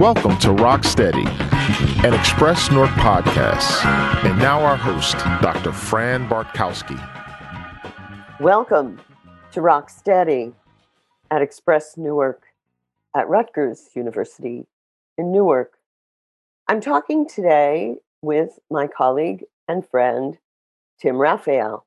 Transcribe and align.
Welcome 0.00 0.38
to 0.38 0.52
Rock 0.52 0.84
Steady, 0.84 1.26
an 2.06 2.14
Express 2.14 2.70
Newark 2.70 2.88
podcast. 2.92 3.84
And 4.24 4.38
now 4.38 4.62
our 4.62 4.74
host, 4.74 5.18
Dr. 5.42 5.72
Fran 5.72 6.26
Bartkowski. 6.26 6.98
Welcome 8.40 8.98
to 9.52 9.60
Rock 9.60 9.90
Steady 9.90 10.54
at 11.30 11.42
Express 11.42 11.98
Newark 11.98 12.44
at 13.14 13.28
Rutgers 13.28 13.90
University 13.94 14.66
in 15.18 15.32
Newark. 15.32 15.74
I'm 16.66 16.80
talking 16.80 17.28
today 17.28 17.96
with 18.22 18.58
my 18.70 18.86
colleague 18.86 19.44
and 19.68 19.86
friend, 19.86 20.38
Tim 20.98 21.18
Raphael. 21.18 21.84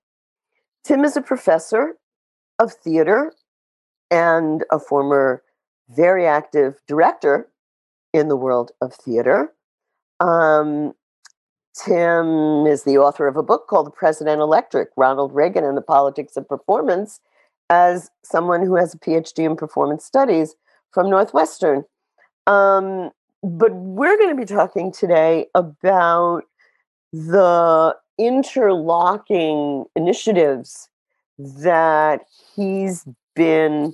Tim 0.84 1.04
is 1.04 1.18
a 1.18 1.22
professor 1.24 1.98
of 2.60 2.74
theater 2.74 3.34
and 4.12 4.64
a 4.72 4.78
former 4.78 5.42
very 5.90 6.28
active 6.28 6.80
director 6.88 7.48
in 8.14 8.28
the 8.28 8.38
world 8.38 8.72
of 8.82 8.94
theater. 8.94 9.54
Um, 10.20 10.94
Tim 11.76 12.68
is 12.68 12.84
the 12.84 12.98
author 12.98 13.28
of 13.28 13.36
a 13.36 13.44
book 13.44 13.68
called 13.68 13.88
The 13.88 13.92
President 13.92 14.42
Electric 14.42 14.90
Ronald 14.96 15.34
Reagan 15.34 15.64
and 15.64 15.76
the 15.76 15.82
Politics 15.82 16.38
of 16.38 16.48
Performance, 16.48 17.20
as 17.70 18.12
someone 18.24 18.64
who 18.64 18.76
has 18.76 18.94
a 18.94 19.00
PhD 19.00 19.46
in 19.46 19.56
performance 19.56 20.06
studies 20.06 20.56
from 20.92 21.10
Northwestern. 21.10 21.84
Um, 22.46 23.10
but 23.42 23.74
we're 23.74 24.18
going 24.18 24.30
to 24.30 24.40
be 24.40 24.46
talking 24.46 24.92
today 24.92 25.48
about 25.56 26.44
the 27.12 27.96
interlocking 28.20 29.86
initiatives 29.96 30.90
that 31.40 32.22
he's 32.56 33.06
been 33.36 33.94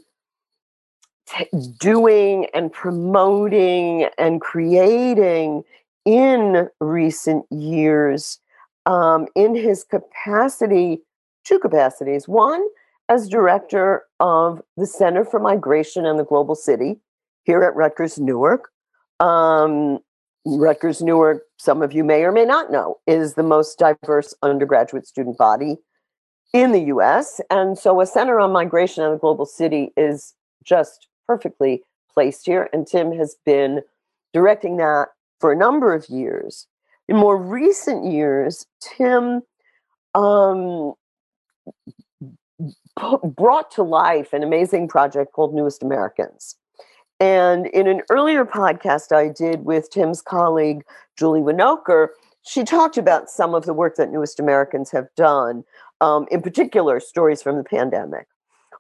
t- 1.30 1.50
doing 1.80 2.48
and 2.54 2.72
promoting 2.72 4.08
and 4.18 4.42
creating 4.42 5.64
in 6.06 6.68
recent 6.80 7.46
years 7.52 8.40
um, 8.86 9.28
in 9.36 9.56
his 9.56 9.84
capacity, 9.84 11.02
two 11.44 11.60
capacities. 11.60 12.28
One, 12.28 12.66
as 13.10 13.28
director 13.28 14.04
of 14.20 14.62
the 14.78 14.86
Center 14.86 15.26
for 15.26 15.40
Migration 15.40 16.06
and 16.06 16.20
the 16.20 16.24
Global 16.24 16.56
City 16.56 17.00
here 17.44 17.64
at 17.64 17.76
Rutgers 17.76 18.20
Newark. 18.20 18.70
Um, 19.20 20.00
Rutgers 20.46 21.02
Newark, 21.02 21.44
some 21.58 21.82
of 21.82 21.92
you 21.92 22.04
may 22.04 22.24
or 22.24 22.32
may 22.32 22.46
not 22.46 22.72
know, 22.72 22.98
is 23.08 23.34
the 23.34 23.44
most 23.44 23.78
diverse 23.80 24.34
undergraduate 24.42 25.06
student 25.06 25.38
body 25.38 25.78
in 26.54 26.72
the 26.72 26.84
US. 26.84 27.42
And 27.50 27.78
so 27.78 28.00
a 28.00 28.06
Center 28.06 28.40
on 28.40 28.52
Migration 28.52 29.04
and 29.04 29.16
the 29.16 29.20
Global 29.20 29.46
City 29.46 29.92
is 29.98 30.34
just 30.64 31.09
perfectly 31.30 31.84
placed 32.12 32.48
here. 32.48 32.70
And 32.74 32.88
Tim 32.88 33.12
has 33.12 33.36
been 33.46 33.82
directing 34.34 34.78
that 34.78 35.10
for 35.40 35.52
a 35.52 35.56
number 35.56 35.94
of 35.94 36.10
years. 36.10 36.66
In 37.08 37.18
more 37.18 37.38
recent 37.38 38.12
years, 38.12 38.66
Tim 38.82 39.42
um, 40.16 40.94
brought 43.24 43.70
to 43.72 43.84
life 43.84 44.34
an 44.34 44.42
amazing 44.42 44.88
project 44.88 45.34
called 45.34 45.54
Newest 45.54 45.84
Americans. 45.84 46.56
And 47.20 47.68
in 47.68 47.86
an 47.88 48.02
earlier 48.10 48.44
podcast 48.44 49.16
I 49.16 49.30
did 49.30 49.66
with 49.66 49.92
Tim's 49.92 50.22
colleague, 50.24 50.82
Julie 51.16 51.42
Winokur, 51.42 52.08
she 52.42 52.64
talked 52.64 52.98
about 52.98 53.30
some 53.30 53.54
of 53.54 53.68
the 53.68 53.74
work 53.74 53.98
that 53.98 54.12
Newest 54.12 54.40
Americans 54.40 54.90
have 54.90 55.08
done, 55.16 55.64
um, 56.02 56.26
in 56.32 56.42
particular, 56.42 57.00
stories 57.00 57.44
from 57.44 57.58
the 57.58 57.64
pandemic. 57.64 58.26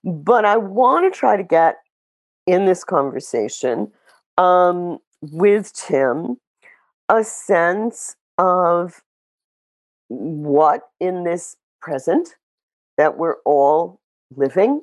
But 0.03 0.45
I 0.45 0.58
want 0.58 1.11
to 1.11 1.16
try 1.16 1.38
to 1.38 1.44
get 1.44 1.77
in 2.45 2.65
this 2.65 2.83
conversation 2.83 3.91
um, 4.37 4.99
with 5.21 5.73
Tim 5.73 6.37
a 7.09 7.23
sense 7.23 8.15
of 8.37 9.02
what 10.08 10.89
in 10.99 11.23
this 11.23 11.58
present 11.81 12.36
that 12.97 13.17
we're 13.17 13.37
all 13.45 13.99
living, 14.36 14.81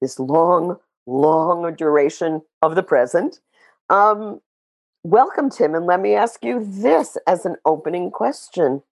this 0.00 0.18
long, 0.18 0.76
long 1.06 1.74
duration 1.74 2.42
of 2.62 2.76
the 2.76 2.82
present. 2.82 3.40
Um, 3.90 4.40
welcome, 5.02 5.50
Tim, 5.50 5.74
and 5.74 5.86
let 5.86 6.00
me 6.00 6.14
ask 6.14 6.44
you 6.44 6.64
this 6.64 7.16
as 7.26 7.44
an 7.44 7.56
opening 7.64 8.10
question. 8.10 8.82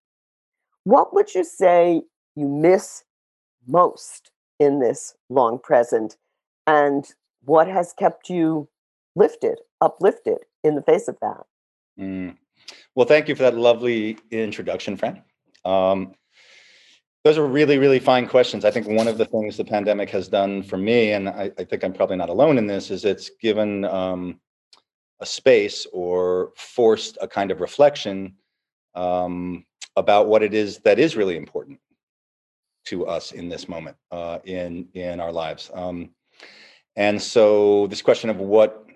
What 0.85 1.15
would 1.15 1.35
you 1.35 1.45
say 1.45 2.03
you 2.35 2.49
miss 2.49 3.05
most 3.67 4.33
in 4.59 4.81
this 4.81 5.15
long 5.29 5.59
present? 5.59 6.17
And 6.67 7.07
what 7.45 7.69
has 7.69 7.93
kept 7.99 8.29
you 8.29 8.69
lifted, 9.15 9.61
uplifted 9.81 10.39
in 10.65 10.75
the 10.75 10.83
face 10.83 11.09
of 11.09 11.17
that? 11.21 11.43
Mm. 11.99 12.37
Well, 12.95 13.07
thank 13.07 13.29
you 13.29 13.35
for 13.35 13.43
that 13.43 13.57
lovely 13.57 14.19
introduction, 14.31 14.97
Fran. 14.97 15.23
Um, 15.65 16.15
those 17.25 17.39
are 17.39 17.47
really, 17.47 17.79
really 17.79 18.01
fine 18.01 18.27
questions. 18.27 18.65
I 18.65 18.71
think 18.71 18.89
one 18.89 19.07
of 19.07 19.17
the 19.17 19.25
things 19.25 19.57
the 19.57 19.65
pandemic 19.65 20.11
has 20.11 20.27
done 20.29 20.63
for 20.63 20.77
me, 20.77 21.13
and 21.13 21.29
I, 21.29 21.53
I 21.57 21.65
think 21.65 21.85
I'm 21.85 21.93
probably 21.93 22.17
not 22.17 22.31
alone 22.31 22.59
in 22.59 22.67
this, 22.67 22.91
is 22.91 23.05
it's 23.05 23.31
given 23.41 23.85
um, 23.85 24.41
a 25.21 25.27
space 25.27 25.87
or 25.93 26.53
forced 26.57 27.19
a 27.21 27.29
kind 27.29 27.51
of 27.53 27.61
reflection 27.61 28.35
um, 28.95 29.65
about 29.97 30.27
what 30.27 30.43
it 30.43 30.53
is 30.53 30.79
that 30.79 30.99
is 30.99 31.17
really 31.17 31.37
important 31.37 31.79
to 32.87 33.07
us 33.07 33.31
in 33.31 33.49
this 33.49 33.69
moment 33.69 33.97
uh, 34.11 34.39
in 34.45 34.89
in 34.95 35.21
our 35.21 35.31
lives. 35.31 35.71
Um, 35.73 36.11
and 36.97 37.21
so 37.21 37.87
this 37.89 38.03
question 38.03 38.31
of 38.31 38.39
what 38.39 38.87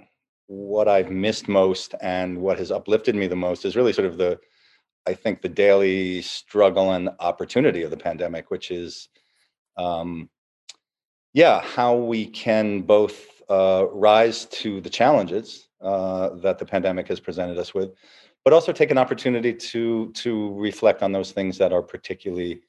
what 0.48 0.86
I've 0.86 1.10
missed 1.10 1.48
most 1.48 1.94
and 2.00 2.38
what 2.38 2.58
has 2.58 2.70
uplifted 2.70 3.16
me 3.16 3.26
the 3.26 3.36
most 3.36 3.64
is 3.64 3.74
really 3.74 3.92
sort 3.92 4.06
of 4.06 4.16
the 4.16 4.38
I 5.06 5.14
think 5.14 5.40
the 5.40 5.48
daily 5.48 6.22
struggle 6.22 6.92
and 6.92 7.10
opportunity 7.20 7.82
of 7.82 7.90
the 7.90 7.96
pandemic, 7.96 8.50
which 8.50 8.70
is 8.70 9.08
um, 9.76 10.28
yeah, 11.32 11.60
how 11.60 11.94
we 11.94 12.26
can 12.26 12.82
both 12.82 13.42
uh, 13.50 13.86
rise 13.92 14.46
to 14.46 14.80
the 14.80 14.90
challenges 14.90 15.68
uh, 15.80 16.30
that 16.36 16.58
the 16.58 16.64
pandemic 16.64 17.06
has 17.08 17.20
presented 17.20 17.58
us 17.58 17.74
with, 17.74 17.90
but 18.44 18.52
also 18.52 18.72
take 18.72 18.90
an 18.90 18.98
opportunity 18.98 19.52
to 19.52 20.10
to 20.12 20.54
reflect 20.54 21.02
on 21.02 21.12
those 21.12 21.32
things 21.32 21.58
that 21.58 21.72
are 21.72 21.82
particularly 21.82 22.62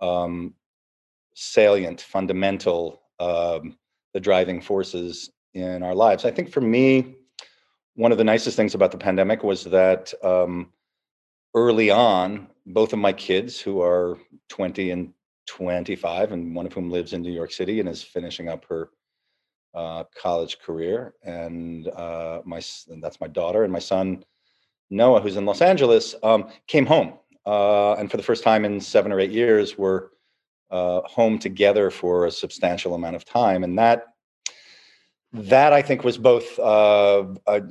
um, 0.00 0.54
salient, 1.34 2.00
fundamental, 2.00 3.02
um, 3.20 3.76
the 4.14 4.20
driving 4.20 4.60
forces 4.60 5.30
in 5.54 5.82
our 5.82 5.94
lives. 5.94 6.24
I 6.24 6.30
think 6.30 6.50
for 6.50 6.60
me, 6.60 7.16
one 7.94 8.12
of 8.12 8.18
the 8.18 8.24
nicest 8.24 8.56
things 8.56 8.74
about 8.74 8.92
the 8.92 8.98
pandemic 8.98 9.42
was 9.42 9.64
that 9.64 10.12
um, 10.22 10.72
early 11.54 11.90
on, 11.90 12.48
both 12.66 12.92
of 12.92 12.98
my 12.98 13.12
kids, 13.12 13.60
who 13.60 13.80
are 13.80 14.18
20 14.48 14.90
and 14.90 15.12
25, 15.46 16.32
and 16.32 16.54
one 16.54 16.66
of 16.66 16.72
whom 16.72 16.90
lives 16.90 17.12
in 17.12 17.22
New 17.22 17.32
York 17.32 17.50
City 17.50 17.80
and 17.80 17.88
is 17.88 18.02
finishing 18.02 18.48
up 18.48 18.64
her 18.66 18.90
uh, 19.74 20.04
college 20.20 20.58
career, 20.60 21.14
and 21.24 21.88
uh, 21.88 22.40
my 22.44 22.60
and 22.88 23.02
that's 23.02 23.20
my 23.20 23.28
daughter, 23.28 23.64
and 23.64 23.72
my 23.72 23.78
son 23.78 24.24
Noah, 24.90 25.20
who's 25.20 25.36
in 25.36 25.44
Los 25.44 25.60
Angeles, 25.60 26.14
um, 26.22 26.48
came 26.66 26.86
home, 26.86 27.14
uh, 27.46 27.94
and 27.94 28.10
for 28.10 28.16
the 28.16 28.22
first 28.22 28.42
time 28.42 28.64
in 28.64 28.80
seven 28.80 29.12
or 29.12 29.20
eight 29.20 29.30
years, 29.30 29.76
were 29.76 30.12
uh, 30.70 31.00
home 31.02 31.38
together 31.38 31.90
for 31.90 32.26
a 32.26 32.30
substantial 32.30 32.94
amount 32.94 33.16
of 33.16 33.24
time, 33.24 33.64
and 33.64 33.78
that 33.78 34.06
that 35.32 35.72
I 35.72 35.82
think 35.82 36.04
was 36.04 36.18
both 36.18 36.58
uh, 36.58 37.24
a, 37.46 37.62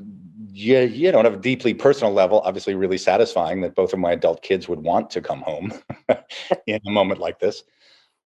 you, 0.51 0.79
you 0.79 1.11
know, 1.11 1.19
on 1.19 1.25
a 1.25 1.35
deeply 1.37 1.73
personal 1.73 2.13
level, 2.13 2.41
obviously 2.41 2.75
really 2.75 2.97
satisfying 2.97 3.61
that 3.61 3.75
both 3.75 3.93
of 3.93 3.99
my 3.99 4.11
adult 4.11 4.41
kids 4.41 4.67
would 4.67 4.81
want 4.81 5.09
to 5.11 5.21
come 5.21 5.41
home 5.41 5.73
in 6.67 6.79
a 6.85 6.91
moment 6.91 7.19
like 7.19 7.39
this. 7.39 7.63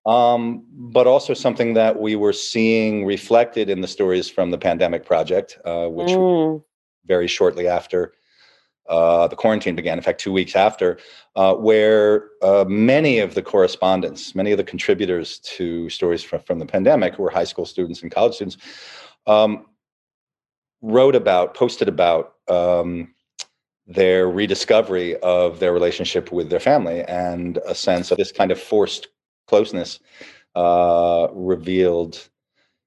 Um, 0.05 0.63
but 0.71 1.07
also 1.07 1.33
something 1.33 1.73
that 1.73 1.99
we 1.99 2.15
were 2.15 2.33
seeing 2.33 3.05
reflected 3.05 3.69
in 3.69 3.81
the 3.81 3.87
stories 3.87 4.29
from 4.29 4.51
the 4.51 4.57
pandemic 4.57 5.03
project, 5.03 5.57
uh, 5.66 5.87
which 5.87 6.09
mm. 6.09 6.63
very 7.05 7.28
shortly 7.28 7.67
after 7.67 8.13
uh, 8.87 9.28
the 9.28 9.35
quarantine 9.35 9.76
began, 9.76 9.97
in 9.97 10.03
fact, 10.03 10.20
two 10.20 10.32
weeks 10.32 10.55
after, 10.55 10.97
uh, 11.35 11.53
where 11.55 12.29
uh, 12.41 12.66
many 12.67 13.20
of 13.20 13.34
the 13.34 13.41
correspondents, 13.41 14.35
many 14.35 14.52
of 14.52 14.58
the 14.58 14.64
contributors 14.64 15.40
to 15.40 15.90
stories 15.90 16.23
from, 16.23 16.41
from 16.41 16.59
the 16.59 16.66
pandemic, 16.66 17.16
who 17.16 17.23
were 17.23 17.29
high 17.29 17.43
school 17.43 17.66
students 17.66 18.02
and 18.02 18.11
college 18.11 18.35
students, 18.35 18.58
um, 19.28 19.66
wrote 20.82 21.16
about, 21.16 21.55
posted 21.55 21.87
about 21.87 22.35
um, 22.47 23.14
their 23.87 24.29
rediscovery 24.29 25.16
of 25.17 25.59
their 25.59 25.73
relationship 25.73 26.31
with 26.31 26.49
their 26.49 26.59
family 26.59 27.02
and 27.03 27.58
a 27.66 27.76
sense 27.76 28.11
of 28.11 28.17
this 28.17 28.31
kind 28.31 28.52
of 28.52 28.59
forced 28.59 29.08
closeness 29.47 29.99
uh, 30.55 31.28
revealed 31.34 32.29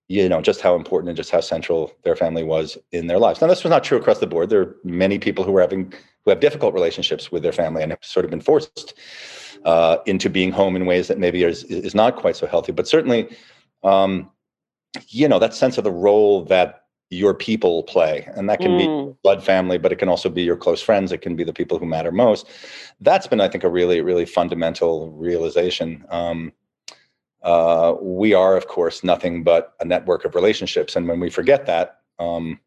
you 0.09 0.29
know 0.29 0.41
just 0.41 0.61
how 0.61 0.75
important 0.75 1.11
and 1.11 1.17
just 1.17 1.31
how 1.31 1.41
central 1.41 1.93
their 2.03 2.17
family 2.17 2.43
was 2.43 2.77
in 2.93 3.07
their 3.07 3.19
lives. 3.19 3.41
Now, 3.41 3.47
this 3.47 3.63
was 3.63 3.71
not 3.71 3.85
true 3.85 3.99
across 3.99 4.19
the 4.19 4.27
board. 4.27 4.49
There 4.51 4.63
are 4.63 4.77
many 4.83 5.19
people 5.19 5.45
who 5.45 5.57
are 5.57 5.61
having 5.61 5.93
who 6.25 6.31
have 6.31 6.41
difficult 6.41 6.75
relationships 6.75 7.31
with 7.31 7.43
their 7.43 7.53
family 7.53 7.83
and 7.83 7.93
have 7.93 8.03
sort 8.03 8.25
of 8.25 8.31
been 8.31 8.41
forced 8.41 8.95
uh, 9.65 9.99
into 10.07 10.31
being 10.31 10.51
home 10.51 10.77
in 10.77 10.87
ways 10.87 11.09
that 11.09 11.19
maybe 11.19 11.45
is 11.45 11.65
is 11.65 11.95
not 11.95 12.17
quite 12.17 12.37
so 12.37 12.47
healthy. 12.47 12.73
But 12.73 12.89
certainly, 12.89 13.29
um, 13.85 14.31
you 15.09 15.29
know, 15.29 15.39
that 15.39 15.55
sense 15.55 15.79
of 15.79 15.85
the 15.85 15.93
role 15.93 16.45
that 16.47 16.85
your 17.11 17.33
people 17.33 17.83
play 17.85 18.29
and 18.35 18.51
that 18.51 18.61
can 18.61 18.73
mm. 18.73 18.79
be 18.79 19.19
blood 19.23 19.43
family 19.43 19.79
but 19.79 19.91
it 19.91 19.97
can 19.97 20.11
also 20.11 20.29
be 20.29 20.43
your 20.43 20.59
close 20.59 20.83
friends 20.83 21.11
it 21.11 21.23
can 21.23 21.35
be 21.35 21.43
the 21.43 21.55
people 21.55 21.79
who 21.79 21.87
matter 21.87 22.13
most 22.13 22.47
that's 23.01 23.27
been 23.27 23.41
i 23.41 23.49
think 23.49 23.65
a 23.65 23.69
really 23.69 24.03
really 24.03 24.27
fundamental 24.27 25.11
realization 25.13 26.05
um, 26.11 26.53
uh, 27.43 27.95
we 28.01 28.35
are 28.35 28.57
of 28.57 28.67
course 28.67 29.05
nothing 29.05 29.43
but 29.43 29.75
a 29.81 29.85
network 29.85 30.25
of 30.25 30.35
relationships. 30.35 30.97
And 30.97 31.09
when 31.09 31.21
we 31.21 31.31
forget 31.31 31.67
that 31.67 32.01
um, 32.19 32.61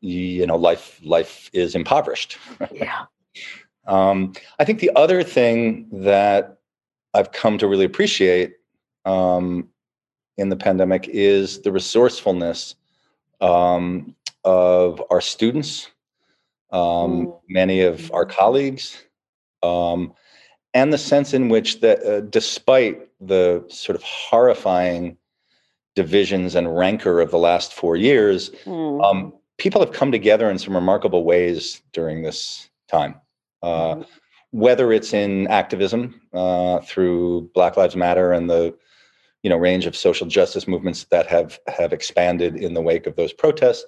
you 0.00 0.46
know 0.46 0.56
life 0.56 1.00
life 1.02 1.50
is 1.52 1.74
impoverished. 1.74 2.38
Yeah. 2.72 3.04
Um, 3.86 4.34
i 4.58 4.66
think 4.66 4.80
the 4.80 4.90
other 4.96 5.22
thing 5.22 5.88
that 5.90 6.58
i've 7.14 7.32
come 7.32 7.56
to 7.56 7.66
really 7.66 7.86
appreciate 7.86 8.56
um, 9.06 9.70
in 10.36 10.50
the 10.50 10.56
pandemic 10.56 11.08
is 11.08 11.62
the 11.62 11.72
resourcefulness 11.72 12.74
um, 13.40 14.14
of 14.44 15.02
our 15.10 15.20
students, 15.20 15.90
um, 16.70 17.34
many 17.48 17.80
of 17.82 18.10
our 18.12 18.24
colleagues, 18.24 19.04
um, 19.62 20.14
and 20.74 20.92
the 20.92 20.98
sense 20.98 21.34
in 21.34 21.48
which 21.48 21.80
that 21.80 22.02
uh, 22.04 22.20
despite 22.20 23.08
the 23.20 23.64
sort 23.68 23.96
of 23.96 24.02
horrifying 24.02 25.16
divisions 25.96 26.54
and 26.54 26.76
rancor 26.76 27.20
of 27.20 27.30
the 27.30 27.38
last 27.38 27.72
four 27.72 27.96
years, 27.96 28.50
mm. 28.64 29.32
people 29.56 29.80
have 29.80 29.92
come 29.92 30.12
together 30.12 30.48
in 30.50 30.58
some 30.58 30.74
remarkable 30.74 31.24
ways 31.24 31.82
during 31.92 32.22
this 32.22 32.68
time. 32.88 33.14
Uh, 33.62 33.96
mm. 33.96 34.06
Whether 34.50 34.92
it's 34.92 35.12
in 35.12 35.46
activism 35.48 36.20
uh, 36.32 36.80
through 36.80 37.50
Black 37.54 37.76
Lives 37.76 37.96
Matter 37.96 38.32
and 38.32 38.48
the 38.48 38.74
you 39.42 39.50
know 39.50 39.56
range 39.56 39.86
of 39.86 39.96
social 39.96 40.26
justice 40.26 40.66
movements 40.66 41.04
that 41.10 41.26
have 41.26 41.58
have 41.68 41.92
expanded 41.92 42.56
in 42.56 42.74
the 42.74 42.80
wake 42.80 43.06
of 43.06 43.16
those 43.16 43.32
protests 43.32 43.84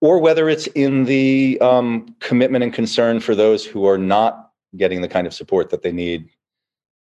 or 0.00 0.18
whether 0.18 0.48
it's 0.48 0.66
in 0.68 1.04
the 1.04 1.58
um, 1.60 2.14
commitment 2.20 2.64
and 2.64 2.72
concern 2.72 3.20
for 3.20 3.34
those 3.34 3.64
who 3.64 3.86
are 3.86 3.98
not 3.98 4.49
getting 4.76 5.00
the 5.00 5.08
kind 5.08 5.26
of 5.26 5.34
support 5.34 5.70
that 5.70 5.82
they 5.82 5.92
need 5.92 6.28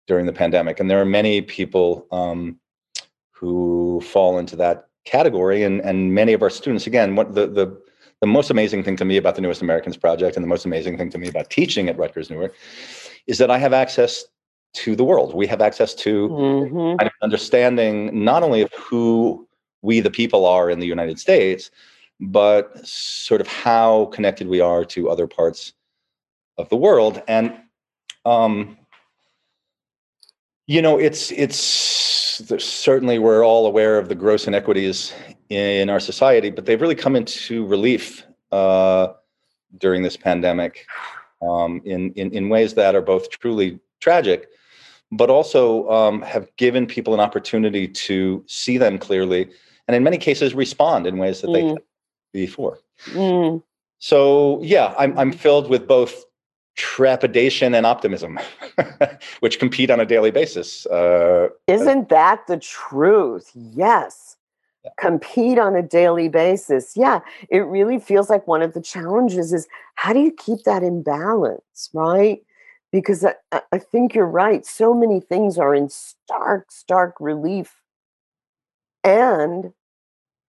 during 0.08 0.26
the 0.26 0.34
pandemic 0.34 0.80
and 0.80 0.90
there 0.90 1.02
are 1.02 1.06
many 1.06 1.42
people 1.42 2.08
um, 2.12 2.60
who 3.32 4.02
fall 4.06 4.38
into 4.38 4.56
that 4.56 4.88
category 5.06 5.64
and 5.64 5.82
and 5.82 6.14
many 6.14 6.34
of 6.34 6.42
our 6.42 6.50
students 6.50 6.88
again 6.88 7.16
what 7.16 7.34
the 7.36 7.48
the 7.48 7.82
the 8.22 8.28
most 8.28 8.50
amazing 8.50 8.84
thing 8.84 8.96
to 8.96 9.06
me 9.06 9.18
about 9.18 9.36
the 9.36 9.42
newest 9.42 9.62
americans 9.62 9.98
project 9.98 10.36
and 10.36 10.44
the 10.44 10.48
most 10.48 10.66
amazing 10.66 10.98
thing 10.98 11.10
to 11.10 11.18
me 11.18 11.28
about 11.28 11.50
teaching 11.50 11.90
at 11.90 11.98
rutgers 11.98 12.30
newark 12.30 12.54
is 13.28 13.38
that 13.38 13.52
i 13.52 13.58
have 13.58 13.74
access 13.74 14.26
to 14.76 14.96
the 14.96 15.04
world. 15.04 15.34
We 15.34 15.48
have 15.48 15.62
access 15.62 15.96
to 15.96 16.30
mm-hmm. 16.30 16.98
kind 16.98 17.02
of 17.02 17.12
understanding 17.24 18.24
not 18.24 18.44
only 18.44 18.62
of 18.62 18.72
who 18.74 19.48
we, 19.82 20.00
the 20.02 20.12
people, 20.12 20.46
are 20.46 20.70
in 20.70 20.80
the 20.80 20.86
United 20.86 21.18
States, 21.18 21.72
but 22.20 22.86
sort 22.86 23.42
of 23.42 23.48
how 23.48 24.06
connected 24.08 24.48
we 24.48 24.60
are 24.60 24.86
to 24.86 25.10
other 25.10 25.28
parts 25.28 25.74
of 26.58 26.70
the 26.70 26.76
world. 26.76 27.22
And 27.28 27.54
um, 28.26 28.78
you 30.68 30.82
know, 30.82 30.98
it's 30.98 31.32
it's 31.32 31.58
certainly 31.58 33.20
we're 33.20 33.46
all 33.46 33.66
aware 33.66 33.98
of 33.98 34.10
the 34.10 34.16
gross 34.16 34.48
inequities 34.48 35.14
in 35.50 35.90
our 35.90 36.00
society, 36.00 36.50
but 36.50 36.66
they've 36.66 36.82
really 36.82 36.96
come 36.96 37.16
into 37.16 37.66
relief 37.68 38.26
uh, 38.52 39.10
during 39.78 40.02
this 40.02 40.18
pandemic 40.18 40.88
um, 41.42 41.82
in, 41.86 42.12
in 42.14 42.32
in 42.32 42.50
ways 42.50 42.74
that 42.74 42.96
are 42.96 43.02
both 43.02 43.30
truly 43.30 43.80
tragic, 44.00 44.50
but 45.12 45.30
also 45.30 45.90
um, 45.90 46.22
have 46.24 46.50
given 46.58 46.88
people 46.88 47.14
an 47.14 47.20
opportunity 47.20 47.88
to 47.88 48.44
see 48.48 48.78
them 48.78 48.98
clearly 48.98 49.50
and 49.88 49.96
in 49.96 50.04
many 50.04 50.18
cases 50.18 50.54
respond 50.54 51.08
in 51.08 51.18
ways 51.18 51.42
that 51.42 51.48
mm. 51.48 51.78
they 52.34 52.46
before. 52.46 52.80
Mm. 53.12 53.64
So 54.00 54.62
yeah, 54.64 54.94
I'm 54.98 55.18
I'm 55.18 55.32
filled 55.32 55.70
with 55.70 55.88
both 55.88 56.26
trepidation 56.76 57.74
and 57.74 57.86
optimism, 57.86 58.40
which 59.40 59.60
compete 59.60 59.90
on 59.90 60.00
a 60.00 60.06
daily 60.06 60.32
basis. 60.32 60.86
Uh, 60.88 61.50
Isn't 61.68 62.10
that 62.10 62.48
the 62.48 62.58
truth? 62.58 63.52
Yes. 63.54 64.38
Yeah. 64.84 64.92
Compete 64.98 65.58
on 65.58 65.76
a 65.76 65.82
daily 65.82 66.30
basis. 66.30 66.96
Yeah, 66.96 67.22
it 67.50 67.60
really 67.60 68.00
feels 68.00 68.30
like 68.30 68.48
one 68.48 68.62
of 68.62 68.74
the 68.74 68.82
challenges 68.82 69.52
is 69.52 69.68
how 69.96 70.14
do 70.14 70.20
you 70.20 70.32
keep 70.32 70.64
that 70.64 70.84
in 70.84 71.02
balance, 71.02 71.90
right? 71.94 72.42
because 72.96 73.26
I, 73.26 73.62
I 73.74 73.78
think 73.78 74.16
you're 74.16 74.26
right. 74.26 74.66
So 74.66 74.94
many 74.94 75.20
things 75.20 75.58
are 75.58 75.76
in 75.76 75.90
stark, 75.90 76.72
stark 76.72 77.16
relief. 77.20 77.82
And 79.04 79.74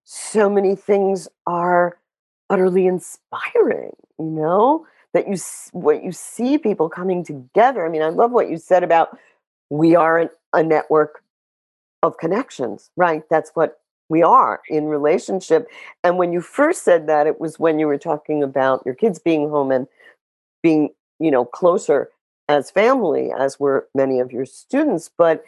so 0.05 0.49
many 0.49 0.77
things 0.77 1.27
are 1.49 1.99
utterly 2.49 2.87
inspiring, 2.87 3.97
you 4.21 4.27
know, 4.27 4.87
that 5.17 5.27
you, 5.27 5.37
what 5.73 6.05
you 6.05 6.13
see 6.13 6.59
people 6.59 6.91
coming 6.91 7.25
together. 7.25 7.87
I 7.87 7.89
mean, 7.89 8.03
I 8.03 8.11
love 8.11 8.33
what 8.33 8.51
you 8.51 8.59
said 8.59 8.85
about 8.85 9.19
we 9.71 9.97
are 9.97 10.31
a 10.53 10.63
network 10.63 11.23
of 12.03 12.19
connections, 12.19 12.91
right? 12.99 13.23
That's 13.31 13.51
what 13.55 13.81
we 14.11 14.23
are 14.23 14.61
in 14.69 14.85
relationship. 14.85 15.69
And 16.05 16.19
when 16.19 16.35
you 16.35 16.43
first 16.43 16.85
said 16.85 17.07
that, 17.07 17.27
it 17.27 17.41
was 17.41 17.59
when 17.59 17.79
you 17.79 17.87
were 17.87 17.97
talking 17.97 18.43
about 18.43 18.83
your 18.85 18.95
kids 18.95 19.19
being 19.19 19.49
home 19.49 19.73
and 19.73 19.87
being, 20.63 20.91
you 21.19 21.31
know, 21.31 21.47
closer 21.47 22.11
as 22.51 22.71
family, 22.71 23.33
as 23.37 23.59
were 23.59 23.89
many 23.95 24.21
of 24.21 24.33
your 24.33 24.45
students. 24.45 25.11
But 25.17 25.43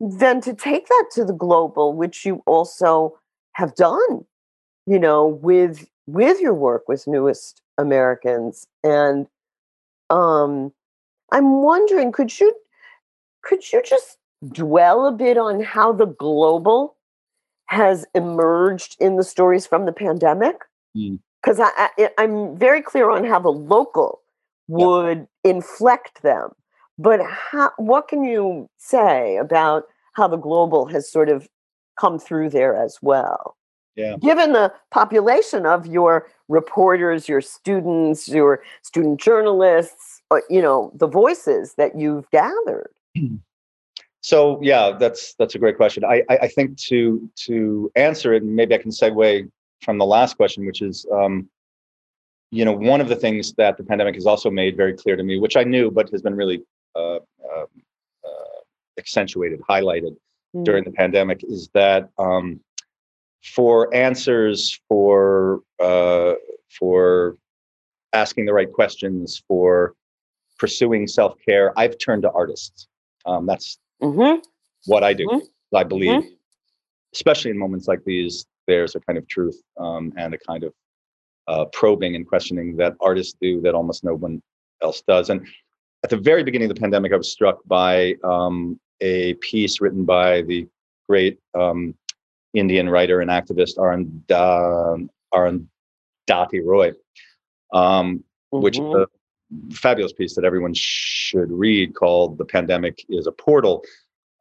then 0.00 0.42
to 0.42 0.52
take 0.52 0.86
that 0.88 1.06
to 1.12 1.24
the 1.24 1.32
global, 1.32 1.94
which 1.94 2.26
you 2.26 2.42
also 2.46 3.18
have 3.54 3.74
done, 3.74 4.26
you 4.86 4.98
know, 4.98 5.26
with 5.26 5.88
with 6.06 6.38
your 6.42 6.52
work 6.52 6.86
with 6.86 7.06
newest 7.06 7.62
Americans. 7.78 8.66
And 8.82 9.26
um 10.10 10.72
I'm 11.32 11.62
wondering, 11.62 12.12
could 12.12 12.38
you 12.38 12.54
could 13.42 13.72
you 13.72 13.82
just 13.82 14.18
dwell 14.52 15.06
a 15.06 15.12
bit 15.12 15.38
on 15.38 15.60
how 15.60 15.92
the 15.92 16.06
global 16.06 16.96
has 17.66 18.04
emerged 18.14 18.96
in 19.00 19.16
the 19.16 19.24
stories 19.24 19.66
from 19.66 19.86
the 19.86 19.92
pandemic? 19.92 20.56
Because 20.94 21.58
mm. 21.58 21.70
I, 21.76 21.88
I, 21.98 22.10
I'm 22.18 22.56
very 22.56 22.82
clear 22.82 23.10
on 23.10 23.24
how 23.24 23.38
the 23.38 23.52
local 23.52 24.20
would 24.68 25.26
yeah. 25.44 25.50
inflect 25.50 26.22
them. 26.22 26.50
But 26.98 27.20
how, 27.22 27.72
what 27.76 28.08
can 28.08 28.22
you 28.22 28.68
say 28.78 29.36
about 29.36 29.84
how 30.12 30.28
the 30.28 30.36
global 30.36 30.86
has 30.86 31.10
sort 31.10 31.28
of 31.28 31.48
come 31.98 32.18
through 32.18 32.50
there 32.50 32.76
as 32.76 32.98
well? 33.02 33.56
Yeah. 33.96 34.16
Given 34.16 34.52
the 34.52 34.72
population 34.90 35.66
of 35.66 35.86
your 35.86 36.28
reporters, 36.48 37.28
your 37.28 37.40
students, 37.40 38.28
your 38.28 38.62
student 38.82 39.20
journalists, 39.20 40.22
uh, 40.30 40.38
you 40.50 40.60
know, 40.60 40.90
the 40.94 41.06
voices 41.06 41.74
that 41.74 41.96
you've 41.98 42.28
gathered. 42.30 42.90
So 44.20 44.58
yeah, 44.62 44.96
that's 44.98 45.34
that's 45.34 45.54
a 45.54 45.58
great 45.58 45.76
question. 45.76 46.02
I, 46.02 46.22
I, 46.30 46.36
I 46.38 46.48
think 46.48 46.78
to 46.88 47.30
to 47.44 47.92
answer 47.94 48.32
it, 48.32 48.42
maybe 48.42 48.74
I 48.74 48.78
can 48.78 48.90
segue 48.90 49.50
from 49.82 49.98
the 49.98 50.06
last 50.06 50.38
question, 50.38 50.64
which 50.64 50.80
is 50.80 51.04
um, 51.12 51.46
you 52.50 52.64
know, 52.64 52.72
one 52.72 53.02
of 53.02 53.08
the 53.08 53.16
things 53.16 53.52
that 53.58 53.76
the 53.76 53.84
pandemic 53.84 54.14
has 54.14 54.26
also 54.26 54.48
made 54.48 54.76
very 54.76 54.94
clear 54.94 55.16
to 55.16 55.22
me, 55.22 55.38
which 55.38 55.58
I 55.58 55.64
knew, 55.64 55.90
but 55.90 56.08
has 56.10 56.22
been 56.22 56.36
really 56.36 56.62
uh, 56.94 57.16
uh, 57.16 57.66
uh 58.24 58.60
accentuated, 58.96 59.60
highlighted 59.68 60.16
mm. 60.56 60.64
during 60.64 60.84
the 60.84 60.92
pandemic, 60.92 61.42
is 61.44 61.68
that 61.74 62.08
um, 62.18 62.60
for 63.44 63.94
answers, 63.94 64.80
for 64.88 65.60
uh, 65.80 66.34
for 66.78 67.36
asking 68.12 68.46
the 68.46 68.52
right 68.52 68.72
questions, 68.72 69.42
for 69.46 69.94
pursuing 70.58 71.06
self 71.06 71.34
care, 71.46 71.78
I've 71.78 71.98
turned 71.98 72.22
to 72.22 72.30
artists. 72.32 72.88
Um, 73.26 73.46
that's 73.46 73.78
mm-hmm. 74.02 74.40
what 74.86 75.04
I 75.04 75.12
do. 75.12 75.26
Mm-hmm. 75.26 75.76
I 75.76 75.84
believe, 75.84 76.22
mm-hmm. 76.22 76.28
especially 77.12 77.50
in 77.50 77.58
moments 77.58 77.88
like 77.88 78.04
these, 78.04 78.46
there's 78.66 78.94
a 78.94 79.00
kind 79.00 79.18
of 79.18 79.26
truth 79.28 79.60
um, 79.78 80.12
and 80.16 80.34
a 80.34 80.38
kind 80.38 80.64
of 80.64 80.72
uh, 81.48 81.64
probing 81.66 82.14
and 82.14 82.26
questioning 82.26 82.76
that 82.76 82.94
artists 83.00 83.34
do 83.40 83.60
that 83.62 83.74
almost 83.74 84.04
no 84.04 84.14
one 84.14 84.40
else 84.82 85.02
does. 85.06 85.30
And 85.30 85.46
at 86.04 86.10
the 86.10 86.16
very 86.16 86.44
beginning 86.44 86.70
of 86.70 86.76
the 86.76 86.80
pandemic, 86.80 87.12
I 87.12 87.16
was 87.16 87.30
struck 87.30 87.58
by 87.66 88.14
um, 88.22 88.78
a 89.00 89.34
piece 89.34 89.80
written 89.80 90.04
by 90.04 90.42
the 90.42 90.66
great 91.08 91.38
um, 91.54 91.94
Indian 92.54 92.88
writer 92.88 93.20
and 93.20 93.30
activist 93.30 93.76
Arundhati 95.34 95.68
Roy, 96.64 96.92
um, 97.72 98.24
mm-hmm. 98.52 98.62
which 98.62 98.76
is 98.76 98.80
mm-hmm. 98.80 99.02
a 99.70 99.74
fabulous 99.74 100.12
piece 100.12 100.34
that 100.34 100.44
everyone 100.44 100.74
should 100.74 101.50
read 101.50 101.94
called 101.94 102.38
"The 102.38 102.44
Pandemic 102.44 103.04
Is 103.08 103.26
a 103.26 103.32
Portal." 103.32 103.82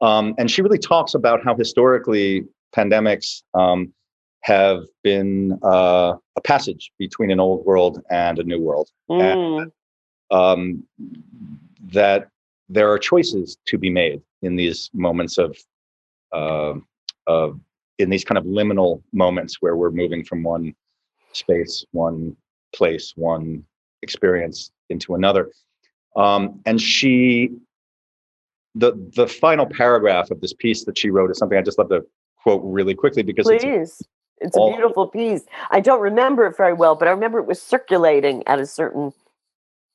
Um, 0.02 0.36
and 0.38 0.50
she 0.52 0.62
really 0.62 0.80
talks 0.80 1.14
about 1.14 1.44
how 1.44 1.56
historically 1.56 2.46
pandemics 2.76 3.44
um, 3.54 3.94
have 4.42 4.84
been 5.04 5.58
uh, 5.64 6.16
a 6.36 6.42
passage 6.42 6.92
between 7.00 7.32
an 7.32 7.40
old 7.40 7.66
world 7.66 8.02
and 8.10 8.40
a 8.40 8.44
new 8.44 8.60
world. 8.60 8.90
Mm. 9.10 9.62
And, 9.62 9.72
um, 10.32 10.84
that 11.94 12.30
there 12.70 12.92
are 12.92 12.98
choices 12.98 13.58
to 13.68 13.78
be 13.78 13.90
made 13.90 14.22
in 14.42 14.56
these 14.56 14.90
moments 14.94 15.38
of, 15.38 15.58
uh, 16.32 16.74
of 17.28 17.60
in 18.00 18.10
these 18.10 18.24
kind 18.24 18.38
of 18.38 18.46
liminal 18.46 19.02
moments 19.12 19.58
where 19.62 19.76
we're 19.76 19.92
moving 19.92 20.24
from 20.24 20.44
one 20.44 20.74
space, 21.34 21.86
one 21.92 22.36
place, 22.76 23.14
one 23.16 23.64
experience 24.02 24.72
into 24.90 25.16
another. 25.16 25.52
Um, 26.16 26.62
and 26.66 26.80
she, 26.80 27.52
the 28.76 28.94
the 29.16 29.28
final 29.28 29.66
paragraph 29.66 30.32
of 30.32 30.42
this 30.42 30.54
piece 30.54 30.86
that 30.86 30.98
she 30.98 31.10
wrote 31.10 31.32
is 31.32 31.38
something 31.38 31.58
I 31.58 31.62
just 31.62 31.78
love 31.78 31.90
to 31.90 32.06
quote 32.42 32.62
really 32.64 32.94
quickly 32.94 33.24
because 33.24 33.46
Please. 33.46 33.64
it's 33.64 34.02
It's 34.42 34.58
a 34.58 34.68
beautiful 34.68 35.08
piece. 35.08 35.46
I 35.72 35.80
don't 35.80 36.02
remember 36.02 36.46
it 36.48 36.58
very 36.58 36.74
well, 36.74 36.96
but 36.96 37.08
I 37.08 37.12
remember 37.12 37.40
it 37.40 37.48
was 37.48 37.62
circulating 37.62 38.44
at 38.48 38.60
a 38.60 38.66
certain 38.66 39.14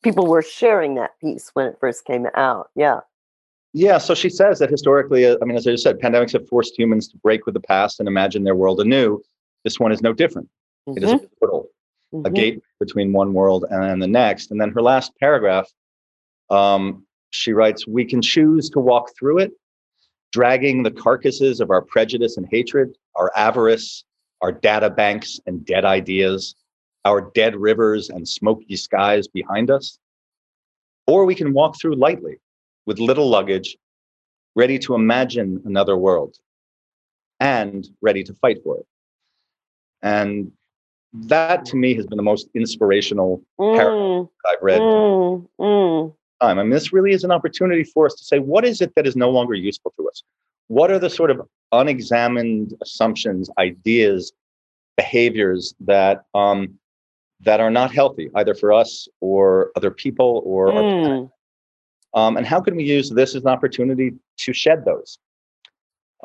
people 0.02 0.26
were 0.26 0.42
sharing 0.42 0.94
that 0.94 1.18
piece 1.20 1.50
when 1.54 1.66
it 1.66 1.76
first 1.80 2.04
came 2.04 2.26
out. 2.34 2.70
Yeah. 2.74 3.00
Yeah, 3.74 3.98
so 3.98 4.14
she 4.14 4.30
says 4.30 4.58
that 4.58 4.70
historically, 4.70 5.26
uh, 5.26 5.36
I 5.42 5.44
mean, 5.44 5.56
as 5.56 5.66
I 5.66 5.72
just 5.72 5.82
said, 5.82 6.00
pandemics 6.00 6.32
have 6.32 6.48
forced 6.48 6.78
humans 6.78 7.08
to 7.08 7.18
break 7.18 7.44
with 7.44 7.54
the 7.54 7.60
past 7.60 8.00
and 8.00 8.08
imagine 8.08 8.44
their 8.44 8.54
world 8.54 8.80
anew. 8.80 9.22
This 9.64 9.78
one 9.78 9.92
is 9.92 10.00
no 10.00 10.12
different. 10.12 10.48
It 10.86 11.02
is 11.02 11.12
a 11.12 11.18
portal, 11.38 11.68
a 12.12 12.16
Mhm. 12.30 12.34
gate 12.34 12.62
between 12.80 13.12
one 13.12 13.34
world 13.34 13.66
and 13.70 14.02
the 14.02 14.06
next. 14.06 14.50
And 14.50 14.60
then 14.60 14.70
her 14.70 14.80
last 14.80 15.12
paragraph, 15.20 15.70
um, 16.48 17.06
she 17.30 17.52
writes, 17.52 17.86
We 17.86 18.06
can 18.06 18.22
choose 18.22 18.70
to 18.70 18.80
walk 18.80 19.10
through 19.18 19.40
it, 19.40 19.52
dragging 20.32 20.82
the 20.82 20.90
carcasses 20.90 21.60
of 21.60 21.70
our 21.70 21.82
prejudice 21.82 22.38
and 22.38 22.46
hatred, 22.50 22.96
our 23.16 23.30
avarice, 23.36 24.04
our 24.40 24.50
data 24.50 24.88
banks 24.88 25.40
and 25.46 25.64
dead 25.66 25.84
ideas, 25.84 26.54
our 27.04 27.30
dead 27.34 27.54
rivers 27.54 28.08
and 28.08 28.26
smoky 28.26 28.76
skies 28.76 29.28
behind 29.28 29.70
us. 29.70 29.98
Or 31.06 31.26
we 31.26 31.34
can 31.34 31.52
walk 31.52 31.78
through 31.78 31.96
lightly 31.96 32.38
with 32.88 32.98
little 32.98 33.28
luggage, 33.28 33.76
ready 34.56 34.78
to 34.78 34.94
imagine 34.94 35.60
another 35.66 35.96
world 35.98 36.38
and 37.38 37.86
ready 38.00 38.24
to 38.24 38.32
fight 38.32 38.56
for 38.64 38.78
it. 38.78 38.86
And 40.00 40.50
that 41.12 41.66
to 41.66 41.76
me 41.76 41.94
has 41.96 42.06
been 42.06 42.16
the 42.16 42.22
most 42.22 42.48
inspirational 42.54 43.42
Mm, 43.60 44.28
I've 44.46 44.62
read 44.62 44.80
mm, 44.80 45.46
mm. 45.60 46.14
time. 46.40 46.58
I 46.58 46.62
mean, 46.62 46.70
this 46.70 46.90
really 46.90 47.12
is 47.12 47.24
an 47.24 47.30
opportunity 47.30 47.84
for 47.84 48.06
us 48.06 48.14
to 48.14 48.24
say, 48.24 48.38
what 48.38 48.64
is 48.64 48.80
it 48.80 48.94
that 48.96 49.06
is 49.06 49.16
no 49.16 49.28
longer 49.28 49.54
useful 49.54 49.92
to 49.98 50.08
us? 50.08 50.22
What 50.68 50.90
are 50.90 50.98
the 50.98 51.10
sort 51.10 51.30
of 51.30 51.42
unexamined 51.72 52.74
assumptions, 52.82 53.50
ideas, 53.58 54.32
behaviors 54.96 55.74
that 55.80 56.24
um, 56.34 56.78
that 57.40 57.60
are 57.60 57.70
not 57.70 57.92
healthy, 57.92 58.30
either 58.34 58.54
for 58.54 58.72
us 58.72 59.06
or 59.20 59.72
other 59.76 59.90
people 59.90 60.42
or 60.46 60.72
our 60.72 60.82
Mm. 60.82 61.30
Um, 62.14 62.36
and 62.36 62.46
how 62.46 62.60
can 62.60 62.76
we 62.76 62.84
use 62.84 63.10
this 63.10 63.34
as 63.34 63.42
an 63.42 63.48
opportunity 63.48 64.12
to 64.38 64.52
shed 64.52 64.84
those? 64.84 65.18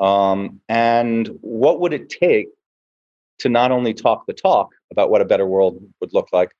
Um, 0.00 0.60
and 0.68 1.28
what 1.40 1.80
would 1.80 1.92
it 1.92 2.08
take 2.08 2.48
to 3.38 3.48
not 3.48 3.70
only 3.70 3.94
talk 3.94 4.26
the 4.26 4.32
talk 4.32 4.70
about 4.90 5.10
what 5.10 5.20
a 5.20 5.24
better 5.24 5.46
world 5.46 5.80
would 6.00 6.12
look 6.12 6.28
like, 6.32 6.50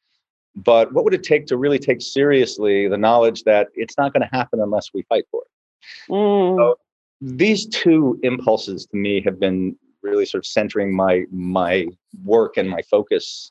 but 0.55 0.93
what 0.93 1.05
would 1.05 1.15
it 1.15 1.23
take 1.23 1.47
to 1.47 1.57
really 1.57 1.79
take 1.79 2.01
seriously 2.01 2.89
the 2.89 2.99
knowledge 2.99 3.43
that 3.45 3.69
it's 3.75 3.97
not 3.99 4.13
going 4.13 4.23
to 4.23 4.37
happen 4.37 4.61
unless 4.61 4.91
we 4.95 5.03
fight 5.03 5.25
for 5.31 5.43
it? 5.43 6.13
Mm. 6.13 6.75
These 7.21 7.67
two 7.67 8.21
impulses 8.23 8.87
to 8.87 8.97
me 8.97 9.21
have 9.23 9.41
been 9.41 9.77
really 10.03 10.27
sort 10.27 10.43
of 10.43 10.47
centering 10.47 10.95
my 10.95 11.25
my 11.33 11.87
work 12.23 12.57
and 12.57 12.69
my 12.69 12.83
focus 12.83 13.51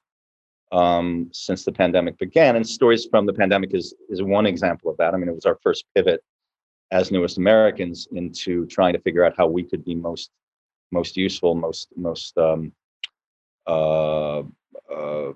um, 0.73 1.29
since 1.31 1.63
the 1.63 1.71
pandemic 1.71 2.17
began. 2.17 2.55
And 2.55 2.67
stories 2.67 3.05
from 3.05 3.25
the 3.25 3.33
pandemic 3.33 3.73
is 3.73 3.93
is 4.09 4.21
one 4.21 4.45
example 4.45 4.89
of 4.91 4.97
that. 4.97 5.13
I 5.13 5.17
mean, 5.17 5.29
it 5.29 5.35
was 5.35 5.45
our 5.45 5.59
first 5.63 5.85
pivot 5.95 6.21
as 6.91 7.11
newest 7.11 7.37
Americans 7.37 8.07
into 8.11 8.65
trying 8.65 8.93
to 8.93 8.99
figure 8.99 9.23
out 9.23 9.33
how 9.37 9.47
we 9.47 9.63
could 9.63 9.85
be 9.85 9.95
most 9.95 10.31
most 10.91 11.15
useful, 11.15 11.55
most 11.55 11.87
most 11.95 12.37
um, 12.37 12.73
uh, 13.67 14.39
uh, 14.91 15.31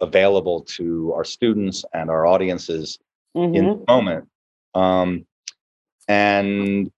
available 0.00 0.60
to 0.62 1.12
our 1.14 1.24
students 1.24 1.84
and 1.94 2.10
our 2.10 2.26
audiences 2.26 2.98
in 3.34 3.52
Mhm. 3.52 3.86
the 3.86 3.92
moment. 3.92 4.28
Um, 4.74 5.26
and 6.08 6.90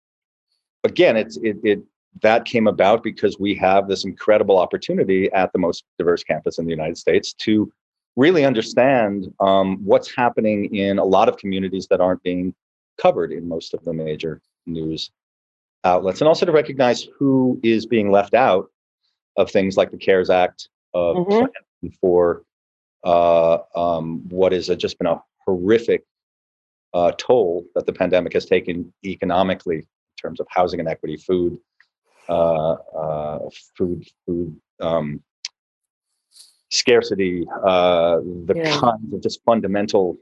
again, 0.85 1.17
it's 1.17 1.37
it, 1.39 1.59
it 1.63 1.81
that 2.23 2.45
came 2.45 2.67
about 2.67 3.03
because 3.03 3.39
we 3.39 3.55
have 3.55 3.89
this 3.89 4.05
incredible 4.05 4.59
opportunity 4.59 5.31
at 5.33 5.53
the 5.53 5.59
most 5.59 5.85
diverse 5.99 6.25
campus 6.25 6.59
in 6.59 6.65
the 6.65 6.71
United 6.71 6.99
States 6.99 7.33
to 7.35 7.73
really 8.17 8.45
understand 8.45 9.33
um, 9.41 9.79
what's 9.85 10.15
happening 10.15 10.75
in 10.75 10.99
a 10.99 11.05
lot 11.05 11.29
of 11.29 11.37
communities 11.37 11.87
that 11.89 12.01
aren't 12.01 12.23
being 12.23 12.55
covered 13.01 13.33
in 13.33 13.49
most 13.49 13.73
of 13.73 13.83
the 13.85 13.93
major 13.93 14.41
news 14.67 15.11
outlets, 15.85 16.21
and 16.21 16.29
also 16.29 16.45
to 16.45 16.53
recognize 16.53 17.07
who 17.19 17.59
is 17.63 17.87
being 17.87 18.11
left 18.11 18.35
out 18.35 18.71
of 19.37 19.51
things 19.51 19.77
like 19.77 19.91
the 19.91 19.97
CARES 19.97 20.29
Act 20.29 20.69
of 20.93 21.17
Mhm. 21.17 21.49
for 22.01 22.45
uh, 23.05 23.59
um, 23.75 24.29
what 24.29 24.53
a, 24.53 24.61
just 24.77 24.99
been 24.99 25.07
a 25.07 25.23
horrific 25.47 26.05
uh, 26.93 27.13
toll 27.17 27.65
that 27.75 27.87
the 27.87 27.93
pandemic 27.93 28.33
has 28.35 28.45
taken 28.45 28.93
economically 29.05 29.79
in 29.79 29.87
terms 30.21 30.41
of 30.41 30.47
housing 30.51 30.81
inequity, 30.81 31.17
food, 31.17 31.59
uh, 32.31 32.73
uh, 32.97 33.39
food, 33.77 34.07
food 34.25 34.57
um, 34.81 35.21
scarcity, 36.71 37.47
uh, 37.67 38.21
the 38.47 38.55
Yeah. 38.57 38.81
kinds 38.81 39.13
of 39.13 39.21
just 39.21 39.43
fundamental 39.45 40.17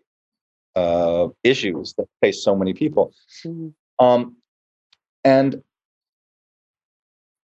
uh, 0.74 1.28
issues 1.44 1.94
that 1.94 2.08
face 2.20 2.42
so 2.42 2.56
many 2.56 2.72
people. 2.72 3.12
Mhm. 3.44 3.74
Um, 3.98 4.36
and 5.24 5.62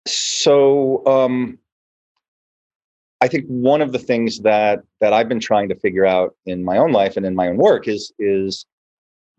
so 0.06 1.06
um, 1.06 1.58
I 3.22 3.28
think 3.28 3.46
one 3.48 3.82
of 3.82 3.92
the 3.94 4.00
things 4.00 4.42
that 4.42 4.84
that 5.00 5.14
I've 5.14 5.30
been 5.30 5.40
trying 5.40 5.70
to 5.70 5.76
figure 5.76 6.06
out 6.06 6.36
in 6.46 6.64
my 6.64 6.78
own 6.78 6.92
life 6.92 7.18
and 7.18 7.26
in 7.26 7.34
my 7.34 7.48
own 7.48 7.58
work 7.58 7.88
is 7.88 8.14
is 8.20 8.66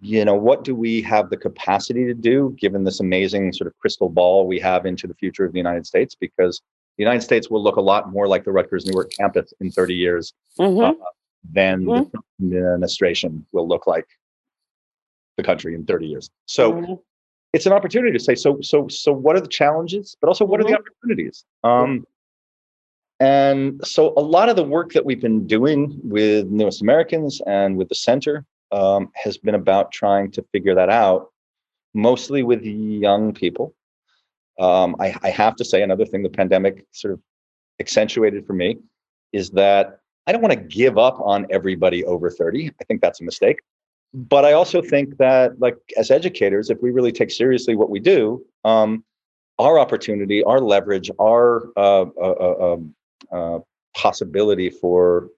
you 0.04 0.22
know 0.24 0.34
what 0.34 0.64
do 0.64 0.74
we 0.74 1.00
have 1.00 1.30
the 1.30 1.36
capacity 1.36 2.04
to 2.04 2.12
do 2.14 2.54
given 2.58 2.84
this 2.84 3.00
amazing 3.00 3.52
sort 3.54 3.66
of 3.66 3.78
crystal 3.78 4.10
ball 4.10 4.46
we 4.46 4.60
have 4.60 4.84
into 4.84 5.06
the 5.06 5.14
future 5.14 5.44
of 5.46 5.52
the 5.52 5.58
United 5.58 5.86
States 5.86 6.14
because 6.14 6.60
the 6.98 7.02
United 7.02 7.22
States 7.22 7.48
will 7.48 7.62
look 7.62 7.76
a 7.76 7.80
lot 7.80 8.12
more 8.12 8.28
like 8.28 8.44
the 8.44 8.52
Rutgers 8.52 8.84
Newark 8.84 9.10
campus 9.18 9.52
in 9.60 9.70
30 9.70 9.94
years 9.94 10.34
Mhm. 10.58 10.94
than 11.52 11.86
Mhm. 11.86 12.04
the 12.04 12.10
Trump 12.10 12.26
administration 12.40 13.46
will 13.52 13.66
look 13.66 13.86
like 13.86 14.06
the 15.38 15.42
country 15.42 15.74
in 15.74 15.84
30 15.86 16.06
years. 16.06 16.30
So 16.46 16.72
Mhm. 16.74 17.00
it's 17.54 17.66
an 17.66 17.72
opportunity 17.72 18.12
to 18.16 18.22
say 18.22 18.34
so 18.34 18.60
so 18.60 18.86
so 18.88 19.10
what 19.12 19.36
are 19.36 19.40
the 19.40 19.48
challenges 19.48 20.16
but 20.20 20.28
also 20.28 20.44
what 20.44 20.60
are 20.60 20.64
the 20.64 20.74
opportunities 20.78 21.44
um 21.62 22.04
and 23.20 23.80
so 23.86 24.12
a 24.16 24.20
lot 24.20 24.48
of 24.48 24.56
the 24.56 24.64
work 24.64 24.92
that 24.92 25.04
we've 25.04 25.20
been 25.20 25.46
doing 25.46 25.98
with 26.02 26.48
newest 26.48 26.82
americans 26.82 27.40
and 27.46 27.76
with 27.76 27.88
the 27.88 27.94
center 27.94 28.44
um, 28.74 29.10
has 29.14 29.38
been 29.38 29.54
about 29.54 29.92
trying 29.92 30.30
to 30.32 30.42
figure 30.52 30.74
that 30.74 30.90
out 30.90 31.30
mostly 31.94 32.42
with 32.42 32.62
young 32.62 33.32
people. 33.32 33.74
Um, 34.58 34.96
I, 35.00 35.14
I 35.22 35.30
have 35.30 35.56
to 35.56 35.64
say 35.64 35.82
another 35.82 36.04
thing 36.04 36.22
the 36.22 36.28
pandemic 36.28 36.84
sort 36.90 37.14
of 37.14 37.20
accentuated 37.80 38.46
for 38.46 38.52
me 38.52 38.78
is 39.32 39.50
that 39.50 39.98
i 40.28 40.32
don't 40.32 40.40
want 40.40 40.52
to 40.52 40.60
give 40.80 40.96
up 40.96 41.18
on 41.20 41.44
everybody 41.50 42.04
over 42.04 42.30
30 42.30 42.70
i 42.80 42.84
think 42.84 43.00
that's 43.00 43.20
a 43.20 43.24
mistake. 43.24 43.58
But 44.14 44.44
I 44.44 44.52
also 44.52 44.80
think 44.80 45.16
that, 45.16 45.58
like 45.58 45.76
as 45.96 46.12
educators, 46.12 46.70
if 46.70 46.80
we 46.80 46.92
really 46.92 47.10
take 47.10 47.32
seriously 47.32 47.74
what 47.74 47.90
we 47.90 47.98
do, 47.98 48.44
um, 48.64 49.04
our 49.58 49.76
opportunity, 49.76 50.44
our 50.44 50.60
leverage, 50.60 51.10
our 51.20 51.68
uh, 51.76 52.06
uh, 52.16 52.34
uh, 52.40 52.72
um, 52.72 52.94
uh, 53.32 53.58
possibility 53.96 54.70
for 54.70 55.30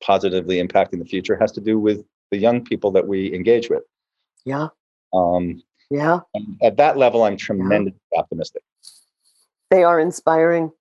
positively 0.00 0.62
impacting 0.62 1.00
the 1.00 1.04
future 1.04 1.36
has 1.40 1.50
to 1.52 1.60
do 1.60 1.78
with 1.78 2.04
the 2.30 2.38
young 2.38 2.64
people 2.64 2.90
that 2.92 3.06
we 3.06 3.34
engage 3.34 3.68
with. 3.68 3.82
Yeah. 4.44 4.68
Um, 5.12 5.62
Yeah. 5.90 6.20
at 6.62 6.76
that 6.76 6.96
level, 6.96 7.24
I'm 7.24 7.36
tremendously 7.36 8.00
optimistic. 8.16 8.62
They 9.70 9.82
are 9.84 9.98
inspiring. 9.98 10.72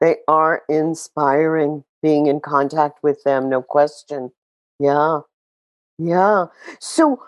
They 0.00 0.18
are 0.28 0.62
inspiring 0.68 1.84
being 2.00 2.26
in 2.26 2.40
contact 2.40 3.02
with 3.02 3.22
them, 3.24 3.48
no 3.48 3.62
question. 3.62 4.32
Yeah. 4.78 5.20
Yeah. 5.98 6.46
So, 6.80 7.22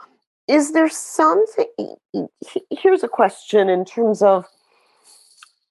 is 0.48 0.72
there 0.72 0.88
something? 0.88 1.66
Here's 2.70 3.02
a 3.02 3.08
question 3.08 3.68
in 3.68 3.84
terms 3.84 4.22
of 4.22 4.44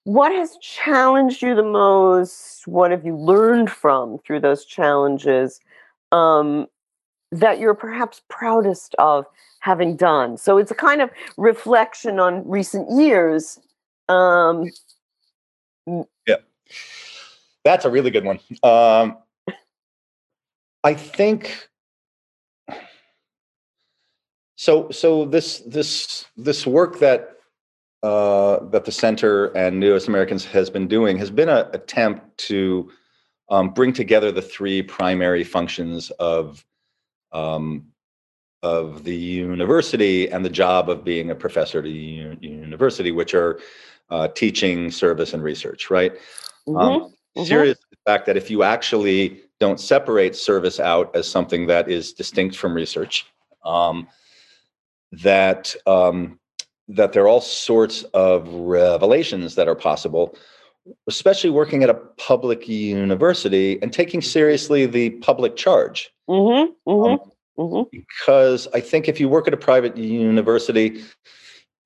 what 0.04 0.32
has 0.32 0.56
challenged 0.60 1.42
you 1.42 1.54
the 1.54 1.62
most? 1.62 2.66
What 2.66 2.90
have 2.90 3.04
you 3.04 3.16
learned 3.16 3.70
from 3.70 4.18
through 4.18 4.40
those 4.40 4.64
challenges 4.64 5.60
um, 6.12 6.66
that 7.40 7.58
you're 7.58 7.74
perhaps 7.74 8.22
proudest 8.28 8.94
of 8.98 9.26
having 9.60 9.96
done? 9.96 10.36
So, 10.36 10.58
it's 10.58 10.70
a 10.70 10.74
kind 10.74 11.00
of 11.00 11.10
reflection 11.36 12.18
on 12.18 12.48
recent 12.48 12.90
years. 12.90 13.58
Um, 14.08 14.70
yeah, 16.26 16.36
That's 17.64 17.84
a 17.84 17.90
really 17.90 18.10
good 18.10 18.24
one. 18.24 18.40
Um, 18.62 19.18
I 20.82 20.94
think 20.94 21.68
so. 24.56 24.90
So 24.90 25.24
this 25.24 25.60
this 25.60 26.26
this 26.36 26.66
work 26.66 26.98
that 26.98 27.30
uh, 28.02 28.62
that 28.66 28.84
the 28.84 28.92
center 28.92 29.46
and 29.56 29.80
Newest 29.80 30.08
Americans 30.08 30.44
has 30.44 30.68
been 30.68 30.86
doing 30.86 31.16
has 31.16 31.30
been 31.30 31.48
an 31.48 31.66
attempt 31.72 32.36
to 32.36 32.90
um, 33.48 33.70
bring 33.70 33.94
together 33.94 34.30
the 34.30 34.42
three 34.42 34.82
primary 34.82 35.42
functions 35.42 36.10
of 36.18 36.64
um, 37.34 37.84
of 38.62 39.04
the 39.04 39.14
university 39.14 40.30
and 40.30 40.44
the 40.44 40.50
job 40.50 40.88
of 40.88 41.04
being 41.04 41.30
a 41.30 41.34
professor 41.34 41.80
at 41.80 41.84
a 41.84 41.88
u- 41.90 42.38
university, 42.40 43.10
which 43.10 43.34
are 43.34 43.60
uh, 44.10 44.28
teaching, 44.28 44.90
service, 44.90 45.34
and 45.34 45.42
research. 45.42 45.90
Right. 45.90 46.12
Mhm, 46.66 46.80
Um, 46.80 47.14
mhm. 47.36 47.46
serious 47.46 47.78
the 47.90 47.96
fact 48.06 48.24
that 48.26 48.36
if 48.38 48.50
you 48.50 48.62
actually 48.62 49.42
don't 49.60 49.78
separate 49.80 50.34
service 50.34 50.80
out 50.80 51.14
as 51.14 51.28
something 51.28 51.66
that 51.66 51.90
is 51.90 52.12
distinct 52.12 52.56
from 52.56 52.74
research, 52.74 53.26
um, 53.64 54.08
that 55.12 55.74
um, 55.86 56.38
that 56.88 57.12
there 57.12 57.24
are 57.24 57.28
all 57.28 57.40
sorts 57.40 58.02
of 58.14 58.46
revelations 58.48 59.54
that 59.54 59.68
are 59.68 59.74
possible, 59.74 60.36
especially 61.06 61.50
working 61.50 61.82
at 61.82 61.90
a 61.90 61.94
public 61.94 62.68
university 62.68 63.78
and 63.82 63.92
taking 63.92 64.20
seriously 64.20 64.84
the 64.86 65.10
public 65.10 65.56
charge. 65.56 66.13
Mhm, 66.28 66.74
mhm, 66.86 67.06
Um, 67.06 67.20
mhm. 67.58 67.90
because 67.90 68.68
I 68.72 68.80
think 68.80 69.08
if 69.08 69.20
you 69.20 69.28
work 69.28 69.46
at 69.46 69.54
a 69.54 69.58
private 69.58 69.96
university, 69.96 71.02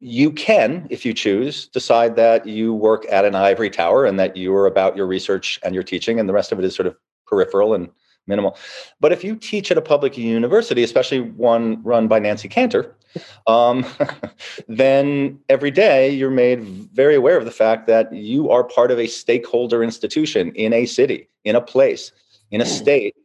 you 0.00 0.30
can, 0.30 0.87
if 0.90 1.04
you 1.04 1.12
choose, 1.12 1.68
decide 1.68 2.14
that 2.16 2.47
you 2.47 2.73
work 2.73 3.04
at 3.11 3.25
an 3.25 3.35
ivory 3.35 3.71
tower 3.71 4.04
and 4.04 4.18
that 4.18 4.37
you 4.37 4.54
are 4.54 4.66
about 4.66 4.97
your 4.97 5.07
research 5.07 5.59
and 5.64 5.75
your 5.75 5.83
teaching, 5.83 6.21
and 6.21 6.28
the 6.28 6.33
rest 6.33 6.52
of 6.52 6.59
it 6.59 6.64
is 6.64 6.75
sort 6.75 6.87
of 6.87 6.97
peripheral 7.26 7.75
and 7.75 7.88
minimal. 8.28 8.57
But 9.00 9.11
if 9.11 9.25
you 9.25 9.35
teach 9.35 9.71
at 9.73 9.78
a 9.78 9.83
public 9.83 10.16
university, 10.16 10.85
especially 10.85 11.21
one 11.21 11.83
run 11.83 12.07
by 12.07 12.21
Nancy 12.21 12.49
Cantor, 12.49 12.95
um, 13.49 13.85
then 14.68 15.40
every 15.49 15.73
day 15.73 16.11
you're 16.11 16.30
made 16.30 16.62
very 16.92 17.16
aware 17.16 17.37
of 17.37 17.45
the 17.45 17.50
fact 17.50 17.88
that 17.88 18.12
you 18.12 18.50
are 18.50 18.62
part 18.62 18.92
of 18.92 19.00
a 19.00 19.09
stakeholder 19.09 19.83
institution 19.83 20.52
in 20.54 20.73
a 20.73 20.87
city, 20.87 21.28
in 21.45 21.57
a 21.57 21.61
place, 21.61 22.12
in 22.50 22.61
a 22.61 22.66
state 22.66 23.16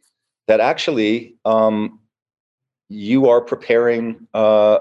that 0.48 0.60
actually 0.60 1.36
um, 1.46 2.00
you 2.90 3.30
are 3.30 3.42
preparing 3.42 4.28
uh, 4.34 4.80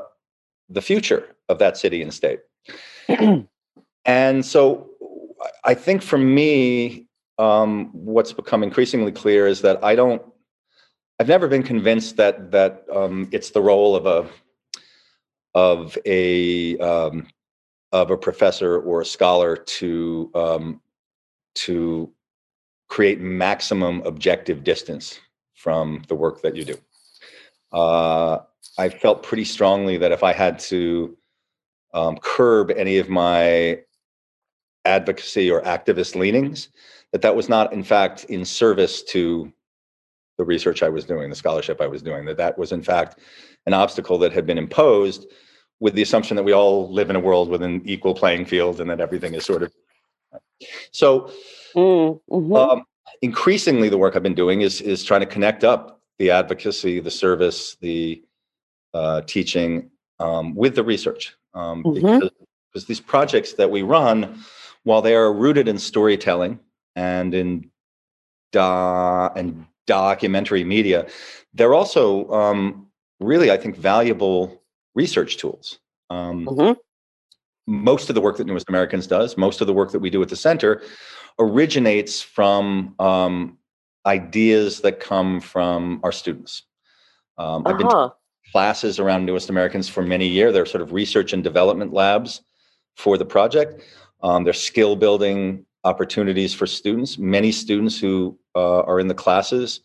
the 0.68 0.82
future 0.82 1.34
of 1.48 1.58
that 1.58 1.76
city 1.76 2.02
and 2.02 2.12
state. 2.12 2.40
and 4.04 4.44
so 4.44 4.90
I 5.64 5.74
think 5.74 6.02
for 6.02 6.18
me, 6.18 7.06
um, 7.38 7.90
what's 7.92 8.32
become 8.32 8.62
increasingly 8.62 9.12
clear 9.12 9.46
is 9.46 9.62
that 9.62 9.82
I 9.82 9.94
don't, 9.94 10.22
I've 11.18 11.28
never 11.28 11.48
been 11.48 11.62
convinced 11.62 12.16
that 12.16 12.50
that 12.50 12.84
um, 12.92 13.28
it's 13.32 13.50
the 13.50 13.62
role 13.62 13.94
of 13.94 14.06
a 14.06 14.28
of 15.54 15.96
a 16.04 16.78
um, 16.78 17.28
of 17.92 18.10
a 18.10 18.16
professor 18.16 18.80
or 18.80 19.02
a 19.02 19.04
scholar 19.04 19.56
to 19.56 20.30
um, 20.34 20.80
to 21.54 22.10
create 22.88 23.20
maximum 23.20 24.02
objective 24.02 24.64
distance 24.64 25.20
from 25.62 26.02
the 26.08 26.14
work 26.14 26.42
that 26.42 26.56
you 26.56 26.64
do. 26.64 26.76
Uh, 27.72 28.38
I 28.78 28.88
felt 28.88 29.22
pretty 29.22 29.44
strongly 29.44 29.96
that 29.96 30.10
if 30.10 30.24
I 30.24 30.32
had 30.32 30.58
to 30.70 31.16
um, 31.94 32.18
curb 32.20 32.72
any 32.72 32.98
of 32.98 33.08
my 33.08 33.78
advocacy 34.84 35.50
or 35.50 35.62
activist 35.62 36.16
leanings, 36.16 36.68
that 37.12 37.22
that 37.22 37.36
was 37.36 37.48
not, 37.48 37.72
in 37.72 37.84
fact, 37.84 38.24
in 38.24 38.44
service 38.44 39.02
to 39.04 39.52
the 40.36 40.44
research 40.44 40.82
I 40.82 40.88
was 40.88 41.04
doing, 41.04 41.30
the 41.30 41.36
scholarship 41.36 41.80
I 41.80 41.86
was 41.86 42.02
doing. 42.02 42.24
That 42.24 42.38
that 42.38 42.58
was, 42.58 42.72
in 42.72 42.82
fact, 42.82 43.20
an 43.66 43.74
obstacle 43.74 44.18
that 44.18 44.32
had 44.32 44.46
been 44.46 44.58
imposed 44.58 45.26
with 45.78 45.94
the 45.94 46.02
assumption 46.02 46.36
that 46.36 46.42
we 46.42 46.52
all 46.52 46.90
live 46.92 47.10
in 47.10 47.16
a 47.16 47.20
world 47.20 47.48
with 47.48 47.62
an 47.62 47.82
equal 47.84 48.14
playing 48.14 48.46
field 48.46 48.80
and 48.80 48.90
that 48.90 49.00
everything 49.00 49.34
is 49.34 49.44
sort 49.44 49.62
of 49.62 49.72
so 50.92 51.30
Mm, 51.74 52.20
mhm. 52.30 52.56
um, 52.56 52.84
increasingly 53.22 53.88
the 53.88 53.96
work 53.96 54.16
i've 54.16 54.22
been 54.22 54.34
doing 54.34 54.60
is 54.60 54.80
is 54.80 55.02
trying 55.04 55.20
to 55.20 55.26
connect 55.26 55.64
up 55.64 56.00
the 56.18 56.30
advocacy 56.30 57.00
the 57.00 57.10
service 57.10 57.76
the 57.80 58.22
uh, 58.94 59.22
teaching 59.22 59.90
um, 60.20 60.54
with 60.54 60.74
the 60.74 60.84
research 60.84 61.34
um, 61.54 61.82
Mhm. 61.82 61.94
because, 61.94 62.30
because 62.70 62.86
these 62.86 63.00
projects 63.00 63.54
that 63.54 63.70
we 63.70 63.80
run 63.82 64.42
while 64.82 65.00
they 65.00 65.14
are 65.14 65.32
rooted 65.32 65.66
in 65.66 65.78
storytelling 65.78 66.58
and 66.94 67.32
in 67.32 67.70
do- 68.50 68.58
and 69.38 69.64
documentary 69.86 70.62
media 70.64 71.06
they're 71.54 71.72
also 71.74 72.28
um, 72.30 72.86
really 73.20 73.50
i 73.50 73.56
think 73.56 73.76
valuable 73.76 74.62
research 74.94 75.38
tools 75.38 75.78
um, 76.10 76.44
Mhm. 76.44 76.76
most 77.66 78.10
of 78.10 78.14
the 78.14 78.20
work 78.20 78.36
that 78.36 78.46
Newest 78.46 78.68
Americans 78.68 79.06
does, 79.06 79.36
most 79.38 79.60
of 79.60 79.66
the 79.68 79.72
work 79.72 79.92
that 79.92 80.00
we 80.00 80.10
do 80.10 80.20
at 80.20 80.28
the 80.28 80.36
center, 80.36 80.82
originates 81.38 82.20
from 82.22 82.94
um, 82.98 83.58
ideas 84.06 84.80
that 84.80 85.00
come 85.00 85.40
from 85.40 86.00
our 86.02 86.12
students. 86.12 86.62
Um, 87.38 87.66
I've 87.66 87.78
been 87.78 87.86
Uh-huh. 87.86 88.10
classes 88.52 88.98
around 88.98 89.24
Newest 89.24 89.48
Americans 89.50 89.88
for 89.88 90.02
many 90.02 90.26
years. 90.26 90.52
They're 90.52 90.66
sort 90.66 90.82
of 90.82 90.92
research 90.92 91.32
and 91.32 91.42
development 91.42 91.92
labs 91.92 92.42
for 92.96 93.16
the 93.16 93.24
project. 93.24 93.82
Um, 94.22 94.44
they're 94.44 94.52
skill 94.52 94.94
building 94.96 95.64
opportunities 95.84 96.52
for 96.54 96.66
students. 96.66 97.18
Many 97.18 97.50
students 97.50 97.98
who 97.98 98.38
uh, 98.54 98.80
are 98.82 99.00
in 99.00 99.08
the 99.08 99.14
classes 99.14 99.80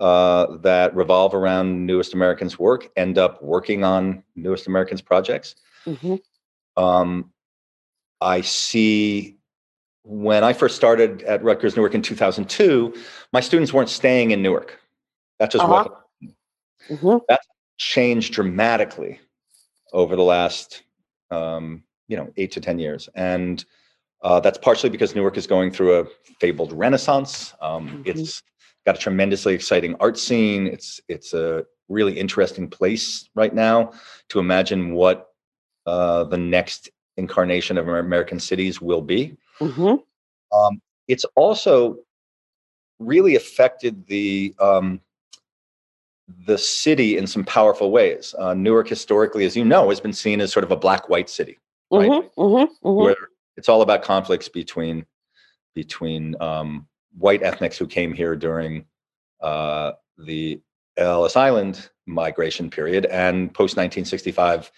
uh, 0.00 0.56
that 0.58 0.94
revolve 0.96 1.34
around 1.34 1.86
Newest 1.86 2.14
Americans 2.14 2.58
work 2.58 2.90
end 2.96 3.18
up 3.18 3.42
working 3.42 3.84
on 3.84 4.22
Newest 4.34 4.66
Americans 4.66 5.02
projects 5.02 5.54
Mhm. 5.86 6.20
um, 6.76 7.32
I 8.20 8.40
see 8.42 9.38
when 10.04 10.44
I 10.44 10.52
first 10.52 10.76
started 10.76 11.22
at 11.22 11.42
Rutgers 11.42 11.76
Newark 11.76 11.94
in 11.94 12.02
2002, 12.02 12.94
my 13.32 13.40
students 13.40 13.72
weren't 13.72 13.88
staying 13.88 14.30
in 14.30 14.42
Newark. 14.42 14.78
That 15.38 15.50
just 15.50 15.64
Uh-huh. 15.64 15.84
wasn't 16.20 16.34
Mhm. 16.88 17.20
changed 17.78 18.32
dramatically 18.34 19.20
over 19.92 20.14
the 20.16 20.22
last, 20.22 20.82
um, 21.30 21.82
you 22.08 22.16
know, 22.16 22.30
eight 22.36 22.52
to 22.52 22.60
ten 22.60 22.78
years, 22.78 23.08
and 23.14 23.64
uh, 24.22 24.38
that's 24.38 24.58
partially 24.58 24.90
because 24.90 25.14
Newark 25.14 25.38
is 25.38 25.46
going 25.46 25.70
through 25.70 25.98
a 26.00 26.04
fabled 26.40 26.72
renaissance. 26.74 27.54
Um, 27.62 27.88
Mhm. 27.88 28.06
It's 28.08 28.42
got 28.84 28.96
a 28.96 28.98
tremendously 28.98 29.54
exciting 29.54 29.94
art 29.98 30.18
scene. 30.18 30.66
It's 30.66 31.00
it's 31.08 31.32
a 31.32 31.64
really 31.88 32.18
interesting 32.18 32.68
place 32.68 33.28
right 33.34 33.54
now 33.54 33.92
to 34.28 34.38
imagine 34.38 34.92
what 34.94 35.28
uh, 35.86 36.24
the 36.24 36.36
next 36.36 36.90
incarnation 37.16 37.78
of 37.78 37.88
American 37.88 38.38
cities 38.38 38.80
will 38.82 39.00
be. 39.00 39.36
Mhm. 39.60 40.02
Um, 40.52 40.82
it's 41.08 41.24
also 41.36 41.98
really 42.98 43.36
affected 43.36 44.06
the 44.06 44.54
um, 44.60 45.00
the 46.46 46.58
city 46.58 47.16
in 47.18 47.26
some 47.26 47.44
powerful 47.44 47.90
ways. 47.90 48.34
Uh, 48.38 48.54
Newark, 48.54 48.88
historically, 48.88 49.44
as 49.44 49.56
you 49.56 49.64
know, 49.64 49.88
has 49.88 50.00
been 50.00 50.12
seen 50.12 50.40
as 50.40 50.52
sort 50.52 50.64
of 50.64 50.70
a 50.70 50.76
black-white 50.76 51.28
city, 51.28 51.58
Right. 51.90 52.08
Mhm. 52.08 52.30
Mhm. 52.36 52.68
Mhm. 52.84 53.04
where 53.04 53.16
it's 53.56 53.68
all 53.68 53.82
about 53.82 54.02
conflicts 54.02 54.48
between 54.48 55.04
between 55.74 56.36
um, 56.40 56.86
white 57.18 57.42
ethnics 57.42 57.76
who 57.78 57.86
came 57.86 58.12
here 58.12 58.36
during 58.36 58.84
uh, 59.40 59.92
the 60.18 60.60
Ellis 60.96 61.36
Island 61.36 61.90
migration 62.06 62.68
period 62.70 63.06
and 63.06 63.52
post 63.54 63.76
1965 63.76 64.70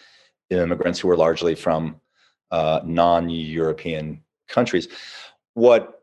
immigrants 0.51 1.01
who 1.01 1.09
were 1.09 1.17
largely 1.17 1.55
from 1.55 2.01
uh, 2.51 2.81
non-European 2.85 4.23
countries. 4.49 4.89
What 5.55 6.03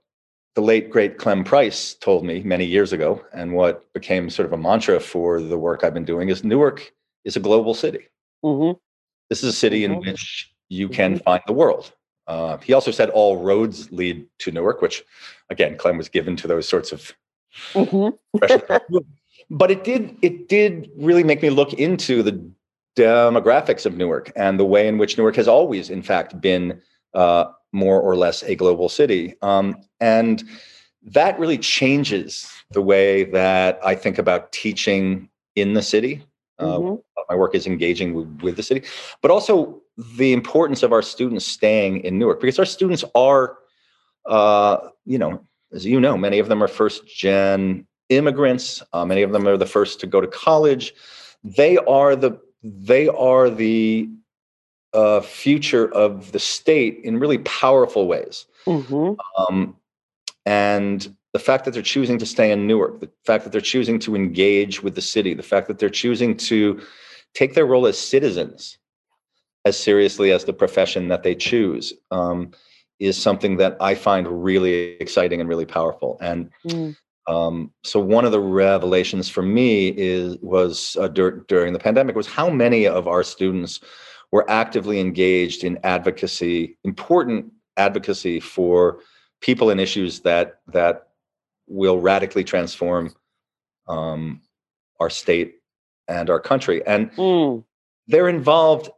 the 0.55 0.61
late 0.61 0.89
great 0.89 1.17
Clem 1.17 1.43
Price 1.43 1.93
told 1.93 2.25
me 2.25 2.41
many 2.43 2.65
years 2.65 2.91
ago, 2.91 3.23
and 3.33 3.53
what 3.53 3.91
became 3.93 4.29
sort 4.29 4.45
of 4.45 4.53
a 4.53 4.57
mantra 4.57 4.99
for 4.99 5.41
the 5.41 5.57
work 5.57 5.83
I've 5.83 5.93
been 5.93 6.05
doing, 6.05 6.29
is 6.29 6.43
Newark 6.43 6.91
is 7.23 7.35
a 7.35 7.39
global 7.39 7.73
city. 7.73 8.07
Mhm. 8.43 8.77
This 9.29 9.43
is 9.43 9.49
a 9.49 9.57
city 9.57 9.83
in 9.85 9.95
Mhm. 9.95 10.05
which 10.07 10.51
you 10.69 10.89
can 10.89 11.19
find 11.19 11.41
the 11.47 11.53
world. 11.53 11.93
Uh, 12.27 12.57
he 12.57 12.73
also 12.73 12.91
said 12.91 13.09
all 13.09 13.37
roads 13.37 13.91
lead 13.91 14.27
to 14.39 14.51
Newark, 14.51 14.81
which, 14.81 15.03
again, 15.49 15.77
Clem 15.77 15.97
was 15.97 16.09
given 16.09 16.35
to 16.37 16.47
those 16.47 16.67
sorts 16.67 16.91
of 16.91 17.13
Mhm. 17.73 18.17
but 19.49 19.71
it 19.71 19.83
did 19.83 20.15
it 20.21 20.47
did 20.47 20.91
really 20.95 21.23
make 21.23 21.41
me 21.41 21.49
look 21.49 21.73
into 21.73 22.21
the 22.21 22.39
demographics 22.95 23.85
of 23.85 23.97
Newark 23.97 24.31
and 24.35 24.59
the 24.59 24.65
way 24.65 24.87
in 24.87 24.97
which 24.97 25.17
Newark 25.17 25.35
has 25.37 25.47
always, 25.47 25.89
in 25.89 26.01
fact, 26.03 26.39
been 26.41 26.81
uh, 27.13 27.45
more 27.71 28.01
or 28.01 28.15
less 28.15 28.43
a 28.43 28.55
global 28.55 28.89
city. 28.89 29.35
Um, 29.41 29.75
and 29.99 30.43
that 31.03 31.39
really 31.39 31.57
changes 31.57 32.49
the 32.71 32.81
way 32.81 33.23
that 33.25 33.79
I 33.83 33.95
think 33.95 34.17
about 34.17 34.51
teaching 34.51 35.29
in 35.55 35.73
the 35.73 35.81
city. 35.81 36.23
Uh, 36.57 36.79
Mhm. 36.79 37.01
my 37.29 37.35
work 37.35 37.55
is 37.55 37.67
engaging 37.67 38.13
with, 38.13 38.41
with 38.41 38.55
the 38.57 38.63
city, 38.63 38.83
but 39.21 39.31
also 39.31 39.81
the 40.17 40.33
importance 40.33 40.83
of 40.83 40.91
our 40.91 41.01
students 41.01 41.45
staying 41.45 42.03
in 42.03 42.17
Newark 42.17 42.41
because 42.41 42.59
our 42.59 42.65
students 42.65 43.03
are, 43.15 43.57
uh, 44.25 44.77
you 45.05 45.17
know, 45.17 45.39
as 45.71 45.85
you 45.85 45.99
know, 45.99 46.17
many 46.17 46.39
of 46.39 46.49
them 46.49 46.61
are 46.63 46.67
first 46.67 47.07
gen 47.07 47.85
immigrants. 48.09 48.81
Uh, 48.91 49.05
many 49.05 49.21
of 49.21 49.31
them 49.31 49.47
are 49.47 49.57
the 49.57 49.65
first 49.65 49.99
to 49.99 50.07
go 50.07 50.19
to 50.19 50.27
college. 50.27 50.93
They 51.43 51.77
are 51.77 52.15
the 52.15 52.39
they 52.63 53.07
are 53.07 53.49
the 53.49 54.09
uh, 54.93 55.21
future 55.21 55.91
of 55.93 56.31
the 56.31 56.39
state 56.39 57.01
in 57.03 57.19
really 57.19 57.37
powerful 57.39 58.07
ways. 58.07 58.45
Mhm. 58.65 59.17
Um, 59.37 59.75
and 60.45 61.15
the 61.33 61.39
fact 61.39 61.65
that 61.65 61.71
they're 61.71 61.83
choosing 61.83 62.17
to 62.17 62.25
stay 62.25 62.51
in 62.51 62.65
Newark, 62.65 62.99
the 63.01 63.09
fact 63.25 63.43
that 63.43 63.51
they're 63.51 63.61
choosing 63.61 63.99
to 63.99 64.15
engage 64.15 64.81
with 64.81 64.95
the 64.95 65.01
city, 65.01 65.33
the 65.33 65.43
fact 65.43 65.67
that 65.67 65.77
they're 65.77 65.89
choosing 65.89 66.35
to 66.37 66.81
take 67.33 67.53
their 67.53 67.65
role 67.65 67.85
as 67.85 67.97
citizens 67.97 68.79
as 69.65 69.77
seriously 69.77 70.31
as 70.31 70.45
the 70.45 70.53
profession 70.53 71.09
that 71.09 71.23
they 71.23 71.35
choose 71.35 71.93
um, 72.11 72.51
is 72.99 73.21
something 73.21 73.57
that 73.57 73.77
I 73.79 73.93
find 73.95 74.43
really 74.43 74.95
exciting 74.97 75.39
and 75.39 75.49
really 75.49 75.65
powerful. 75.65 76.17
And 76.21 76.49
mm. 76.65 76.95
um, 77.27 77.71
so, 77.83 77.99
one 77.99 78.25
of 78.25 78.31
the 78.31 78.39
revelations 78.39 79.29
for 79.29 79.43
me 79.43 79.89
is 79.89 80.37
was 80.41 80.97
uh, 80.99 81.07
dur- 81.09 81.45
during 81.47 81.73
the 81.73 81.79
pandemic 81.79 82.15
was 82.15 82.27
how 82.27 82.49
many 82.49 82.87
of 82.87 83.07
our 83.07 83.23
students 83.23 83.79
were 84.31 84.49
actively 84.49 84.99
engaged 84.99 85.63
in 85.63 85.79
advocacy, 85.83 86.77
important 86.83 87.51
advocacy 87.77 88.39
for 88.39 88.99
people 89.41 89.69
and 89.69 89.79
issues 89.79 90.21
that 90.21 90.59
that 90.67 91.07
will 91.67 91.99
radically 91.99 92.43
transform 92.43 93.13
um, 93.87 94.41
our 94.99 95.09
state 95.09 95.55
and 96.07 96.29
our 96.29 96.39
country. 96.39 96.85
And 96.85 97.11
mm. 97.13 97.63
they're 98.07 98.29
involved 98.29 98.89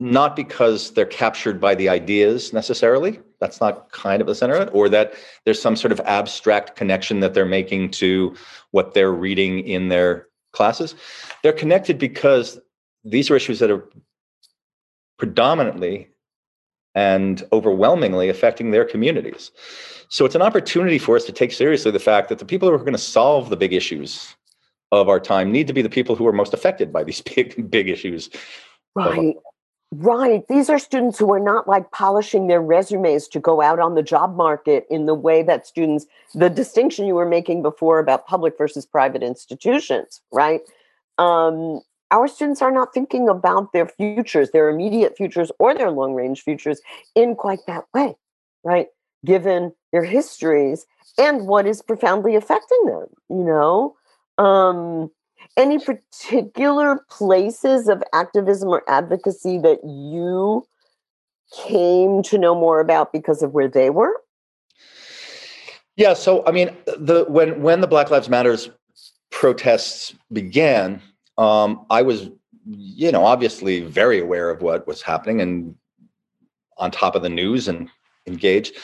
not 0.00 0.34
because 0.34 0.92
they're 0.92 1.06
captured 1.06 1.60
by 1.60 1.74
the 1.74 1.88
ideas 1.88 2.52
necessarily. 2.52 3.20
That's 3.40 3.60
not 3.60 3.92
kind 3.92 4.20
of 4.20 4.26
the 4.26 4.34
center 4.34 4.54
of 4.54 4.68
it, 4.68 4.70
or 4.72 4.88
that 4.88 5.14
there's 5.44 5.62
some 5.62 5.76
sort 5.76 5.92
of 5.92 6.00
abstract 6.00 6.76
connection 6.76 7.20
that 7.20 7.34
they're 7.34 7.44
making 7.44 7.90
to 7.92 8.34
what 8.72 8.94
they're 8.94 9.12
reading 9.12 9.60
in 9.60 9.88
their 9.88 10.26
classes. 10.52 10.94
They're 11.42 11.52
connected 11.52 11.98
because 11.98 12.58
these 13.04 13.30
are 13.30 13.36
issues 13.36 13.58
that 13.60 13.70
are 13.70 13.88
predominantly 15.22 16.08
and 16.96 17.44
overwhelmingly 17.52 18.28
affecting 18.28 18.72
their 18.72 18.84
communities. 18.84 19.52
So 20.08 20.24
it's 20.24 20.34
an 20.34 20.42
opportunity 20.42 20.98
for 20.98 21.14
us 21.14 21.24
to 21.26 21.32
take 21.32 21.52
seriously 21.52 21.92
the 21.92 22.00
fact 22.00 22.28
that 22.28 22.40
the 22.40 22.44
people 22.44 22.68
who 22.68 22.74
are 22.74 22.78
going 22.78 22.90
to 22.90 22.98
solve 22.98 23.48
the 23.48 23.56
big 23.56 23.72
issues 23.72 24.34
of 24.90 25.08
our 25.08 25.20
time 25.20 25.52
need 25.52 25.68
to 25.68 25.72
be 25.72 25.80
the 25.80 25.88
people 25.88 26.16
who 26.16 26.26
are 26.26 26.32
most 26.32 26.52
affected 26.52 26.92
by 26.92 27.04
these 27.04 27.20
big 27.36 27.70
big 27.70 27.88
issues. 27.88 28.30
Right. 28.96 29.36
Right. 29.92 30.42
These 30.48 30.68
are 30.68 30.78
students 30.80 31.20
who 31.20 31.32
are 31.32 31.38
not 31.52 31.68
like 31.68 31.92
polishing 31.92 32.48
their 32.48 32.62
resumes 32.62 33.28
to 33.28 33.38
go 33.38 33.62
out 33.62 33.78
on 33.78 33.94
the 33.94 34.02
job 34.02 34.34
market 34.34 34.86
in 34.90 35.06
the 35.06 35.14
way 35.14 35.44
that 35.44 35.68
students, 35.68 36.06
the 36.34 36.50
distinction 36.50 37.06
you 37.06 37.14
were 37.14 37.28
making 37.28 37.62
before 37.62 38.00
about 38.00 38.26
public 38.26 38.58
versus 38.58 38.86
private 38.86 39.22
institutions, 39.22 40.20
right? 40.32 40.62
Um, 41.18 41.82
our 42.12 42.28
students 42.28 42.62
are 42.62 42.70
not 42.70 42.94
thinking 42.94 43.28
about 43.28 43.72
their 43.72 43.86
futures, 43.86 44.50
their 44.50 44.68
immediate 44.68 45.16
futures 45.16 45.50
or 45.58 45.74
their 45.74 45.90
long 45.90 46.14
range 46.14 46.42
futures 46.42 46.80
in 47.14 47.34
quite 47.34 47.60
that 47.66 47.84
way, 47.94 48.14
right? 48.62 48.86
Given 49.24 49.72
their 49.92 50.04
histories 50.04 50.86
and 51.18 51.46
what 51.46 51.66
is 51.66 51.82
profoundly 51.82 52.36
affecting 52.36 52.84
them, 52.86 53.06
you 53.28 53.44
know? 53.44 53.96
Um, 54.38 55.10
any 55.56 55.78
particular 55.78 57.04
places 57.10 57.88
of 57.88 58.02
activism 58.12 58.68
or 58.68 58.82
advocacy 58.88 59.58
that 59.58 59.80
you 59.84 60.64
came 61.66 62.22
to 62.22 62.38
know 62.38 62.54
more 62.54 62.80
about 62.80 63.12
because 63.12 63.42
of 63.42 63.52
where 63.52 63.68
they 63.68 63.90
were? 63.90 64.14
Yeah, 65.96 66.14
so 66.14 66.44
I 66.46 66.52
mean, 66.52 66.74
the 66.86 67.26
when 67.28 67.60
when 67.60 67.82
the 67.82 67.86
Black 67.86 68.10
Lives 68.10 68.28
Matters 68.28 68.70
protests 69.30 70.14
began, 70.32 71.02
um, 71.38 71.86
I 71.90 72.02
was, 72.02 72.30
you 72.66 73.12
know, 73.12 73.24
obviously 73.24 73.80
very 73.80 74.20
aware 74.20 74.50
of 74.50 74.62
what 74.62 74.86
was 74.86 75.02
happening 75.02 75.40
and 75.40 75.74
on 76.78 76.90
top 76.90 77.14
of 77.14 77.22
the 77.22 77.28
news 77.28 77.68
and 77.68 77.88
engaged. 78.26 78.76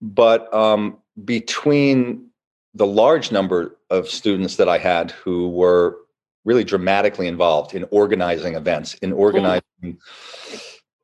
But 0.00 0.52
um, 0.52 0.98
between 1.24 2.28
the 2.74 2.86
large 2.86 3.30
number 3.30 3.76
of 3.90 4.08
students 4.08 4.56
that 4.56 4.68
I 4.68 4.78
had 4.78 5.10
who 5.10 5.48
were 5.50 5.98
really 6.44 6.64
dramatically 6.64 7.28
involved 7.28 7.74
in 7.74 7.86
organizing 7.90 8.54
events, 8.54 8.94
in 8.94 9.12
organizing 9.12 9.62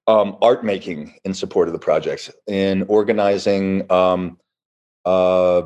um, 0.06 0.36
art 0.40 0.64
making 0.64 1.14
in 1.24 1.34
support 1.34 1.68
of 1.68 1.72
the 1.72 1.78
projects, 1.78 2.30
in 2.46 2.84
organizing 2.84 3.90
um, 3.92 4.38
uh, 5.04 5.62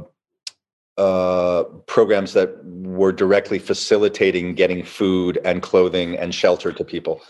uh, 1.02 1.64
programs 1.86 2.32
that 2.32 2.64
were 2.64 3.10
directly 3.10 3.58
facilitating 3.58 4.54
getting 4.54 4.84
food 4.84 5.36
and 5.44 5.60
clothing 5.60 6.16
and 6.16 6.32
shelter 6.32 6.70
to 6.70 6.84
people. 6.84 7.20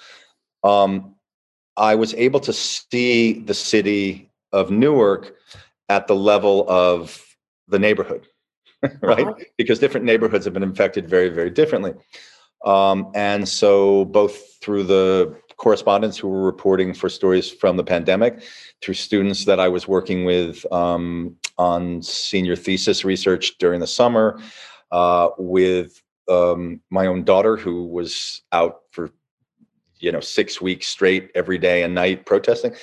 Um, 0.62 1.14
I 1.78 1.94
was 1.94 2.12
able 2.14 2.40
to 2.40 2.52
see 2.52 3.32
the 3.32 3.54
city 3.54 4.30
of 4.52 4.70
Newark 4.70 5.36
at 5.88 6.06
the 6.06 6.14
level 6.14 6.68
of 6.68 7.24
the 7.66 7.78
neighborhood, 7.78 8.26
right? 9.00 9.26
Uh-huh. 9.26 9.44
Because 9.56 9.78
different 9.78 10.04
neighborhoods 10.04 10.44
have 10.44 10.52
been 10.52 10.62
infected 10.62 11.08
very, 11.08 11.30
very 11.30 11.50
differently. 11.50 11.94
Um, 12.66 13.10
and 13.14 13.48
so, 13.48 14.04
both 14.04 14.36
through 14.60 14.84
the 14.84 15.34
correspondents 15.62 16.18
who 16.18 16.28
were 16.28 16.42
reporting 16.42 16.92
for 16.92 17.08
stories 17.08 17.48
from 17.48 17.76
the 17.76 17.84
pandemic, 17.84 18.42
through 18.82 18.94
students 18.94 19.44
that 19.44 19.60
I 19.60 19.68
was 19.68 19.86
working 19.86 20.24
with 20.24 20.66
um, 20.72 21.36
on 21.56 22.02
senior 22.02 22.56
thesis 22.56 23.04
research 23.04 23.56
during 23.58 23.78
the 23.78 23.86
summer, 23.86 24.40
uh, 24.90 25.28
with 25.38 26.02
um, 26.28 26.80
my 26.90 27.06
own 27.06 27.22
daughter 27.22 27.56
who 27.56 27.86
was 27.86 28.42
out 28.50 28.80
for 28.90 29.10
you 30.00 30.10
know 30.10 30.20
six 30.20 30.60
weeks 30.60 30.88
straight 30.88 31.30
every 31.36 31.58
day 31.58 31.84
and 31.84 31.94
night 31.94 32.26
protesting. 32.26 32.74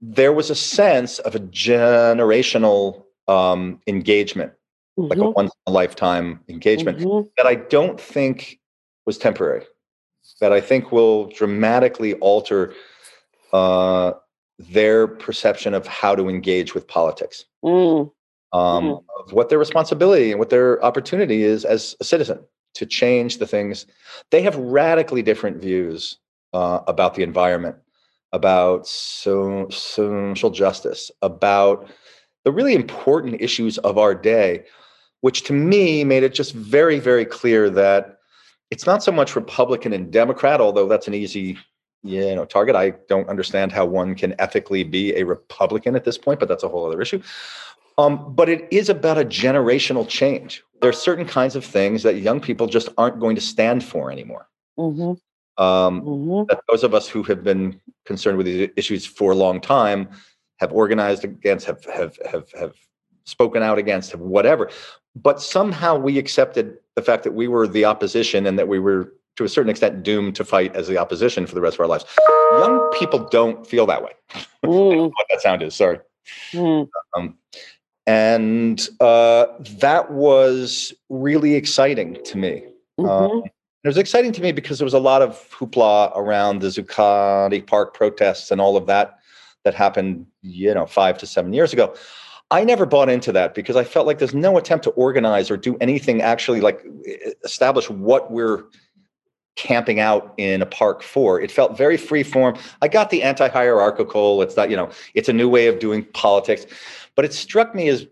There 0.00 0.32
was 0.32 0.48
a 0.48 0.54
sense 0.54 1.18
of 1.20 1.34
a 1.34 1.40
generational 1.40 3.04
um, 3.28 3.80
engagement, 3.86 4.52
mm-hmm. 4.98 5.10
like 5.10 5.18
a 5.18 5.22
mm-hmm. 5.22 5.32
once 5.36 5.52
in 5.66 5.70
a 5.70 5.74
lifetime 5.74 6.40
engagement 6.48 6.98
mm-hmm. 6.98 7.28
that 7.36 7.46
I 7.46 7.56
don't 7.56 8.00
think 8.00 8.58
was 9.04 9.18
temporary, 9.18 9.66
that 10.40 10.52
I 10.52 10.60
think 10.60 10.92
will 10.92 11.26
dramatically 11.28 12.14
alter 12.14 12.74
uh, 13.52 14.12
their 14.58 15.06
perception 15.06 15.74
of 15.74 15.86
how 15.86 16.14
to 16.14 16.28
engage 16.28 16.74
with 16.74 16.86
politics, 16.86 17.44
mm. 17.64 18.10
Um, 18.52 18.84
mm. 18.84 19.04
of 19.20 19.32
what 19.32 19.48
their 19.48 19.58
responsibility 19.58 20.30
and 20.30 20.38
what 20.38 20.50
their 20.50 20.82
opportunity 20.84 21.42
is 21.42 21.64
as 21.64 21.96
a 22.00 22.04
citizen 22.04 22.40
to 22.74 22.86
change 22.86 23.38
the 23.38 23.46
things. 23.46 23.86
They 24.30 24.42
have 24.42 24.56
radically 24.56 25.22
different 25.22 25.60
views 25.60 26.18
uh, 26.52 26.80
about 26.86 27.14
the 27.14 27.22
environment, 27.22 27.76
about 28.32 28.86
so, 28.86 29.68
social 29.70 30.50
justice, 30.50 31.10
about 31.22 31.88
the 32.44 32.52
really 32.52 32.74
important 32.74 33.40
issues 33.40 33.78
of 33.78 33.98
our 33.98 34.14
day, 34.14 34.64
which 35.20 35.42
to 35.44 35.52
me 35.52 36.04
made 36.04 36.22
it 36.22 36.34
just 36.34 36.52
very, 36.52 36.98
very 36.98 37.24
clear 37.24 37.68
that 37.70 38.15
it's 38.70 38.86
not 38.86 39.02
so 39.02 39.12
much 39.12 39.36
Republican 39.36 39.92
and 39.92 40.12
Democrat, 40.12 40.60
although 40.60 40.88
that's 40.88 41.08
an 41.08 41.14
easy 41.14 41.58
you 42.02 42.34
know 42.34 42.44
target. 42.44 42.76
I 42.76 42.90
don't 43.08 43.28
understand 43.28 43.72
how 43.72 43.84
one 43.84 44.14
can 44.14 44.34
ethically 44.40 44.84
be 44.84 45.14
a 45.16 45.24
Republican 45.24 45.96
at 45.96 46.04
this 46.04 46.18
point, 46.18 46.40
but 46.40 46.48
that's 46.48 46.62
a 46.62 46.68
whole 46.68 46.86
other 46.86 47.00
issue. 47.00 47.22
Um, 47.98 48.34
but 48.34 48.48
it 48.48 48.68
is 48.70 48.88
about 48.88 49.18
a 49.18 49.24
generational 49.24 50.06
change. 50.06 50.62
There 50.80 50.90
are 50.90 50.94
certain 50.94 51.24
kinds 51.24 51.56
of 51.56 51.64
things 51.64 52.02
that 52.02 52.16
young 52.16 52.40
people 52.40 52.66
just 52.66 52.90
aren't 52.98 53.20
going 53.20 53.36
to 53.36 53.40
stand 53.40 53.82
for 53.82 54.12
anymore. 54.12 54.48
Mm-hmm. 54.78 55.62
Um, 55.62 56.02
mm-hmm. 56.02 56.44
That 56.48 56.60
those 56.68 56.84
of 56.84 56.94
us 56.94 57.08
who 57.08 57.22
have 57.24 57.42
been 57.42 57.80
concerned 58.04 58.36
with 58.36 58.46
these 58.46 58.68
issues 58.76 59.06
for 59.06 59.32
a 59.32 59.34
long 59.34 59.60
time 59.60 60.10
have 60.58 60.72
organized 60.72 61.24
against, 61.24 61.66
have 61.66 61.84
have 61.86 62.18
have 62.30 62.50
have 62.58 62.74
spoken 63.24 63.62
out 63.62 63.78
against, 63.78 64.12
have 64.12 64.20
whatever. 64.20 64.70
But 65.14 65.40
somehow 65.40 65.96
we 65.96 66.18
accepted 66.18 66.76
the 66.96 67.02
fact 67.02 67.22
that 67.24 67.34
we 67.34 67.46
were 67.46 67.68
the 67.68 67.84
opposition 67.84 68.46
and 68.46 68.58
that 68.58 68.66
we 68.66 68.78
were 68.78 69.12
to 69.36 69.44
a 69.44 69.48
certain 69.48 69.70
extent 69.70 70.02
doomed 70.02 70.34
to 70.34 70.44
fight 70.44 70.74
as 70.74 70.88
the 70.88 70.96
opposition 70.96 71.46
for 71.46 71.54
the 71.54 71.60
rest 71.60 71.76
of 71.76 71.80
our 71.80 71.86
lives. 71.86 72.06
Young 72.52 72.90
people 72.98 73.28
don't 73.28 73.66
feel 73.66 73.86
that 73.86 74.02
way. 74.02 74.12
Mm. 74.64 75.10
what 75.10 75.26
that 75.30 75.40
sound 75.40 75.62
is, 75.62 75.76
sorry. 75.76 76.00
Mm. 76.50 76.88
Um, 77.16 77.38
and 78.04 78.88
uh, 78.98 79.46
that 79.78 80.10
was 80.10 80.92
really 81.08 81.54
exciting 81.54 82.18
to 82.24 82.36
me. 82.36 82.64
Mm-hmm. 82.98 83.08
Um, 83.08 83.42
it 83.84 83.88
was 83.88 83.96
exciting 83.96 84.32
to 84.32 84.42
me 84.42 84.50
because 84.50 84.80
there 84.80 84.84
was 84.84 84.94
a 84.94 84.98
lot 84.98 85.22
of 85.22 85.38
hoopla 85.52 86.10
around 86.16 86.62
the 86.62 86.66
Zuccotti 86.66 87.64
Park 87.64 87.94
protests 87.94 88.50
and 88.50 88.60
all 88.60 88.76
of 88.76 88.86
that 88.86 89.20
that 89.62 89.74
happened, 89.74 90.26
you 90.42 90.74
know, 90.74 90.86
five 90.86 91.16
to 91.18 91.26
seven 91.26 91.52
years 91.52 91.72
ago. 91.72 91.94
I 92.50 92.62
never 92.62 92.86
bought 92.86 93.08
into 93.08 93.32
that 93.32 93.54
because 93.54 93.74
I 93.76 93.84
felt 93.84 94.06
like 94.06 94.18
there's 94.18 94.34
no 94.34 94.56
attempt 94.56 94.84
to 94.84 94.90
organize 94.90 95.50
or 95.50 95.56
do 95.56 95.76
anything 95.80 96.22
actually 96.22 96.60
like 96.60 96.84
establish 97.44 97.90
what 97.90 98.30
we're 98.30 98.64
camping 99.56 99.98
out 99.98 100.34
in 100.36 100.62
a 100.62 100.66
park 100.66 101.02
for. 101.02 101.40
It 101.40 101.50
felt 101.50 101.76
very 101.76 101.96
free 101.96 102.22
form. 102.22 102.56
I 102.82 102.88
got 102.88 103.10
the 103.10 103.22
anti-hierarchical. 103.22 104.42
It's 104.42 104.56
not, 104.56 104.70
you 104.70 104.76
know, 104.76 104.90
it's 105.14 105.28
a 105.28 105.32
new 105.32 105.48
way 105.48 105.66
of 105.66 105.78
doing 105.78 106.04
politics, 106.04 106.66
but 107.14 107.24
it 107.24 107.32
struck 107.32 107.74
me 107.74 107.88
as 107.88 108.06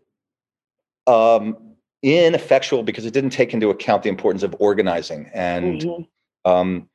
um, 1.06 1.56
ineffectual 2.02 2.82
because 2.82 3.06
it 3.06 3.12
didn't 3.12 3.30
take 3.30 3.54
into 3.54 3.70
account 3.70 4.02
the 4.02 4.08
importance 4.08 4.42
of 4.42 4.56
organizing. 4.58 5.30
And 5.32 5.82
mm-hmm. 5.82 6.50
um, 6.50 6.88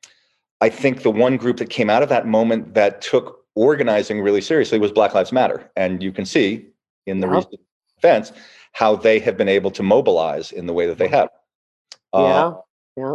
I 0.60 0.68
think 0.68 1.02
the 1.02 1.10
one 1.10 1.36
group 1.36 1.56
that 1.56 1.70
came 1.70 1.88
out 1.88 2.02
of 2.02 2.08
that 2.10 2.26
moment 2.26 2.74
that 2.74 3.00
took 3.00 3.46
organizing 3.54 4.20
really 4.20 4.40
seriously 4.40 4.78
was 4.78 4.92
Black 4.92 5.14
Lives 5.14 5.32
Matter. 5.32 5.70
And 5.76 6.02
you 6.02 6.12
can 6.12 6.26
see 6.26 6.66
in 7.06 7.20
the 7.20 7.28
recent 7.28 7.60
events 7.98 8.32
how 8.72 8.96
they 8.96 9.18
have 9.18 9.36
been 9.36 9.48
able 9.48 9.70
to 9.72 9.82
mobilize 9.82 10.52
in 10.52 10.66
the 10.66 10.72
way 10.72 10.86
that 10.86 10.98
they 10.98 11.08
have. 11.08 11.28
Yeah. 12.14 12.52
yeah. 12.96 13.14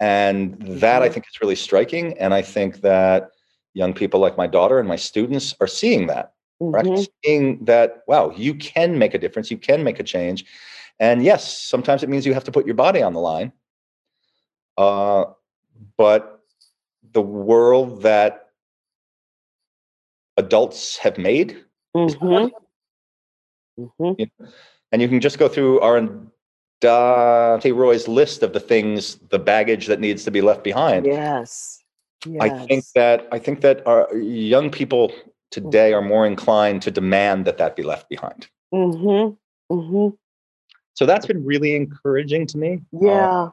And 0.00 0.60
that 0.80 1.02
I 1.02 1.08
Mhm. 1.08 1.12
think 1.12 1.26
is 1.28 1.40
really 1.40 1.56
striking. 1.56 2.18
And 2.18 2.34
I 2.34 2.42
think 2.42 2.80
that 2.80 3.30
young 3.74 3.92
people 3.92 4.20
like 4.20 4.36
my 4.36 4.46
daughter 4.46 4.78
and 4.78 4.88
my 4.88 4.96
students 4.96 5.54
are 5.60 5.66
seeing 5.66 6.06
that. 6.08 6.32
Right? 6.60 6.84
Mhm. 6.84 7.08
Seeing 7.24 7.64
that, 7.64 8.02
wow, 8.06 8.30
you 8.30 8.54
can 8.54 8.98
make 8.98 9.14
a 9.14 9.18
difference, 9.18 9.50
you 9.50 9.58
can 9.58 9.84
make 9.84 10.00
a 10.00 10.04
change. 10.04 10.44
And 10.98 11.22
yes, 11.22 11.60
sometimes 11.62 12.02
it 12.02 12.08
means 12.08 12.24
you 12.24 12.34
have 12.34 12.44
to 12.44 12.52
put 12.52 12.66
your 12.66 12.76
body 12.76 13.02
on 13.02 13.12
the 13.12 13.20
line. 13.20 13.52
Uh, 14.78 15.26
but 15.96 16.40
the 17.12 17.22
world 17.22 18.02
that 18.02 18.50
adults 20.36 20.96
have 20.98 21.18
made 21.18 21.64
is 23.76 23.88
Mhm. 24.00 24.16
Mhm. 24.16 24.52
and 24.92 25.02
you 25.02 25.08
can 25.08 25.20
just 25.20 25.38
go 25.38 25.48
through 25.48 25.80
our 25.80 26.08
Dante 26.80 27.70
Roy's 27.70 28.08
list 28.08 28.42
of 28.42 28.52
the 28.52 28.60
things, 28.60 29.16
the 29.30 29.38
baggage 29.38 29.86
that 29.86 30.00
needs 30.00 30.24
to 30.24 30.30
be 30.30 30.40
left 30.40 30.62
behind. 30.62 31.06
Yes. 31.06 31.82
Yes. 32.26 32.42
I 32.42 32.66
think 32.66 32.84
that 32.94 33.28
I 33.32 33.38
think 33.38 33.60
that 33.62 33.86
our 33.86 34.14
young 34.16 34.70
people 34.70 35.12
today 35.50 35.92
are 35.92 36.02
more 36.02 36.26
inclined 36.26 36.82
to 36.82 36.90
demand 36.90 37.44
that 37.46 37.58
that 37.58 37.76
be 37.76 37.82
left 37.82 38.08
behind. 38.08 38.48
Mm-hmm. 38.72 39.34
Mm-hmm. 39.74 40.14
So 40.94 41.06
that's 41.06 41.26
been 41.26 41.44
really 41.44 41.74
encouraging 41.74 42.46
to 42.48 42.58
me. 42.58 42.80
Uh, 42.94 42.98
Yeah. 43.00 43.50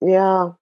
Yeah. 0.00 0.52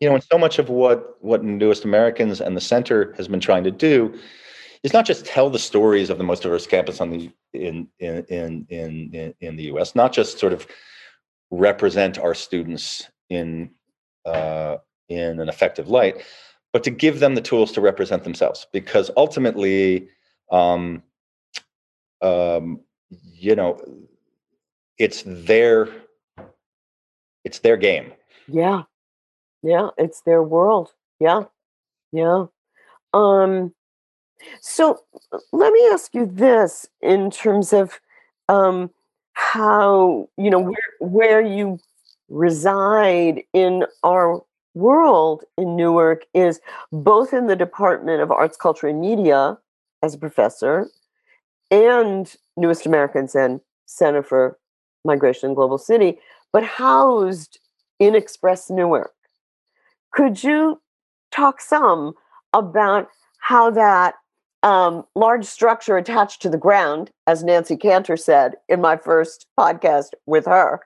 you 0.00 0.08
know, 0.08 0.14
and 0.14 0.24
so 0.24 0.38
much 0.38 0.58
of 0.58 0.70
what 0.70 1.22
what 1.22 1.44
Newest 1.44 1.84
Americans 1.84 2.40
and 2.40 2.56
the 2.56 2.60
center 2.60 3.12
has 3.16 3.28
been 3.28 3.40
trying 3.40 3.64
to 3.64 3.70
do 3.70 4.18
is 4.84 4.92
not 4.92 5.06
just 5.06 5.24
tell 5.26 5.50
the 5.50 5.58
stories 5.58 6.10
of 6.10 6.18
the 6.18 6.24
most 6.24 6.42
diverse 6.42 6.66
campus 6.66 7.00
on 7.00 7.10
the 7.10 7.30
in 7.52 7.88
in 7.98 8.24
in 8.28 8.66
in 8.68 9.34
in, 9.40 9.56
the 9.56 9.64
U.S. 9.64 9.96
Not 9.96 10.12
just 10.12 10.38
sort 10.38 10.52
of 10.52 10.66
represent 11.50 12.18
our 12.18 12.34
students 12.34 13.08
in 13.30 13.70
uh, 14.24 14.76
in 15.08 15.40
an 15.40 15.48
effective 15.48 15.88
light, 15.88 16.22
but 16.72 16.84
to 16.84 16.90
give 16.90 17.18
them 17.18 17.34
the 17.34 17.40
tools 17.40 17.72
to 17.72 17.80
represent 17.80 18.24
themselves. 18.24 18.66
Because 18.72 19.10
ultimately, 19.16 20.08
um, 20.52 21.02
um, 22.20 22.80
you 23.08 23.56
know, 23.56 23.80
it's 24.98 25.22
their 25.26 25.88
it's 27.44 27.60
their 27.60 27.78
game. 27.78 28.12
Yeah. 28.48 28.82
Yeah. 29.62 29.88
It's 29.96 30.20
their 30.22 30.42
world. 30.42 30.90
Yeah. 31.20 31.44
Yeah. 32.12 32.46
Um, 33.12 33.72
so 34.60 35.00
let 35.52 35.72
me 35.72 35.88
ask 35.92 36.14
you 36.14 36.26
this 36.26 36.86
in 37.00 37.30
terms 37.30 37.72
of 37.72 38.00
um, 38.48 38.90
how, 39.32 40.28
you 40.36 40.50
know, 40.50 40.60
where, 40.60 40.76
where 41.00 41.40
you 41.40 41.78
reside 42.28 43.42
in 43.52 43.84
our 44.02 44.42
world 44.74 45.44
in 45.56 45.76
Newark 45.76 46.24
is 46.34 46.60
both 46.92 47.32
in 47.32 47.46
the 47.46 47.56
Department 47.56 48.20
of 48.20 48.30
Arts, 48.30 48.56
Culture, 48.56 48.88
and 48.88 49.00
Media 49.00 49.58
as 50.02 50.14
a 50.14 50.18
professor 50.18 50.88
and 51.70 52.34
Newest 52.56 52.86
Americans 52.86 53.34
and 53.34 53.60
Center 53.86 54.22
for 54.22 54.58
Migration 55.04 55.48
and 55.48 55.56
Global 55.56 55.78
City, 55.78 56.18
but 56.52 56.64
housed 56.64 57.58
in 57.98 58.14
Express 58.14 58.70
Newark. 58.70 59.12
Could 60.12 60.42
you 60.42 60.80
talk 61.30 61.60
some 61.60 62.14
about 62.52 63.08
how 63.38 63.70
that 63.70 64.14
um, 64.64 65.04
large 65.14 65.44
structure 65.44 65.98
attached 65.98 66.40
to 66.42 66.48
the 66.48 66.56
ground, 66.56 67.10
as 67.26 67.44
Nancy 67.44 67.76
Cantor 67.76 68.16
said 68.16 68.54
in 68.68 68.80
my 68.80 68.96
first 68.96 69.46
podcast 69.60 70.12
with 70.26 70.46
her, 70.46 70.80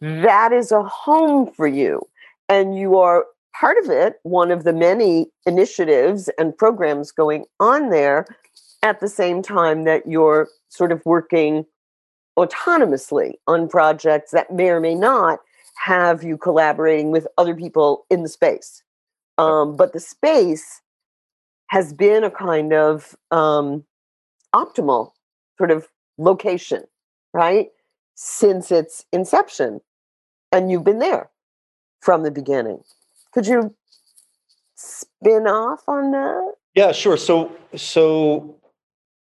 that 0.00 0.52
is 0.52 0.70
a 0.70 0.84
home 0.84 1.50
for 1.52 1.66
you. 1.66 2.00
And 2.48 2.78
you 2.78 2.96
are 2.98 3.26
part 3.58 3.76
of 3.78 3.90
it, 3.90 4.14
one 4.22 4.52
of 4.52 4.62
the 4.62 4.72
many 4.72 5.26
initiatives 5.44 6.30
and 6.38 6.56
programs 6.56 7.10
going 7.10 7.46
on 7.58 7.90
there 7.90 8.26
at 8.84 9.00
the 9.00 9.08
same 9.08 9.42
time 9.42 9.84
that 9.84 10.06
you're 10.06 10.48
sort 10.68 10.92
of 10.92 11.02
working 11.04 11.66
autonomously 12.38 13.32
on 13.48 13.68
projects 13.68 14.30
that 14.30 14.52
may 14.52 14.68
or 14.68 14.80
may 14.80 14.94
not 14.94 15.40
have 15.76 16.22
you 16.22 16.36
collaborating 16.36 17.10
with 17.10 17.26
other 17.38 17.56
people 17.56 18.06
in 18.08 18.22
the 18.22 18.28
space. 18.28 18.84
Um, 19.38 19.76
but 19.76 19.92
the 19.92 20.00
space 20.00 20.80
has 21.74 21.92
been 21.92 22.22
a 22.22 22.30
kind 22.30 22.72
of 22.72 23.16
um, 23.32 23.82
optimal 24.54 25.10
sort 25.58 25.72
of 25.72 25.88
location, 26.18 26.84
right? 27.32 27.70
Since 28.14 28.70
its 28.70 29.04
inception. 29.12 29.80
And 30.52 30.70
you've 30.70 30.84
been 30.84 31.00
there 31.00 31.30
from 32.00 32.22
the 32.22 32.30
beginning. 32.30 32.84
Could 33.32 33.48
you 33.48 33.74
spin 34.76 35.48
off 35.48 35.82
on 35.88 36.12
that? 36.12 36.54
Yeah, 36.76 36.92
sure. 36.92 37.16
So, 37.16 37.50
so 37.74 38.54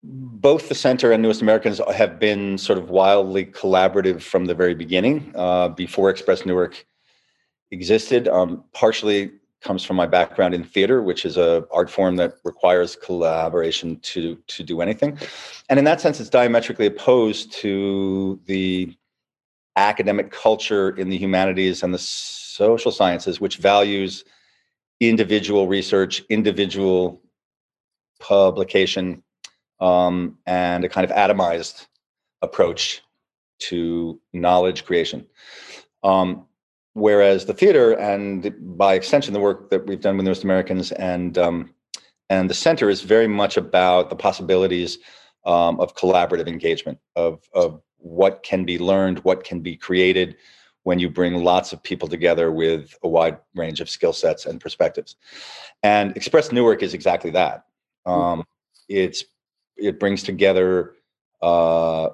both 0.02 0.70
the 0.70 0.76
center 0.76 1.12
and 1.12 1.22
Newest 1.22 1.44
Americans 1.44 1.80
have 1.94 2.18
been 2.18 2.58
sort 2.58 2.80
of 2.80 2.90
wildly 2.90 3.46
collaborative 3.46 4.24
from 4.24 4.46
the 4.46 4.56
very 4.56 4.74
beginning. 4.74 5.32
Uh, 5.36 5.68
before 5.68 6.10
Express 6.10 6.48
Newark 6.48 6.84
existed, 7.70 8.28
um, 8.28 8.64
partially 8.74 9.34
comes 9.62 9.84
from 9.84 9.95
my 9.95 10.06
background 10.06 10.54
in 10.54 10.63
theater, 10.63 11.02
which 11.02 11.26
is 11.26 11.38
a 11.38 11.65
art 11.72 11.89
form 11.89 12.15
that 12.17 12.36
requires 12.43 12.95
collaboration 12.95 14.00
to 14.00 14.36
to 14.48 14.63
do 14.63 14.82
anything, 14.82 15.17
and 15.69 15.80
in 15.80 15.86
that 15.86 16.02
sense, 16.02 16.19
it's 16.19 16.30
diametrically 16.30 16.86
opposed 16.86 17.52
to 17.54 18.39
the 18.45 18.95
academic 19.76 20.32
culture 20.32 20.89
in 20.98 21.10
the 21.10 21.17
humanities 21.17 21.84
and 21.84 21.93
the 21.93 22.00
social 22.00 22.91
sciences, 22.91 23.39
which 23.39 23.58
values 23.58 24.26
individual 25.00 25.67
research, 25.67 26.22
individual 26.30 27.22
publication, 28.19 29.24
um, 29.80 30.38
and 30.45 30.84
a 30.84 30.89
kind 30.89 31.10
of 31.10 31.15
atomized 31.15 31.88
approach 32.41 33.02
to 33.60 34.19
knowledge 34.34 34.86
creation. 34.86 35.26
Um, 36.04 36.45
whereas 37.00 37.46
the 37.46 37.54
theater 37.54 37.94
and 37.94 38.54
by 38.78 38.94
extension 38.94 39.34
the 39.34 39.40
work 39.40 39.70
that 39.70 39.86
we've 39.88 40.02
done 40.02 40.18
with 40.18 40.26
Newest 40.26 40.44
Americans 40.44 40.92
and 40.94 41.38
um, 41.38 41.74
and 42.30 42.50
the 42.50 42.54
center 42.54 42.90
is 42.90 43.02
very 43.02 43.28
much 43.28 43.58
about 43.58 44.10
the 44.10 44.16
possibilities 44.16 45.00
um, 45.46 45.80
of 45.80 45.96
collaborative 45.96 46.48
engagement 46.48 47.00
of 47.16 47.42
of 47.54 47.82
what 47.98 48.44
can 48.44 48.64
be 48.66 48.78
learned, 48.80 49.20
what 49.20 49.44
can 49.44 49.60
be 49.60 49.76
created 49.76 50.38
when 50.84 51.00
you 51.00 51.10
bring 51.10 51.44
lots 51.44 51.74
of 51.74 51.84
people 51.84 52.08
together 52.08 52.52
with 52.52 52.98
a 53.04 53.08
wide 53.08 53.38
range 53.56 53.82
of 53.82 53.90
skill 53.90 54.14
sets 54.14 54.46
and 54.46 54.62
perspectives. 54.62 55.18
And 55.84 56.16
Express 56.16 56.52
Newark 56.52 56.82
is 56.82 56.94
exactly 56.94 57.32
that. 57.32 57.66
Um, 58.06 58.44
it's 58.88 59.24
it 59.78 60.00
brings 60.00 60.24
together 60.24 60.96
uh, 61.42 62.10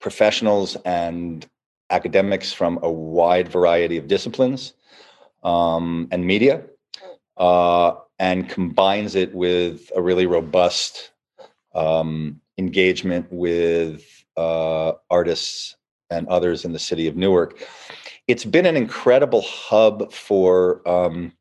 professionals 0.00 0.76
and 0.84 1.46
academics 1.92 2.52
from 2.52 2.78
a 2.82 2.90
wide 2.90 3.48
variety 3.48 3.96
of 3.96 4.08
disciplines 4.08 4.74
um, 5.44 6.08
and 6.10 6.26
media, 6.26 6.62
uh, 7.36 7.92
and 8.18 8.48
combines 8.48 9.14
it 9.14 9.34
with 9.34 9.90
a 9.94 10.02
really 10.02 10.26
robust 10.26 11.12
um, 11.74 12.40
engagement 12.58 13.26
with 13.30 14.24
uh, 14.36 14.92
artists 15.10 15.76
and 16.10 16.26
others 16.28 16.64
in 16.64 16.72
the 16.72 16.78
city 16.78 17.06
of 17.06 17.16
Newark. 17.16 17.62
It's 18.28 18.44
been 18.44 18.66
an 18.66 18.76
incredible 18.76 19.42
hub 19.42 20.12
for 20.12 20.86
um, 20.88 21.32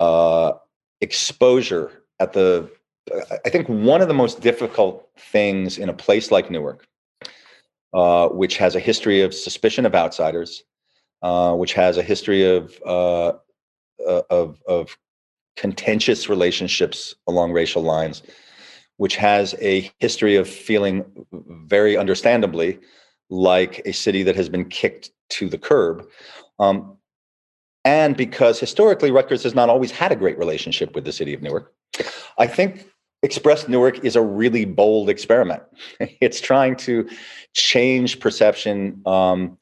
uh, 0.00 0.52
exposure 1.00 2.02
at 2.20 2.32
the. 2.32 2.70
I 3.44 3.50
think 3.50 3.68
one 3.68 4.02
of 4.02 4.08
the 4.08 4.14
most 4.14 4.40
difficult 4.40 5.08
things 5.16 5.78
in 5.78 5.88
a 5.88 5.92
place 5.92 6.32
like 6.32 6.50
Newark, 6.50 6.86
uh, 7.96 8.28
which 8.28 8.58
has 8.58 8.76
a 8.76 8.80
history 8.80 9.22
of 9.22 9.32
suspicion 9.32 9.86
of 9.86 9.94
outsiders, 9.94 10.64
uh, 11.22 11.54
which 11.54 11.72
has 11.72 11.96
a 11.96 12.02
history 12.02 12.44
of 12.44 12.78
uh, 12.84 13.32
uh, 14.06 14.22
of, 14.28 14.62
of 14.68 14.98
contentious 15.56 16.28
relationships 16.28 17.14
along 17.26 17.52
racial 17.52 17.82
lines, 17.82 18.22
which 18.98 19.16
has 19.16 19.54
a 19.62 19.90
history 19.98 20.36
of 20.36 20.46
feeling 20.46 21.06
very 21.32 21.96
understandably 21.96 22.78
like 23.30 23.80
a 23.86 23.92
city 23.92 24.22
that 24.22 24.36
has 24.36 24.50
been 24.50 24.68
kicked 24.68 25.10
to 25.30 25.48
the 25.48 25.56
curb. 25.56 26.06
Um, 26.58 26.98
and 27.86 28.14
because 28.14 28.60
historically 28.60 29.10
Rutgers 29.10 29.42
has 29.44 29.54
not 29.54 29.70
always 29.70 29.90
had 29.90 30.12
a 30.12 30.16
great 30.16 30.36
relationship 30.36 30.94
with 30.94 31.06
the 31.06 31.12
city 31.12 31.32
of 31.32 31.40
Newark, 31.40 31.72
I 32.36 32.46
think 32.46 32.86
Express 33.22 33.68
Newark 33.68 34.04
is 34.04 34.16
a 34.16 34.22
really 34.22 34.64
bold 34.64 35.08
experiment. 35.08 35.62
it's 36.00 36.40
trying 36.40 36.76
to 36.76 37.08
change 37.54 38.20
perception 38.20 39.02
um, 39.06 39.58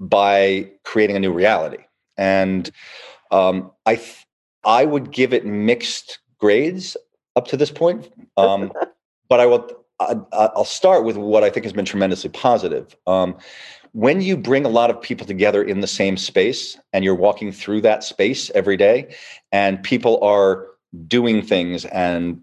by 0.00 0.70
creating 0.84 1.16
a 1.16 1.20
new 1.20 1.32
reality. 1.32 1.84
And 2.16 2.70
um, 3.30 3.70
I, 3.86 3.96
th- 3.96 4.26
I 4.64 4.84
would 4.84 5.12
give 5.12 5.32
it 5.32 5.46
mixed 5.46 6.18
grades 6.38 6.96
up 7.36 7.46
to 7.48 7.56
this 7.56 7.70
point. 7.70 8.10
Um, 8.36 8.72
but 9.28 9.40
I 9.40 9.46
will 9.46 9.68
I, 10.00 10.14
will 10.54 10.64
start 10.64 11.04
with 11.04 11.16
what 11.16 11.42
I 11.42 11.50
think 11.50 11.64
has 11.64 11.72
been 11.72 11.84
tremendously 11.84 12.30
positive. 12.30 12.96
Um, 13.06 13.36
when 13.92 14.20
you 14.20 14.36
bring 14.36 14.64
a 14.64 14.68
lot 14.68 14.90
of 14.90 15.00
people 15.00 15.26
together 15.26 15.62
in 15.62 15.80
the 15.80 15.86
same 15.86 16.16
space 16.16 16.78
and 16.92 17.04
you're 17.04 17.14
walking 17.14 17.50
through 17.50 17.80
that 17.80 18.04
space 18.04 18.50
every 18.50 18.76
day 18.76 19.14
and 19.50 19.82
people 19.82 20.22
are 20.22 20.66
doing 21.06 21.42
things 21.42 21.84
and 21.86 22.40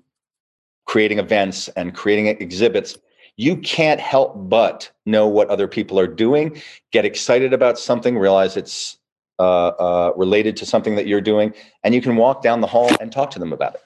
creating 0.86 1.20
events 1.20 1.68
and 1.70 1.96
creating 1.96 2.28
exhibits 2.28 2.98
you 3.38 3.58
can't 3.58 4.00
help 4.00 4.34
but 4.50 4.90
know 5.06 5.28
what 5.28 5.50
other 5.50 5.68
people 5.68 6.00
are 6.00 6.08
doing 6.08 6.62
get 6.92 7.06
excited 7.06 7.54
about 7.54 7.78
something 7.78 8.18
realize 8.18 8.56
it's 8.56 8.98
uh, 9.40 9.68
uh, 9.68 10.14
related 10.16 10.56
to 10.56 10.66
something 10.66 10.96
that 10.96 11.08
you're 11.08 11.22
doing 11.22 11.54
and 11.84 11.94
you 11.94 12.02
can 12.02 12.16
walk 12.16 12.42
down 12.42 12.62
the 12.62 12.68
hall 12.68 12.90
and 13.02 13.12
talk 13.12 13.32
to 13.32 13.40
them 13.40 13.52
about 13.52 13.76
it. 13.76 13.84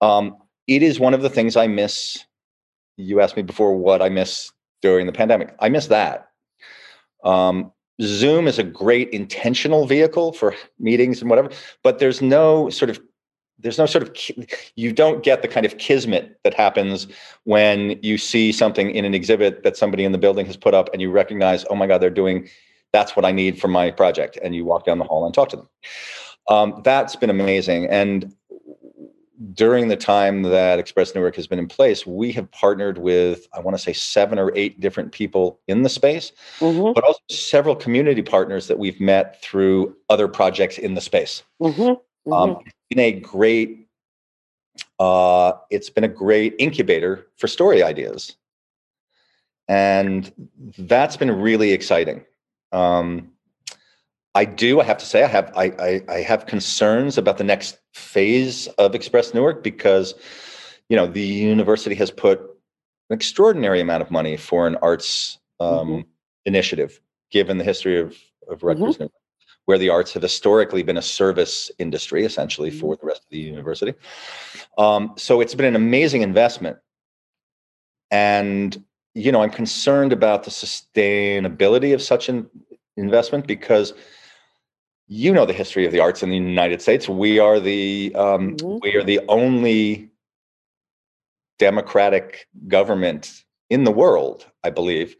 Um, 0.00 0.36
it 0.66 0.82
is 0.82 0.98
one 0.98 1.12
of 1.12 1.20
the 1.20 1.28
things 1.28 1.56
i 1.56 1.66
miss 1.66 2.24
you 2.96 3.20
asked 3.20 3.36
me 3.36 3.42
before 3.42 3.76
what 3.76 4.00
i 4.00 4.08
miss 4.08 4.52
during 4.84 5.06
the 5.06 5.12
pandemic. 5.12 5.54
I 5.60 5.70
miss 5.70 5.86
that. 5.86 6.28
Um, 7.24 7.72
Zoom 8.02 8.46
is 8.46 8.58
a 8.58 8.62
great 8.62 9.08
intentional 9.10 9.86
vehicle 9.86 10.34
for 10.34 10.54
meetings 10.78 11.22
and 11.22 11.30
whatever, 11.30 11.50
but 11.82 11.98
there's 11.98 12.20
no 12.20 12.68
sort 12.68 12.90
of 12.90 13.00
there's 13.58 13.78
no 13.78 13.86
sort 13.86 14.02
of 14.02 14.16
you 14.76 14.92
don't 14.92 15.22
get 15.22 15.42
the 15.42 15.48
kind 15.48 15.64
of 15.64 15.78
kismet 15.78 16.38
that 16.44 16.54
happens 16.54 17.06
when 17.44 17.98
you 18.02 18.18
see 18.18 18.52
something 18.52 18.90
in 18.90 19.04
an 19.04 19.14
exhibit 19.14 19.62
that 19.62 19.76
somebody 19.76 20.04
in 20.04 20.12
the 20.12 20.18
building 20.18 20.46
has 20.46 20.56
put 20.56 20.74
up 20.74 20.88
and 20.92 21.00
you 21.00 21.10
recognize 21.10 21.64
oh 21.70 21.74
my 21.74 21.86
god 21.86 21.98
they're 21.98 22.10
doing 22.10 22.48
that's 22.92 23.16
what 23.16 23.24
i 23.24 23.32
need 23.32 23.60
for 23.60 23.68
my 23.68 23.90
project 23.90 24.38
and 24.42 24.54
you 24.54 24.64
walk 24.64 24.84
down 24.84 24.98
the 24.98 25.04
hall 25.04 25.24
and 25.24 25.34
talk 25.34 25.48
to 25.48 25.56
them 25.56 25.68
um, 26.48 26.82
that's 26.84 27.16
been 27.16 27.30
amazing 27.30 27.86
and 27.86 28.34
during 29.52 29.88
the 29.88 29.96
time 29.96 30.42
that 30.42 30.78
Express 30.78 31.14
Newark 31.14 31.34
has 31.36 31.46
been 31.46 31.58
in 31.58 31.66
place, 31.66 32.06
we 32.06 32.32
have 32.32 32.50
partnered 32.52 32.98
with, 32.98 33.48
I 33.52 33.60
want 33.60 33.76
to 33.76 33.82
say, 33.82 33.92
seven 33.92 34.38
or 34.38 34.52
eight 34.54 34.80
different 34.80 35.12
people 35.12 35.60
in 35.66 35.82
the 35.82 35.88
space, 35.88 36.32
mm-hmm. 36.60 36.92
but 36.94 37.04
also 37.04 37.18
several 37.30 37.74
community 37.74 38.22
partners 38.22 38.68
that 38.68 38.78
we've 38.78 39.00
met 39.00 39.42
through 39.42 39.96
other 40.08 40.28
projects 40.28 40.78
in 40.78 40.94
the 40.94 41.00
space. 41.00 41.42
Mm-hmm. 41.60 41.82
Um, 41.82 41.96
mm-hmm. 42.26 42.32
Um, 42.32 42.64
been 42.94 43.04
a 43.04 43.12
great, 43.12 43.88
uh, 44.98 45.52
it's 45.70 45.90
been 45.90 46.04
a 46.04 46.08
great 46.08 46.54
incubator 46.58 47.26
for 47.36 47.48
story 47.48 47.82
ideas, 47.82 48.36
and 49.68 50.32
that's 50.78 51.16
been 51.16 51.30
really 51.30 51.72
exciting. 51.72 52.24
Um, 52.72 53.30
I 54.34 54.44
do. 54.44 54.80
I 54.80 54.84
have 54.84 54.98
to 54.98 55.06
say, 55.06 55.22
I 55.22 55.28
have 55.28 55.52
I, 55.56 55.64
I, 55.78 56.02
I 56.08 56.20
have 56.22 56.46
concerns 56.46 57.18
about 57.18 57.38
the 57.38 57.44
next 57.44 57.78
phase 57.92 58.66
of 58.78 58.94
Express 58.94 59.32
Newark 59.32 59.62
because, 59.62 60.14
you 60.88 60.96
know, 60.96 61.06
the 61.06 61.22
university 61.22 61.94
has 61.96 62.10
put 62.10 62.40
an 63.10 63.14
extraordinary 63.14 63.80
amount 63.80 64.02
of 64.02 64.10
money 64.10 64.36
for 64.36 64.66
an 64.66 64.76
arts 64.82 65.38
um, 65.60 65.68
mm-hmm. 65.68 66.00
initiative, 66.46 67.00
given 67.30 67.58
the 67.58 67.64
history 67.64 67.98
of 68.00 68.16
of 68.48 68.62
Rutgers, 68.62 68.96
mm-hmm. 68.96 69.06
Where 69.66 69.78
the 69.78 69.88
arts 69.88 70.12
have 70.12 70.22
historically 70.22 70.82
been 70.82 70.96
a 70.96 71.02
service 71.02 71.70
industry, 71.78 72.24
essentially 72.24 72.70
mm-hmm. 72.70 72.80
for 72.80 72.96
the 72.96 73.06
rest 73.06 73.22
of 73.22 73.30
the 73.30 73.38
university. 73.38 73.94
Um, 74.78 75.14
so 75.16 75.40
it's 75.40 75.54
been 75.54 75.66
an 75.66 75.76
amazing 75.76 76.22
investment, 76.22 76.78
and 78.10 78.82
you 79.14 79.30
know, 79.30 79.42
I'm 79.42 79.50
concerned 79.50 80.12
about 80.12 80.44
the 80.44 80.50
sustainability 80.50 81.94
of 81.94 82.02
such 82.02 82.28
an 82.28 82.50
investment 82.96 83.46
because 83.46 83.94
you 85.06 85.32
know 85.32 85.46
the 85.46 85.52
history 85.52 85.86
of 85.86 85.92
the 85.92 86.00
arts 86.00 86.22
in 86.22 86.30
the 86.30 86.36
United 86.36 86.82
States. 86.82 87.08
We 87.08 87.38
are 87.38 87.60
the 87.60 88.12
um, 88.14 88.56
mm-hmm. 88.56 88.78
we 88.82 88.96
are 88.96 89.04
the 89.04 89.20
only 89.28 90.10
democratic 91.58 92.48
government 92.68 93.44
in 93.70 93.84
the 93.84 93.92
world, 93.92 94.46
I 94.62 94.70
believe, 94.70 95.16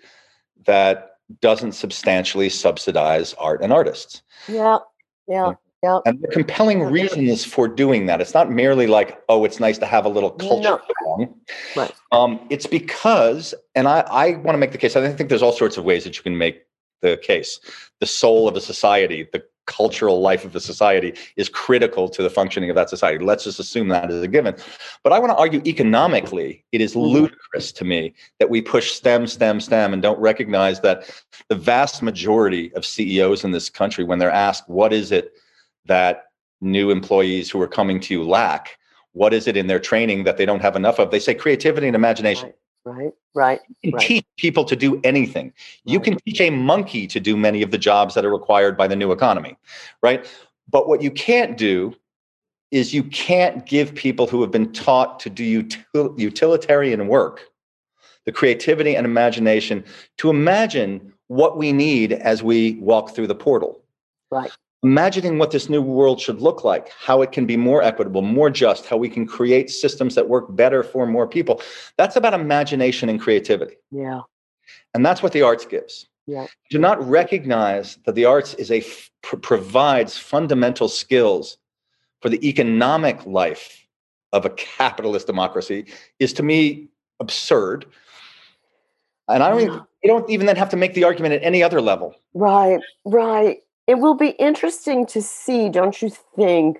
that 0.66 1.13
doesn't 1.40 1.72
substantially 1.72 2.48
subsidize 2.48 3.34
art 3.34 3.62
and 3.62 3.72
artists. 3.72 4.22
Yeah, 4.48 4.78
yeah. 5.26 5.54
Yeah. 5.82 5.98
And 6.06 6.18
the 6.22 6.28
compelling 6.28 6.82
reasons 6.82 7.44
for 7.44 7.68
doing 7.68 8.06
that, 8.06 8.22
it's 8.22 8.32
not 8.32 8.50
merely 8.50 8.86
like, 8.86 9.22
oh, 9.28 9.44
it's 9.44 9.60
nice 9.60 9.76
to 9.76 9.84
have 9.84 10.06
a 10.06 10.08
little 10.08 10.30
culture. 10.30 10.80
No. 11.18 11.36
Right. 11.76 11.92
Um, 12.10 12.40
it's 12.48 12.66
because, 12.66 13.52
and 13.74 13.86
I, 13.86 14.00
I 14.00 14.30
want 14.36 14.54
to 14.54 14.56
make 14.56 14.72
the 14.72 14.78
case, 14.78 14.96
I 14.96 15.12
think 15.12 15.28
there's 15.28 15.42
all 15.42 15.52
sorts 15.52 15.76
of 15.76 15.84
ways 15.84 16.04
that 16.04 16.16
you 16.16 16.22
can 16.22 16.38
make 16.38 16.62
the 17.02 17.18
case. 17.22 17.60
The 18.00 18.06
soul 18.06 18.48
of 18.48 18.56
a 18.56 18.62
society, 18.62 19.28
the 19.30 19.44
cultural 19.66 20.20
life 20.20 20.44
of 20.44 20.52
the 20.52 20.60
society 20.60 21.14
is 21.36 21.48
critical 21.48 22.08
to 22.08 22.22
the 22.22 22.30
functioning 22.30 22.70
of 22.70 22.76
that 22.76 22.90
society. 22.90 23.24
Let's 23.24 23.44
just 23.44 23.58
assume 23.58 23.88
that 23.88 24.10
as 24.10 24.22
a 24.22 24.28
given. 24.28 24.54
But 25.02 25.12
I 25.12 25.18
want 25.18 25.30
to 25.30 25.36
argue 25.36 25.62
economically, 25.66 26.64
it 26.72 26.80
is 26.80 26.92
mm-hmm. 26.92 27.00
ludicrous 27.00 27.72
to 27.72 27.84
me 27.84 28.14
that 28.38 28.50
we 28.50 28.60
push 28.60 28.92
STEM, 28.92 29.26
STEM, 29.26 29.60
STEM 29.60 29.92
and 29.92 30.02
don't 30.02 30.18
recognize 30.18 30.80
that 30.80 31.10
the 31.48 31.54
vast 31.54 32.02
majority 32.02 32.72
of 32.74 32.84
CEOs 32.84 33.44
in 33.44 33.52
this 33.52 33.70
country, 33.70 34.04
when 34.04 34.18
they're 34.18 34.30
asked, 34.30 34.68
what 34.68 34.92
is 34.92 35.12
it 35.12 35.32
that 35.86 36.24
new 36.60 36.90
employees 36.90 37.50
who 37.50 37.60
are 37.60 37.68
coming 37.68 38.00
to 38.00 38.14
you 38.14 38.22
lack? 38.22 38.78
What 39.12 39.32
is 39.32 39.46
it 39.46 39.56
in 39.56 39.66
their 39.68 39.78
training 39.78 40.24
that 40.24 40.36
they 40.36 40.46
don't 40.46 40.62
have 40.62 40.76
enough 40.76 40.98
of? 40.98 41.10
They 41.10 41.20
say 41.20 41.34
creativity 41.34 41.86
and 41.86 41.94
imagination. 41.94 42.46
Right. 42.46 42.56
Right, 42.84 43.12
right. 43.34 43.60
You 43.82 43.92
can 43.92 43.98
right. 43.98 44.06
teach 44.06 44.26
people 44.36 44.64
to 44.64 44.76
do 44.76 45.00
anything. 45.04 45.46
Right. 45.46 45.54
You 45.84 46.00
can 46.00 46.18
teach 46.26 46.40
a 46.40 46.50
monkey 46.50 47.06
to 47.06 47.18
do 47.18 47.36
many 47.36 47.62
of 47.62 47.70
the 47.70 47.78
jobs 47.78 48.14
that 48.14 48.24
are 48.24 48.32
required 48.32 48.76
by 48.76 48.86
the 48.86 48.96
new 48.96 49.10
economy, 49.10 49.56
right? 50.02 50.26
But 50.70 50.88
what 50.88 51.00
you 51.00 51.10
can't 51.10 51.56
do 51.56 51.94
is 52.70 52.92
you 52.92 53.04
can't 53.04 53.64
give 53.66 53.94
people 53.94 54.26
who 54.26 54.40
have 54.42 54.50
been 54.50 54.72
taught 54.72 55.20
to 55.20 55.30
do 55.30 55.62
util- 55.62 56.18
utilitarian 56.18 57.08
work 57.08 57.50
the 58.26 58.32
creativity 58.32 58.96
and 58.96 59.04
imagination 59.04 59.84
to 60.16 60.30
imagine 60.30 61.12
what 61.26 61.58
we 61.58 61.72
need 61.72 62.10
as 62.10 62.42
we 62.42 62.76
walk 62.76 63.14
through 63.14 63.26
the 63.26 63.34
portal. 63.34 63.82
Right 64.30 64.50
imagining 64.84 65.38
what 65.38 65.50
this 65.50 65.70
new 65.70 65.80
world 65.80 66.20
should 66.20 66.42
look 66.42 66.62
like, 66.62 66.90
how 66.90 67.22
it 67.22 67.32
can 67.32 67.46
be 67.46 67.56
more 67.56 67.82
equitable, 67.82 68.20
more 68.20 68.50
just, 68.50 68.84
how 68.84 68.98
we 68.98 69.08
can 69.08 69.26
create 69.26 69.70
systems 69.70 70.14
that 70.14 70.28
work 70.28 70.54
better 70.54 70.82
for 70.82 71.06
more 71.06 71.26
people. 71.26 71.60
That's 71.96 72.16
about 72.16 72.34
imagination 72.34 73.08
and 73.08 73.18
creativity. 73.18 73.76
Yeah. 73.90 74.20
And 74.92 75.04
that's 75.04 75.22
what 75.22 75.32
the 75.32 75.40
arts 75.40 75.64
gives. 75.64 76.06
Yeah. 76.26 76.46
Do 76.70 76.78
not 76.78 77.02
recognize 77.08 77.98
that 78.04 78.14
the 78.14 78.26
arts 78.26 78.54
is 78.54 78.70
a 78.70 78.84
pr- 79.22 79.36
provides 79.36 80.18
fundamental 80.18 80.88
skills 80.88 81.56
for 82.20 82.28
the 82.28 82.46
economic 82.46 83.24
life 83.24 83.86
of 84.32 84.44
a 84.44 84.50
capitalist 84.50 85.26
democracy 85.26 85.86
is 86.18 86.34
to 86.34 86.42
me 86.42 86.88
absurd. 87.20 87.86
And 89.28 89.42
I 89.42 89.48
don't 89.48 89.60
yeah. 89.60 89.66
even, 89.66 89.80
you 90.02 90.10
don't 90.10 90.28
even 90.28 90.46
then 90.46 90.56
have 90.56 90.68
to 90.70 90.76
make 90.76 90.92
the 90.92 91.04
argument 91.04 91.34
at 91.34 91.42
any 91.42 91.62
other 91.62 91.80
level. 91.80 92.14
Right, 92.34 92.80
right. 93.06 93.58
It 93.86 93.98
will 93.98 94.14
be 94.14 94.30
interesting 94.30 95.06
to 95.06 95.20
see, 95.20 95.68
don't 95.68 96.00
you 96.00 96.10
think, 96.10 96.78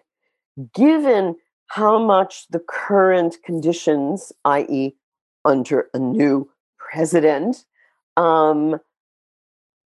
given 0.74 1.36
how 1.68 1.98
much 1.98 2.48
the 2.48 2.60
current 2.60 3.36
conditions, 3.44 4.32
i.e., 4.44 4.94
under 5.44 5.90
a 5.92 5.98
new 5.98 6.50
president, 6.78 7.64
um, 8.16 8.80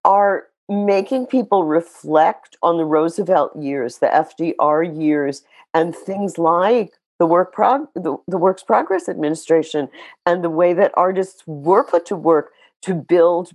are 0.04 0.48
making 0.68 1.26
people 1.26 1.64
reflect 1.64 2.56
on 2.62 2.76
the 2.76 2.84
Roosevelt 2.84 3.56
years, 3.56 3.98
the 3.98 4.06
FDR 4.06 5.00
years, 5.00 5.42
and 5.74 5.96
things 5.96 6.38
like 6.38 6.92
the 7.18 7.26
work 7.26 7.52
prog- 7.52 7.88
the, 7.94 8.16
the 8.28 8.38
Works 8.38 8.62
Progress 8.62 9.08
Administration 9.08 9.88
and 10.24 10.44
the 10.44 10.50
way 10.50 10.72
that 10.74 10.92
artists 10.94 11.42
were 11.46 11.82
put 11.82 12.06
to 12.06 12.16
work 12.16 12.52
to 12.82 12.94
build 12.94 13.50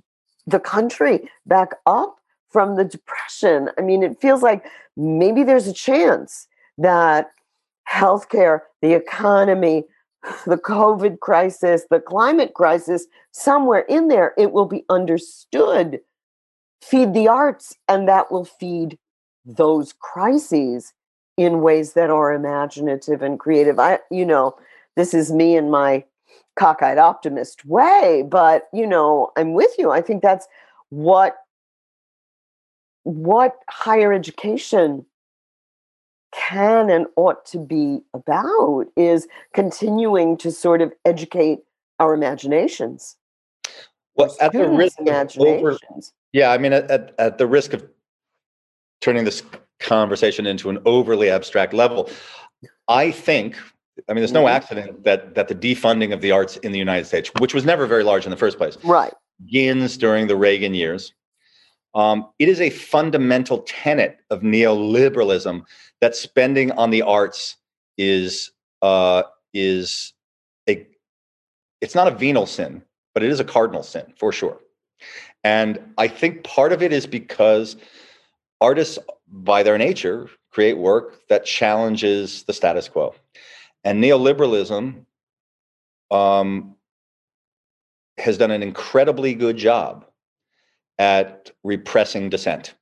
the 0.45 0.59
country 0.59 1.29
back 1.45 1.75
up 1.85 2.17
from 2.53 2.75
the 2.75 2.85
depression. 2.85 3.69
I 3.77 3.81
mean, 3.81 4.03
it 4.03 4.21
feels 4.21 4.43
like 4.43 4.65
maybe 4.95 5.43
there's 5.43 5.67
a 5.67 5.73
chance 5.73 6.47
that 6.77 7.31
healthcare, 7.91 8.61
the 8.81 8.93
economy, 8.93 9.83
the 10.45 10.57
COVID 10.57 11.19
crisis, 11.19 11.85
the 11.89 11.99
climate 11.99 12.53
crisis, 12.53 13.07
somewhere 13.31 13.81
in 13.89 14.07
there, 14.07 14.33
it 14.37 14.51
will 14.51 14.67
be 14.67 14.85
understood. 14.89 15.99
Feed 16.81 17.13
the 17.13 17.27
arts, 17.27 17.75
and 17.87 18.07
that 18.07 18.31
will 18.31 18.45
feed 18.45 18.97
those 19.45 19.93
crises 19.99 20.93
in 21.37 21.61
ways 21.61 21.93
that 21.93 22.09
are 22.09 22.33
imaginative 22.33 23.21
and 23.21 23.39
creative. 23.39 23.79
I, 23.79 23.99
you 24.11 24.25
know, 24.25 24.55
this 24.95 25.13
is 25.13 25.31
me 25.31 25.55
in 25.55 25.71
my 25.71 26.03
cockeyed 26.55 26.97
optimist 26.97 27.65
way, 27.65 28.23
but 28.27 28.67
you 28.73 28.85
know, 28.85 29.31
I'm 29.35 29.53
with 29.53 29.71
you. 29.77 29.91
I 29.91 30.01
think 30.01 30.21
that's 30.21 30.47
what 30.89 31.37
what 33.03 33.55
higher 33.69 34.13
education 34.13 35.05
can 36.33 36.89
and 36.89 37.05
ought 37.15 37.45
to 37.45 37.59
be 37.59 37.99
about 38.13 38.85
is 38.97 39.27
continuing 39.53 40.35
to 40.37 40.51
sort 40.51 40.81
of 40.81 40.91
educate 41.05 41.59
our 41.99 42.13
imaginations. 42.13 43.17
Well, 44.15 44.35
at 44.41 44.51
the 44.51 44.67
risk 44.67 44.99
of 44.99 45.31
over, 45.39 45.77
yeah, 46.33 46.51
I 46.51 46.57
mean, 46.57 46.73
at, 46.73 46.89
at, 46.89 47.13
at 47.19 47.37
the 47.37 47.47
risk 47.47 47.73
of 47.73 47.87
turning 49.01 49.25
this 49.25 49.43
conversation 49.79 50.45
into 50.45 50.69
an 50.69 50.79
overly 50.85 51.29
abstract 51.29 51.73
level, 51.73 52.09
I 52.87 53.11
think 53.11 53.55
I 54.09 54.13
mean, 54.13 54.21
there's 54.21 54.31
no 54.31 54.45
Mhm. 54.45 54.49
accident 54.51 55.03
that 55.03 55.35
that 55.35 55.47
the 55.49 55.55
defunding 55.55 56.13
of 56.13 56.21
the 56.21 56.31
arts 56.31 56.57
in 56.57 56.71
the 56.71 56.79
United 56.79 57.05
States, 57.05 57.29
which 57.39 57.53
was 57.53 57.63
never 57.63 57.85
very 57.85 58.03
large 58.03 58.25
in 58.25 58.31
the 58.31 58.37
first 58.37 58.57
place, 58.57 58.75
Right. 58.83 59.13
begins 59.45 59.97
during 59.97 60.25
the 60.27 60.35
Reagan 60.35 60.73
years. 60.73 61.13
Um, 61.95 62.29
it 62.39 62.49
is 62.49 62.59
a 62.59 62.69
fundamental 62.69 63.59
tenet 63.59 64.17
of 64.29 64.41
neoliberalism 64.41 65.63
that 66.01 66.15
spending 66.15 66.71
on 66.71 66.89
the 66.89 67.01
arts 67.03 67.57
is 67.97 68.51
uh, 68.81 69.23
is 69.53 70.13
a 70.67 70.87
it's 71.81 71.95
not 71.95 72.07
a 72.07 72.15
venal 72.15 72.45
sin, 72.45 72.81
but 73.13 73.23
it 73.23 73.31
is 73.31 73.39
a 73.39 73.43
cardinal 73.43 73.83
sin 73.83 74.13
for 74.17 74.31
sure. 74.31 74.59
And 75.43 75.79
I 75.97 76.07
think 76.07 76.43
part 76.43 76.71
of 76.71 76.81
it 76.81 76.93
is 76.93 77.05
because 77.05 77.75
artists, 78.61 78.97
by 79.27 79.61
their 79.61 79.77
nature, 79.77 80.29
create 80.51 80.77
work 80.77 81.27
that 81.27 81.45
challenges 81.45 82.43
the 82.43 82.53
status 82.53 82.87
quo. 82.87 83.13
And 83.83 84.01
neoliberalism 84.01 85.05
um, 86.11 86.75
has 88.17 88.37
done 88.37 88.51
an 88.51 88.63
incredibly 88.63 89.33
good 89.33 89.57
job 89.57 90.05
at 90.99 91.51
repressing 91.63 92.29
dissent. 92.29 92.73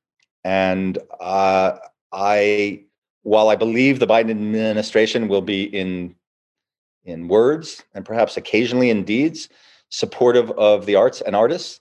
And 0.44 0.98
uh, 1.20 1.78
I, 2.12 2.84
while 3.22 3.48
I 3.48 3.56
believe 3.56 3.98
the 3.98 4.06
Biden 4.06 4.30
administration 4.30 5.28
will 5.28 5.42
be 5.42 5.64
in 5.64 6.14
in 7.04 7.26
words 7.26 7.82
and 7.94 8.04
perhaps 8.04 8.36
occasionally 8.36 8.88
in 8.88 9.02
deeds 9.02 9.48
supportive 9.88 10.52
of 10.52 10.86
the 10.86 10.94
arts 10.94 11.20
and 11.20 11.34
artists, 11.34 11.80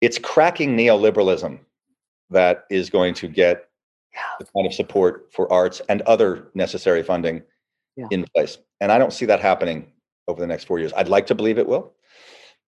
it's 0.00 0.16
cracking 0.18 0.76
neoliberalism 0.76 1.58
that 2.30 2.64
is 2.70 2.88
going 2.88 3.14
to 3.14 3.26
get 3.26 3.68
the 4.38 4.46
kind 4.54 4.66
of 4.66 4.72
support 4.72 5.28
for 5.32 5.52
arts 5.52 5.82
and 5.88 6.02
other 6.02 6.48
necessary 6.54 7.02
funding 7.02 7.42
Yeah. 7.96 8.06
in 8.10 8.24
place. 8.34 8.58
And 8.80 8.92
I 8.92 8.98
don't 8.98 9.12
see 9.12 9.26
that 9.26 9.40
happening 9.40 9.90
over 10.28 10.40
the 10.40 10.46
next 10.46 10.64
four 10.64 10.78
years. 10.78 10.92
I'd 10.96 11.08
like 11.08 11.26
to 11.26 11.34
believe 11.34 11.58
it 11.58 11.66
will. 11.66 11.92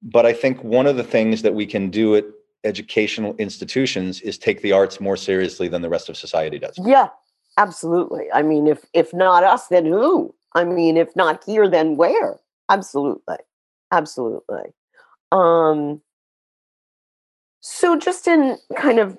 But 0.02 0.26
I 0.26 0.32
think 0.32 0.62
one 0.62 0.86
of 0.86 0.96
the 0.96 1.04
things 1.04 1.42
that 1.42 1.54
we 1.54 1.66
can 1.66 1.88
do 1.88 2.14
at 2.16 2.24
educational 2.64 3.34
institutions 3.36 4.20
is 4.22 4.38
take 4.38 4.62
the 4.62 4.72
arts 4.72 5.00
more 5.00 5.16
seriously 5.16 5.68
than 5.68 5.82
the 5.82 5.88
rest 5.88 6.08
of 6.08 6.16
society 6.16 6.58
does. 6.58 6.78
Yeah, 6.82 7.08
absolutely. 7.58 8.26
I 8.32 8.42
mean, 8.42 8.66
if 8.66 8.84
if 8.92 9.12
not 9.12 9.44
us, 9.44 9.68
then 9.68 9.86
who? 9.86 10.34
I 10.54 10.64
mean, 10.64 10.96
if 10.96 11.14
not 11.16 11.44
here, 11.44 11.68
then 11.68 11.96
where? 11.96 12.38
Absolutely, 12.68 13.36
absolutely. 13.92 14.72
Um, 15.32 16.00
so, 17.60 17.98
just 17.98 18.26
in 18.26 18.58
kind 18.76 18.98
of 18.98 19.18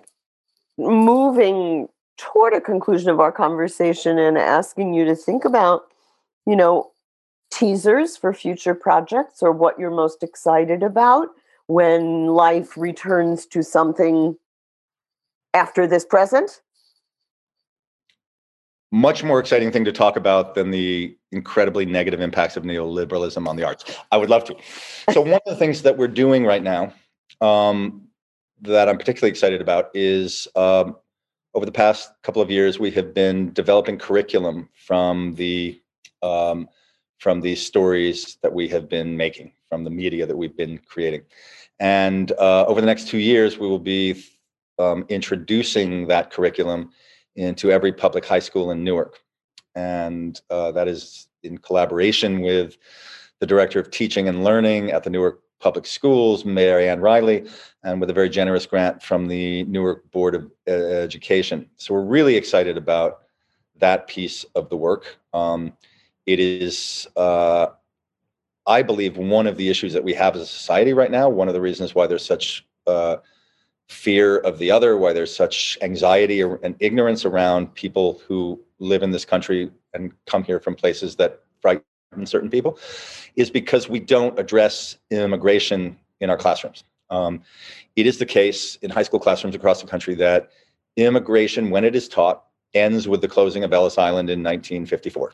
moving 0.78 1.88
toward 2.18 2.54
a 2.54 2.62
conclusion 2.62 3.10
of 3.10 3.20
our 3.20 3.32
conversation 3.32 4.18
and 4.18 4.38
asking 4.38 4.94
you 4.94 5.06
to 5.06 5.16
think 5.16 5.46
about, 5.46 5.84
you 6.46 6.56
know, 6.56 6.92
teasers 7.52 8.18
for 8.18 8.34
future 8.34 8.74
projects 8.74 9.42
or 9.42 9.52
what 9.52 9.78
you're 9.78 9.92
most 9.92 10.24
excited 10.24 10.84
about 10.84 11.30
when 11.68 12.28
life 12.28 12.78
returns 12.78 13.46
to 13.48 13.64
something 13.64 14.36
after 15.54 15.88
this 15.88 16.06
present. 16.06 16.62
Much 18.92 19.24
more 19.24 19.40
exciting 19.40 19.72
thing 19.72 19.84
to 19.86 19.92
talk 19.92 20.16
about 20.16 20.56
than 20.56 20.72
the 20.72 21.18
incredibly 21.32 21.86
negative 21.86 22.22
impacts 22.22 22.56
of 22.56 22.64
neoliberalism 22.64 23.48
on 23.48 23.56
the 23.56 23.64
arts. 23.64 23.84
I 24.12 24.18
would 24.18 24.30
love 24.30 24.46
to. 24.46 24.56
So, 25.12 25.22
one 25.22 25.34
of 25.34 25.42
the 25.46 25.56
things 25.56 25.82
that 25.82 25.98
we're 25.98 26.08
doing 26.08 26.46
right 26.46 26.64
now 26.64 26.94
um, 27.42 28.08
that 28.62 28.88
I'm 28.88 28.98
particularly 28.98 29.32
excited 29.32 29.60
about 29.60 29.90
is 29.94 30.48
um, 30.56 30.96
over 31.54 31.66
the 31.66 31.72
past 31.72 32.12
couple 32.22 32.42
of 32.42 32.52
years, 32.52 32.80
we 32.80 32.92
have 32.92 33.14
been 33.14 33.52
developing 33.54 33.98
curriculum 33.98 34.70
from 34.74 35.34
the 35.36 35.82
um, 36.22 36.68
from 37.20 37.42
these 37.42 37.66
stories 37.66 38.38
that 38.44 38.54
we 38.54 38.68
have 38.68 38.90
been 38.90 39.16
making, 39.16 39.52
from 39.76 39.84
the 39.84 39.90
media 39.90 40.26
that 40.26 40.38
we've 40.38 40.56
been 40.56 40.78
creating. 40.78 41.22
And 41.82 42.32
uh, 42.40 42.64
over 42.66 42.80
the 42.80 42.88
next 42.88 43.10
two 43.10 43.18
years, 43.18 43.60
we 43.60 43.68
will 43.68 43.86
be 44.00 44.24
um, 44.80 45.06
introducing 45.10 46.08
that 46.08 46.32
curriculum 46.32 46.92
into 47.36 47.72
every 47.72 47.92
public 47.92 48.24
high 48.26 48.40
school 48.40 48.72
in 48.72 48.86
Newark. 48.86 49.20
And 49.76 50.40
uh, 50.50 50.72
that 50.72 50.88
is 50.88 51.28
in 51.44 51.58
collaboration 51.58 52.40
with 52.40 52.78
the 53.42 53.46
Director 53.46 53.78
of 53.82 53.92
Teaching 53.92 54.30
and 54.30 54.46
Learning 54.46 54.92
at 54.92 55.04
the 55.04 55.10
Newark 55.10 55.42
Public 55.60 55.86
Schools, 55.86 56.46
Mary 56.46 56.88
Ann 56.88 57.02
Riley, 57.02 57.46
and 57.84 58.00
with 58.00 58.10
a 58.10 58.14
very 58.14 58.30
generous 58.30 58.66
grant 58.66 59.04
from 59.04 59.28
the 59.28 59.66
Newark 59.66 60.10
Board 60.12 60.36
of 60.36 60.50
uh, 60.70 60.72
Education. 60.72 61.70
So 61.76 61.94
we're 61.94 62.06
really 62.18 62.38
excited 62.38 62.78
about 62.78 63.24
that 63.80 64.08
piece 64.08 64.46
of 64.56 64.70
the 64.70 64.78
work. 64.78 65.18
Um, 65.34 65.74
it 66.26 66.40
is, 66.40 67.10
uh, 67.18 67.68
I 68.68 68.82
believe, 68.82 69.18
one 69.18 69.48
of 69.48 69.58
the 69.58 69.70
issues 69.70 69.94
that 69.94 70.04
we 70.04 70.14
have 70.14 70.36
as 70.36 70.42
a 70.42 70.48
society 70.48 70.94
right 70.94 71.12
now. 71.12 71.30
One 71.30 71.48
of 71.48 71.54
the 71.54 71.62
reasons 71.62 71.94
why 71.94 72.08
there's 72.08 72.26
such 72.26 72.66
uh, 72.88 73.18
fear 73.90 74.38
of 74.38 74.58
the 74.58 74.72
other, 74.72 74.98
why 74.98 75.14
there's 75.14 75.36
such 75.36 75.78
anxiety 75.82 76.42
and 76.42 76.76
ignorance 76.80 77.26
around 77.26 77.74
people 77.76 78.22
who 78.28 78.60
live 78.80 79.04
in 79.04 79.12
this 79.12 79.26
country 79.26 79.72
and 79.94 80.12
come 80.26 80.44
here 80.44 80.60
from 80.60 80.76
places 80.76 81.16
that 81.18 81.42
frighten 81.62 81.84
certain 82.26 82.50
people, 82.50 82.80
is 83.36 83.52
because 83.52 83.88
we 83.88 84.00
don't 84.00 84.38
address 84.40 84.98
immigration 85.12 85.98
in 86.20 86.30
our 86.30 86.38
classrooms. 86.38 86.84
Um, 87.12 87.44
it 87.96 88.08
is 88.08 88.18
the 88.18 88.26
case 88.26 88.78
in 88.78 88.90
high 88.90 89.04
school 89.04 89.20
classrooms 89.20 89.56
across 89.56 89.82
the 89.82 89.88
country 89.88 90.16
that 90.16 90.50
immigration, 90.98 91.70
when 91.70 91.84
it 91.84 91.96
is 91.96 92.08
taught, 92.08 92.46
ends 92.74 93.08
with 93.08 93.22
the 93.22 93.28
closing 93.28 93.64
of 93.64 93.72
Ellis 93.74 93.98
Island 93.98 94.30
in 94.30 94.44
1954 94.44 95.34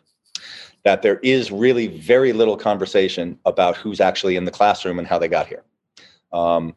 that 0.83 1.01
there 1.01 1.19
is 1.19 1.51
really 1.51 1.87
very 1.87 2.33
little 2.33 2.57
conversation 2.57 3.37
about 3.45 3.77
who's 3.77 4.01
actually 4.01 4.35
in 4.35 4.45
the 4.45 4.51
classroom 4.51 4.99
and 4.99 5.07
how 5.07 5.19
they 5.19 5.27
got 5.27 5.47
here, 5.47 5.63
um, 6.33 6.75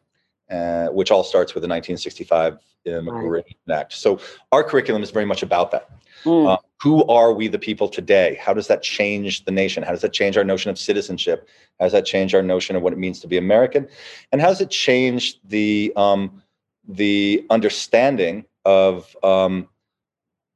uh, 0.51 0.87
which 0.87 1.11
all 1.11 1.23
starts 1.23 1.53
with 1.53 1.61
the 1.61 1.67
1965 1.67 2.59
Immigration 2.85 3.57
Act. 3.71 3.93
So 3.93 4.19
our 4.51 4.63
curriculum 4.63 5.01
is 5.01 5.11
very 5.11 5.25
much 5.25 5.43
about 5.43 5.71
that. 5.71 5.89
Mm, 6.23 6.47
Uh, 6.47 6.57
who 6.81 7.03
are 7.05 7.33
we, 7.33 7.47
the 7.47 7.59
people, 7.59 7.87
today? 7.87 8.37
How 8.39 8.53
does 8.53 8.67
that 8.67 8.83
change 8.83 9.45
the 9.45 9.51
nation? 9.51 9.83
How 9.83 9.91
does 9.91 10.01
that 10.01 10.13
change 10.13 10.37
our 10.37 10.43
notion 10.43 10.69
of 10.69 10.77
citizenship? 10.77 11.47
How 11.79 11.85
does 11.85 11.93
that 11.93 12.05
change 12.05 12.35
our 12.35 12.43
notion 12.43 12.75
of 12.75 12.83
what 12.83 12.93
it 12.93 12.99
means 12.99 13.19
to 13.21 13.27
be 13.27 13.37
American? 13.37 13.87
And 14.31 14.41
how 14.41 14.47
does 14.47 14.61
it 14.61 14.69
change 14.69 15.39
the 15.43 15.93
um, 15.95 16.41
the 16.87 17.45
understanding 17.49 18.45
of 18.65 19.15
um, 19.23 19.67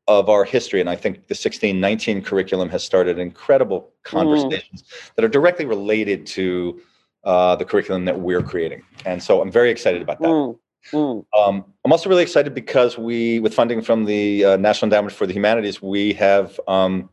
of 0.09 0.27
our 0.27 0.43
history? 0.43 0.81
And 0.81 0.89
I 0.89 0.95
think 0.95 1.27
the 1.27 1.35
1619 1.35 2.23
curriculum 2.23 2.67
has 2.69 2.83
started 2.83 3.19
incredible 3.19 3.91
conversations 4.03 4.83
that 5.15 5.23
are 5.23 5.29
directly 5.29 5.65
related 5.65 6.25
to 6.27 6.81
uh, 7.23 7.55
the 7.55 7.63
curriculum 7.63 8.05
that 8.05 8.19
we're 8.19 8.41
creating. 8.41 8.81
And 9.05 9.21
so 9.21 9.39
I'm 9.39 9.51
very 9.51 9.69
excited 9.69 10.01
about 10.01 10.19
that. 10.19 10.27
mm, 10.27 10.59
mm. 10.91 11.25
Um, 11.37 11.63
I'm 11.85 11.91
also 11.91 12.09
really 12.09 12.23
excited 12.23 12.55
because 12.55 12.97
we, 12.97 13.39
with 13.39 13.53
funding 13.53 13.81
from 13.83 14.05
the 14.05 14.43
uh, 14.45 14.57
National 14.57 14.87
Endowment 14.87 15.13
for 15.13 15.27
the 15.27 15.33
Humanities, 15.33 15.79
we 15.79 16.13
have 16.13 16.59
um, 16.67 17.09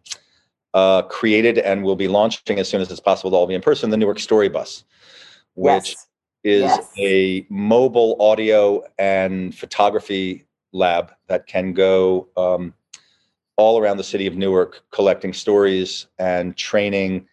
uh, 0.72 1.02
created 1.02 1.58
and 1.58 1.84
will 1.84 1.96
be 1.96 2.08
launching 2.08 2.58
as 2.58 2.66
soon 2.66 2.80
as 2.80 2.90
it's 2.90 3.00
possible 3.00 3.30
to 3.30 3.36
all 3.36 3.46
be 3.46 3.54
in 3.54 3.60
person 3.60 3.90
the 3.90 3.96
Newark 3.98 4.18
Story 4.18 4.48
Bus, 4.48 4.84
which 5.54 5.88
yes. 5.90 6.06
is 6.44 6.62
Yes. 6.62 6.92
a 6.98 7.46
mobile 7.50 8.16
audio 8.20 8.82
and 8.98 9.54
photography 9.54 10.46
lab 10.72 11.12
that 11.26 11.46
can 11.46 11.72
go 11.72 12.28
um, 12.36 12.72
all 13.56 13.78
around 13.78 13.96
the 13.96 14.04
city 14.04 14.26
of 14.26 14.36
Newark 14.36 14.82
collecting 14.90 15.32
stories 15.32 16.06
and 16.18 16.56
training 16.56 17.26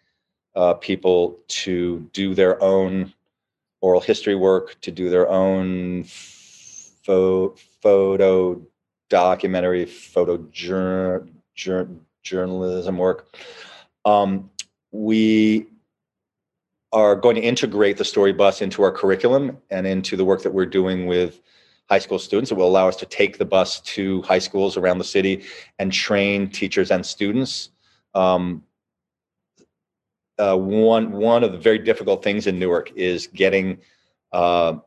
uh, 0.55 0.75
people 0.75 1.37
to 1.47 2.09
do 2.13 2.33
their 2.33 2.61
own 2.61 3.13
oral 3.81 4.01
history 4.01 4.35
work, 4.35 4.79
to 4.81 4.91
do 4.91 5.09
their 5.09 5.29
own 5.29 6.03
pho- 6.05 7.55
photo 7.81 8.61
documentary, 9.09 9.85
photo 9.85 10.37
jour- 10.51 11.27
jour- 11.55 11.89
journalism 12.23 12.97
work. 12.97 13.35
Um, 14.05 14.49
we 14.91 15.67
are 16.93 17.15
going 17.15 17.35
to 17.35 17.41
integrate 17.41 17.97
the 17.97 18.05
story 18.05 18.31
bus 18.31 18.61
into 18.61 18.83
our 18.83 18.91
curriculum 18.91 19.57
and 19.69 19.85
into 19.85 20.15
the 20.15 20.23
work 20.23 20.43
that 20.43 20.53
we're 20.53 20.65
doing 20.65 21.07
with 21.07 21.41
high 21.93 21.99
school 21.99 22.17
students. 22.17 22.49
It 22.51 22.55
will 22.55 22.67
allow 22.67 22.87
us 22.87 22.95
to 22.97 23.05
take 23.05 23.37
the 23.37 23.45
bus 23.45 23.79
to 23.81 24.23
high 24.23 24.39
schools 24.39 24.77
around 24.77 24.97
the 24.97 25.03
city 25.03 25.43
and 25.77 25.93
train 25.93 26.49
teachers 26.49 26.89
and 26.89 27.05
students. 27.05 27.69
Um, 28.15 28.63
uh, 30.39 30.57
one 30.57 31.11
one 31.11 31.43
of 31.43 31.51
the 31.51 31.59
very 31.59 31.77
difficult 31.77 32.23
things 32.23 32.47
in 32.47 32.57
Newark 32.57 32.91
is 32.95 33.27
getting. 33.27 33.77
Uh, 34.31 34.77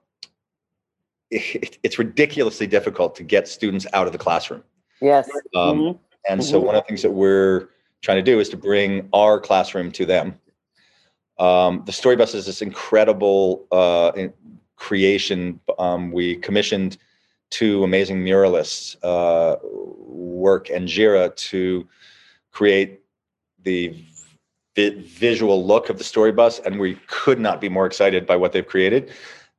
it, 1.30 1.78
it's 1.84 1.98
ridiculously 1.98 2.66
difficult 2.66 3.14
to 3.16 3.22
get 3.22 3.46
students 3.46 3.86
out 3.92 4.06
of 4.08 4.12
the 4.12 4.18
classroom. 4.18 4.64
Yes. 5.00 5.28
Um, 5.54 5.78
mhm. 5.78 5.98
and 6.28 6.42
so 6.42 6.60
Mhm. 6.60 6.64
one 6.66 6.74
of 6.74 6.82
the 6.82 6.88
things 6.88 7.02
that 7.02 7.10
we're 7.12 7.68
trying 8.02 8.18
to 8.18 8.28
do 8.32 8.40
is 8.40 8.48
to 8.48 8.56
bring 8.56 9.08
our 9.12 9.38
classroom 9.40 9.92
to 9.92 10.04
them. 10.06 10.34
Um, 11.38 11.82
the 11.86 11.92
story 11.92 12.16
bus 12.16 12.34
is 12.34 12.46
this 12.46 12.62
incredible 12.62 13.66
uh, 13.70 14.10
creation. 14.76 15.60
Um, 15.78 16.12
we 16.12 16.36
commissioned 16.36 16.98
two 17.50 17.84
amazing 17.84 18.24
muralists, 18.24 18.96
uh, 19.02 19.56
work 19.62 20.70
and 20.70 20.88
Jira 20.88 21.34
to 21.36 21.86
create 22.52 23.00
the 23.62 24.04
vi- 24.74 25.00
visual 25.00 25.66
look 25.66 25.88
of 25.88 25.98
the 25.98 26.04
story 26.04 26.32
bus, 26.32 26.58
and 26.60 26.78
we 26.78 26.98
could 27.06 27.40
not 27.40 27.60
be 27.60 27.68
more 27.68 27.86
excited 27.86 28.26
by 28.26 28.36
what 28.36 28.52
they've 28.52 28.66
created. 28.66 29.10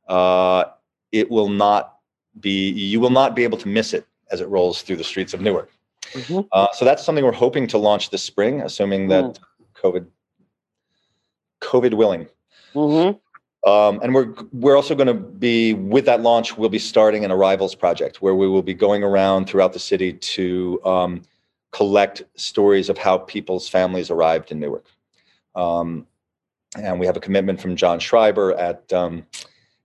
Uh, 0.07 0.65
it 1.11 1.29
will 1.29 1.49
not 1.49 1.99
be 2.39 2.71
you 2.71 2.99
will 2.99 3.09
not 3.09 3.35
be 3.35 3.43
able 3.43 3.57
to 3.57 3.67
miss 3.67 3.93
it 3.93 4.05
as 4.31 4.41
it 4.41 4.47
rolls 4.47 4.81
through 4.81 4.95
the 4.95 5.03
streets 5.03 5.33
of 5.33 5.41
Newark. 5.41 5.71
Mm-hmm. 6.11 6.41
Uh, 6.51 6.67
so 6.73 6.85
that's 6.85 7.03
something 7.03 7.23
we're 7.25 7.31
hoping 7.31 7.67
to 7.67 7.77
launch 7.77 8.09
this 8.09 8.23
spring, 8.23 8.61
assuming 8.61 9.07
that 9.09 9.23
mm. 9.25 9.37
COVID 9.75 10.05
COVID 11.61 11.93
willing. 11.93 12.27
Mm-hmm. 12.73 13.17
Um, 13.65 13.99
and 14.01 14.13
we're 14.13 14.33
we're 14.53 14.75
also 14.75 14.95
going 14.95 15.07
to 15.07 15.13
be 15.13 15.73
with 15.73 16.05
that 16.05 16.21
launch. 16.21 16.57
We'll 16.57 16.69
be 16.69 16.79
starting 16.79 17.25
an 17.25 17.31
arrivals 17.31 17.75
project 17.75 18.21
where 18.21 18.35
we 18.35 18.47
will 18.47 18.61
be 18.61 18.73
going 18.73 19.03
around 19.03 19.47
throughout 19.47 19.73
the 19.73 19.79
city 19.79 20.13
to 20.13 20.79
um, 20.85 21.21
collect 21.71 22.23
stories 22.35 22.89
of 22.89 22.97
how 22.97 23.17
people's 23.17 23.67
families 23.67 24.09
arrived 24.09 24.51
in 24.51 24.59
Newark. 24.59 24.85
Um, 25.55 26.05
and 26.77 26.99
we 26.99 27.05
have 27.05 27.17
a 27.17 27.19
commitment 27.19 27.59
from 27.59 27.75
John 27.75 27.99
Schreiber 27.99 28.53
at 28.53 28.91
um, 28.93 29.25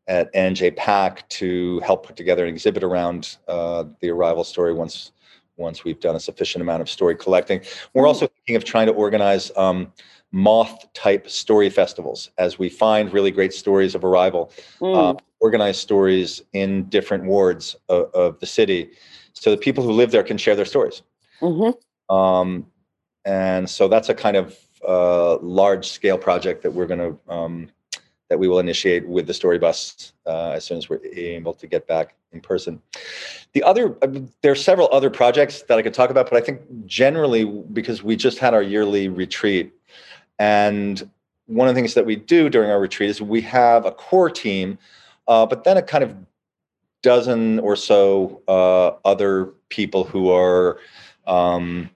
at 0.07 0.33
NJPAC 0.35 1.29
to 1.29 1.81
help 1.81 2.07
put 2.07 2.17
together 2.17 2.45
an 2.45 2.51
exhibit 2.51 2.83
around 2.83 3.39
uh, 3.49 3.85
the 4.01 4.11
arrival 4.11 4.45
story 4.45 4.75
once 4.75 5.13
once 5.57 5.85
we've 5.85 6.01
done 6.01 6.17
a 6.17 6.21
sufficient 6.21 6.63
amount 6.63 6.83
of 6.83 6.91
story 6.91 7.15
collecting. 7.15 7.61
We're 7.95 8.07
also 8.07 8.27
thinking 8.27 8.57
of 8.57 8.65
trying 8.65 8.87
to 8.87 8.93
organize 8.93 9.51
um, 9.57 9.93
moth 10.33 10.91
type 10.95 11.29
story 11.29 11.69
festivals 11.69 12.31
as 12.39 12.59
we 12.59 12.69
find 12.69 13.13
really 13.13 13.31
great 13.31 13.53
stories 13.53 13.95
of 13.95 14.03
arrival, 14.05 14.51
mm. 14.81 14.97
uh, 14.97 15.15
organize 15.41 15.79
stories 15.79 16.43
in 16.55 16.85
different 16.89 17.25
wards 17.25 17.77
of, 17.89 18.11
of, 18.15 18.41
the 18.41 18.47
city 18.47 18.91
so 19.35 19.51
that 19.51 19.61
people 19.61 19.85
who 19.85 19.93
live 19.93 20.11
there 20.11 20.23
can 20.23 20.39
share 20.39 20.57
their 20.57 20.65
stories. 20.65 21.03
Mm-hmm. 21.41 22.15
Um, 22.15 22.67
and 23.25 23.69
so 23.69 23.89
that's 23.89 24.09
a 24.09 24.15
kind 24.15 24.37
of 24.37 24.59
uh, 24.87 25.37
large 25.39 25.89
scale 25.89 26.19
project 26.19 26.63
that 26.63 26.73
we're 26.73 26.87
going 26.87 26.99
to 26.99 27.33
um, 27.33 27.69
that 28.33 28.39
we 28.39 28.49
will 28.49 28.61
initiate 28.61 29.07
with 29.07 29.27
the 29.27 29.35
story 29.35 29.59
bus 29.59 30.15
uh, 30.27 30.53
as 30.53 30.65
soon 30.65 30.79
as 30.79 30.89
we're 30.89 31.05
able 31.05 31.53
to 31.53 31.67
get 31.67 31.87
back 31.87 32.15
in 32.33 32.41
person. 32.41 32.81
The 33.53 33.63
other, 33.63 33.95
uh, 34.01 34.09
there 34.41 34.53
are 34.53 34.55
several 34.57 34.89
other 34.91 35.11
projects 35.11 35.61
that 35.65 35.79
I 35.79 35.83
could 35.83 35.93
talk 35.93 36.09
about, 36.09 36.31
but 36.31 36.43
I 36.43 36.45
think 36.45 36.63
generally 36.87 37.45
because 37.45 38.03
we 38.03 38.17
just 38.17 38.39
had 38.39 38.55
our 38.55 38.63
yearly 38.63 39.09
retreat, 39.09 39.75
and 40.39 41.09
one 41.47 41.69
of 41.69 41.75
the 41.75 41.81
things 41.81 41.95
that 41.95 42.07
we 42.07 42.17
do 42.17 42.49
during 42.49 42.71
our 42.71 42.81
retreat 42.81 43.11
is 43.11 43.21
we 43.21 43.41
have 43.43 43.85
a 43.85 43.93
core 43.93 44.31
team, 44.31 44.79
uh, 45.29 45.47
but 45.47 45.65
then 45.65 45.77
a 45.77 45.83
kind 45.83 46.05
of 46.05 46.15
dozen 47.03 47.59
or 47.61 47.77
so 47.77 48.41
uh, 48.49 48.93
other 49.07 49.47
people 49.69 50.05
who 50.05 50.31
are 50.31 50.79
um, 51.27 51.91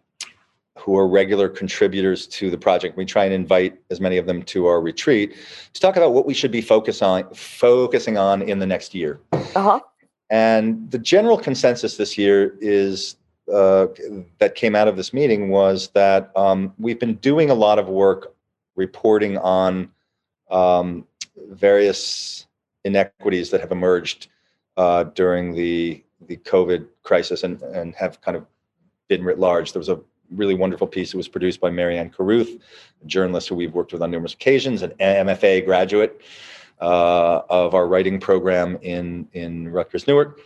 who 0.79 0.97
are 0.97 1.09
regular 1.09 1.49
contributors 1.49 2.27
to 2.29 2.51
the 2.51 2.59
project. 2.59 2.97
We 2.97 3.05
try 3.05 3.25
and 3.25 3.35
invite 3.35 3.77
as 3.91 4.01
many 4.01 4.19
of 4.19 4.27
them 4.27 4.43
to 4.45 4.67
our 4.67 4.81
retreat 4.81 5.35
to 5.73 5.81
talk 5.81 5.97
about 5.97 6.13
what 6.13 6.27
we 6.27 6.35
should 6.35 6.53
be 6.53 6.61
focus 6.61 7.03
on, 7.03 7.29
focusing 7.35 8.19
on 8.19 8.43
in 8.43 8.61
the 8.61 8.67
next 8.67 8.95
year. 8.95 9.21
Uh-huh. 9.33 9.81
And 10.31 10.91
the 10.91 10.99
general 10.99 11.39
consensus 11.39 11.97
this 11.97 12.17
year 12.17 12.57
is 12.61 13.17
uh, 13.53 13.87
that 14.39 14.55
came 14.55 14.75
out 14.75 14.89
of 14.89 14.97
this 14.97 15.13
meeting 15.13 15.49
was 15.49 15.89
that 15.89 16.31
um, 16.37 16.73
we've 16.79 16.99
been 16.99 17.15
doing 17.17 17.51
a 17.51 17.55
lot 17.55 17.79
of 17.79 17.89
work 17.89 18.35
reporting 18.75 19.39
on 19.39 19.91
um, 20.51 21.07
various 21.51 22.47
inequities 22.85 23.51
that 23.51 23.61
have 23.61 23.73
emerged 23.73 24.29
uh, 24.77 25.05
during 25.05 25.55
the 25.55 26.03
the 26.29 26.37
COVID 26.39 26.87
crisis 27.03 27.45
and 27.45 27.61
and 27.63 27.95
have 27.95 28.21
kind 28.21 28.37
of 28.37 28.47
been 29.09 29.23
writ 29.23 29.39
large. 29.39 29.73
There 29.73 29.81
was 29.81 29.89
a 29.89 30.01
really 30.31 30.55
wonderful 30.55 30.87
piece. 30.87 31.13
that 31.13 31.17
was 31.17 31.29
produced 31.29 31.61
by 31.61 31.71
Marianne 31.71 32.11
Carruth, 32.11 32.61
a 33.03 33.07
journalist 33.07 33.49
who 33.49 33.55
we've 33.55 33.75
worked 33.75 33.93
with 33.93 34.03
on 34.03 34.11
numerous 34.11 34.35
occasions, 34.35 34.83
an 34.83 34.91
MFA 35.01 35.65
graduate 35.65 36.21
uh, 36.81 37.43
of 37.49 37.75
our 37.75 37.87
writing 37.87 38.19
program 38.19 38.79
in 38.83 39.29
in 39.33 39.69
Rutgers 39.69 40.07
Newark, 40.07 40.41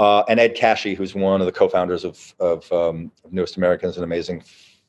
uh, 0.00 0.24
and 0.28 0.40
Ed 0.40 0.56
Kashi, 0.56 0.94
who's 0.94 1.14
one 1.14 1.40
of 1.40 1.46
the 1.46 1.52
co-founders 1.52 2.04
of 2.04 2.34
of, 2.40 2.72
um, 2.72 3.12
Newest 3.30 3.58
Americans, 3.58 3.98
an 3.98 4.02
amazing 4.02 4.42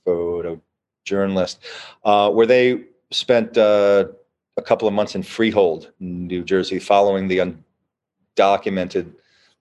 photojournalist, 0.08 1.58
uh, 2.06 2.32
where 2.32 2.48
they 2.48 2.86
spent 3.12 3.58
uh, 3.58 4.06
a 4.56 4.62
couple 4.62 4.88
of 4.88 4.94
months 4.94 5.14
in 5.14 5.22
Freehold, 5.22 5.92
New 6.00 6.44
Jersey, 6.44 6.80
following 6.80 7.28
the 7.28 7.56
undocumented 8.38 9.14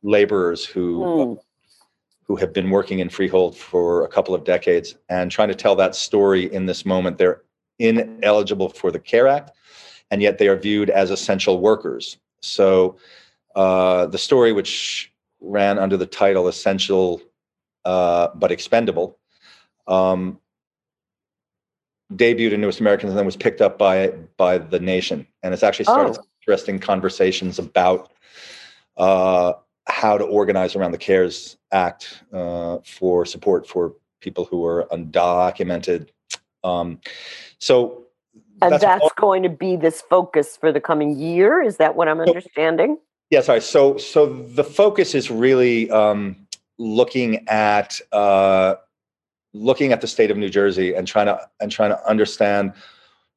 laborers 0.03 0.64
who. 0.64 1.01
Mm 1.01 1.40
who 2.30 2.36
have 2.36 2.53
been 2.53 2.70
working 2.70 3.01
in 3.01 3.09
Freehold 3.09 3.57
for 3.57 4.05
a 4.05 4.09
couple 4.09 4.36
of 4.36 4.44
decades 4.44 4.94
and 5.09 5.32
trying 5.32 5.48
to 5.48 5.55
tell 5.55 5.74
that 5.74 5.96
story 5.96 6.44
in 6.55 6.64
this 6.64 6.86
moment. 6.86 7.18
They're 7.18 7.42
ineligible 7.80 8.68
for 8.68 8.92
the 8.92 9.01
CARE 9.01 9.26
Act, 9.26 9.51
and 10.12 10.22
yet 10.22 10.38
they 10.38 10.46
are 10.46 10.55
viewed 10.55 10.90
as 10.90 11.11
essential 11.11 11.59
workers. 11.59 12.18
So 12.40 12.98
uh, 13.57 14.07
the 14.07 14.16
story, 14.16 14.53
which 14.53 15.11
ran 15.41 15.78
under 15.78 15.97
the 15.97 16.07
title 16.07 16.49
"Essential 16.49 17.20
uh, 17.84 18.28
but 18.34 18.53
Expendable," 18.53 19.18
um, 19.86 20.38
debuted 22.12 22.53
in 22.53 22.61
Newest 22.61 22.80
Americans 22.80 23.11
and 23.11 23.18
then 23.18 23.26
was 23.26 23.36
picked 23.36 23.61
up 23.61 23.78
by 23.78 24.09
by 24.36 24.59
the 24.59 24.80
Nation, 24.80 25.26
and 25.43 25.55
it's 25.55 25.62
actually 25.62 25.84
started 25.86 26.16
oh. 26.18 26.24
interesting 26.43 26.78
conversations 26.78 27.59
about 27.59 28.12
uh, 28.97 29.53
how 29.88 30.18
to 30.18 30.24
organize 30.24 30.76
around 30.76 30.93
the 30.93 30.99
CARES 30.99 31.57
Act 31.72 32.22
uh, 32.32 32.78
for 32.84 33.24
support 33.24 33.66
for 33.66 33.95
people 34.20 34.45
who 34.45 34.64
are 34.64 34.86
undocumented. 34.93 36.09
Um, 36.62 37.01
so, 37.59 38.05
and 38.61 38.72
that's, 38.72 38.84
that's 38.84 39.12
going 39.16 39.43
to 39.43 39.49
be 39.49 39.76
this 39.76 40.03
focus 40.03 40.57
for 40.57 40.72
the 40.72 40.80
coming 40.80 41.18
year. 41.18 41.62
Is 41.62 41.78
that 41.78 41.97
what 41.97 42.09
I'm 42.09 42.20
understanding? 42.20 42.99
Yeah, 43.30 43.42
sorry. 43.42 43.60
So, 43.60 43.96
so 43.96 44.26
the 44.26 44.64
focus 44.64 45.14
is 45.14 45.30
really 45.30 45.88
um, 45.90 46.36
looking 46.78 47.46
at 47.48 48.00
uh, 48.12 48.74
looking 49.52 49.92
at 49.92 50.00
the 50.00 50.06
state 50.06 50.30
of 50.30 50.36
New 50.36 50.48
Jersey 50.50 50.94
and 50.94 51.06
trying 51.06 51.26
to 51.26 51.40
and 51.60 51.70
trying 51.70 51.90
to 51.90 52.08
understand 52.08 52.72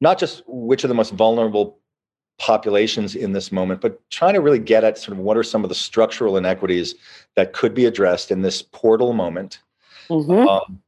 not 0.00 0.18
just 0.18 0.42
which 0.46 0.84
are 0.84 0.88
the 0.88 0.94
most 0.94 1.12
vulnerable 1.12 1.78
populations 2.38 3.14
in 3.14 3.32
this 3.32 3.52
moment, 3.52 3.80
but 3.80 4.00
trying 4.10 4.34
to 4.34 4.40
really 4.40 4.58
get 4.58 4.82
at 4.82 4.98
sort 4.98 5.16
of 5.16 5.22
what 5.22 5.36
are 5.36 5.44
some 5.44 5.62
of 5.62 5.68
the 5.68 5.74
structural 5.74 6.36
inequities 6.36 6.96
that 7.36 7.52
could 7.52 7.74
be 7.74 7.84
addressed 7.84 8.32
in 8.32 8.42
this 8.42 8.62
portal 8.62 9.12
moment 9.12 9.60
mm-hmm. 10.08 10.48
um, 10.48 10.82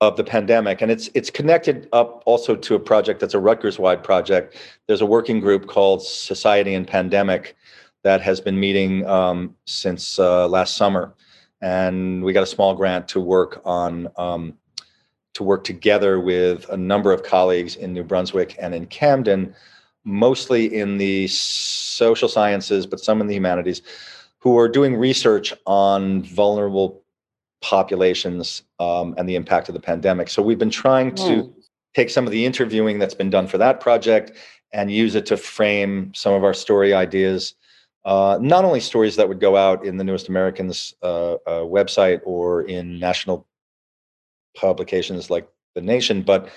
of 0.00 0.16
the 0.16 0.22
pandemic. 0.22 0.80
And 0.80 0.90
it's 0.90 1.10
it's 1.14 1.30
connected 1.30 1.88
up 1.92 2.22
also 2.26 2.54
to 2.54 2.74
a 2.76 2.78
project 2.78 3.18
that's 3.18 3.34
a 3.34 3.40
Rutgers-wide 3.40 4.04
project. 4.04 4.56
There's 4.86 5.00
a 5.00 5.06
working 5.06 5.40
group 5.40 5.66
called 5.66 6.02
Society 6.02 6.74
and 6.74 6.86
Pandemic 6.86 7.56
that 8.06 8.20
has 8.20 8.40
been 8.40 8.58
meeting 8.58 9.04
um, 9.06 9.56
since 9.66 10.18
uh, 10.18 10.46
last 10.48 10.76
summer, 10.76 11.12
and 11.60 12.22
we 12.22 12.32
got 12.32 12.42
a 12.42 12.46
small 12.46 12.74
grant 12.74 13.08
to 13.08 13.20
work 13.20 13.60
on. 13.64 14.08
Um, 14.16 14.54
to 15.34 15.44
work 15.44 15.64
together 15.64 16.18
with 16.18 16.66
a 16.70 16.76
number 16.78 17.12
of 17.12 17.22
colleagues 17.22 17.76
in 17.76 17.92
New 17.92 18.02
Brunswick 18.02 18.56
and 18.58 18.74
in 18.74 18.86
Camden 18.86 19.54
mostly 20.06 20.74
in 20.74 20.96
the 20.96 21.26
social 21.26 22.28
sciences, 22.28 22.86
but 22.86 23.00
some 23.00 23.20
in 23.20 23.26
the 23.26 23.34
humanities, 23.34 23.82
who 24.38 24.56
are 24.56 24.68
doing 24.68 24.96
research 24.96 25.52
on 25.66 26.22
vulnerable 26.22 27.02
populations 27.60 28.62
um, 28.78 29.14
and 29.18 29.28
the 29.28 29.34
impact 29.34 29.68
of 29.68 29.74
the 29.74 29.80
pandemic. 29.80 30.28
So 30.30 30.40
we've 30.40 30.58
been 30.58 30.70
trying 30.70 31.14
to 31.16 31.52
take 31.94 32.10
some 32.10 32.24
of 32.24 32.30
the 32.30 32.46
interviewing 32.46 32.98
that's 32.98 33.14
been 33.14 33.30
done 33.30 33.48
for 33.48 33.58
that 33.58 33.80
project 33.80 34.32
and 34.72 34.90
use 34.90 35.14
it 35.16 35.26
to 35.26 35.36
frame 35.36 36.12
some 36.14 36.32
of 36.32 36.44
our 36.44 36.54
story 36.54 36.94
ideas. 36.94 37.54
Uh, 38.06 38.38
not 38.40 38.64
only 38.64 38.78
stories 38.78 39.16
that 39.16 39.28
would 39.28 39.40
go 39.40 39.56
out 39.56 39.84
in 39.84 39.96
the 39.96 40.04
Newest 40.04 40.28
Americans 40.28 40.94
uh, 41.02 41.32
uh, 41.44 41.64
website 41.64 42.20
or 42.24 42.62
in 42.62 43.00
national 43.00 43.48
publications 44.56 45.28
like 45.28 45.48
The 45.74 45.80
Nation, 45.80 46.22
but 46.22 46.48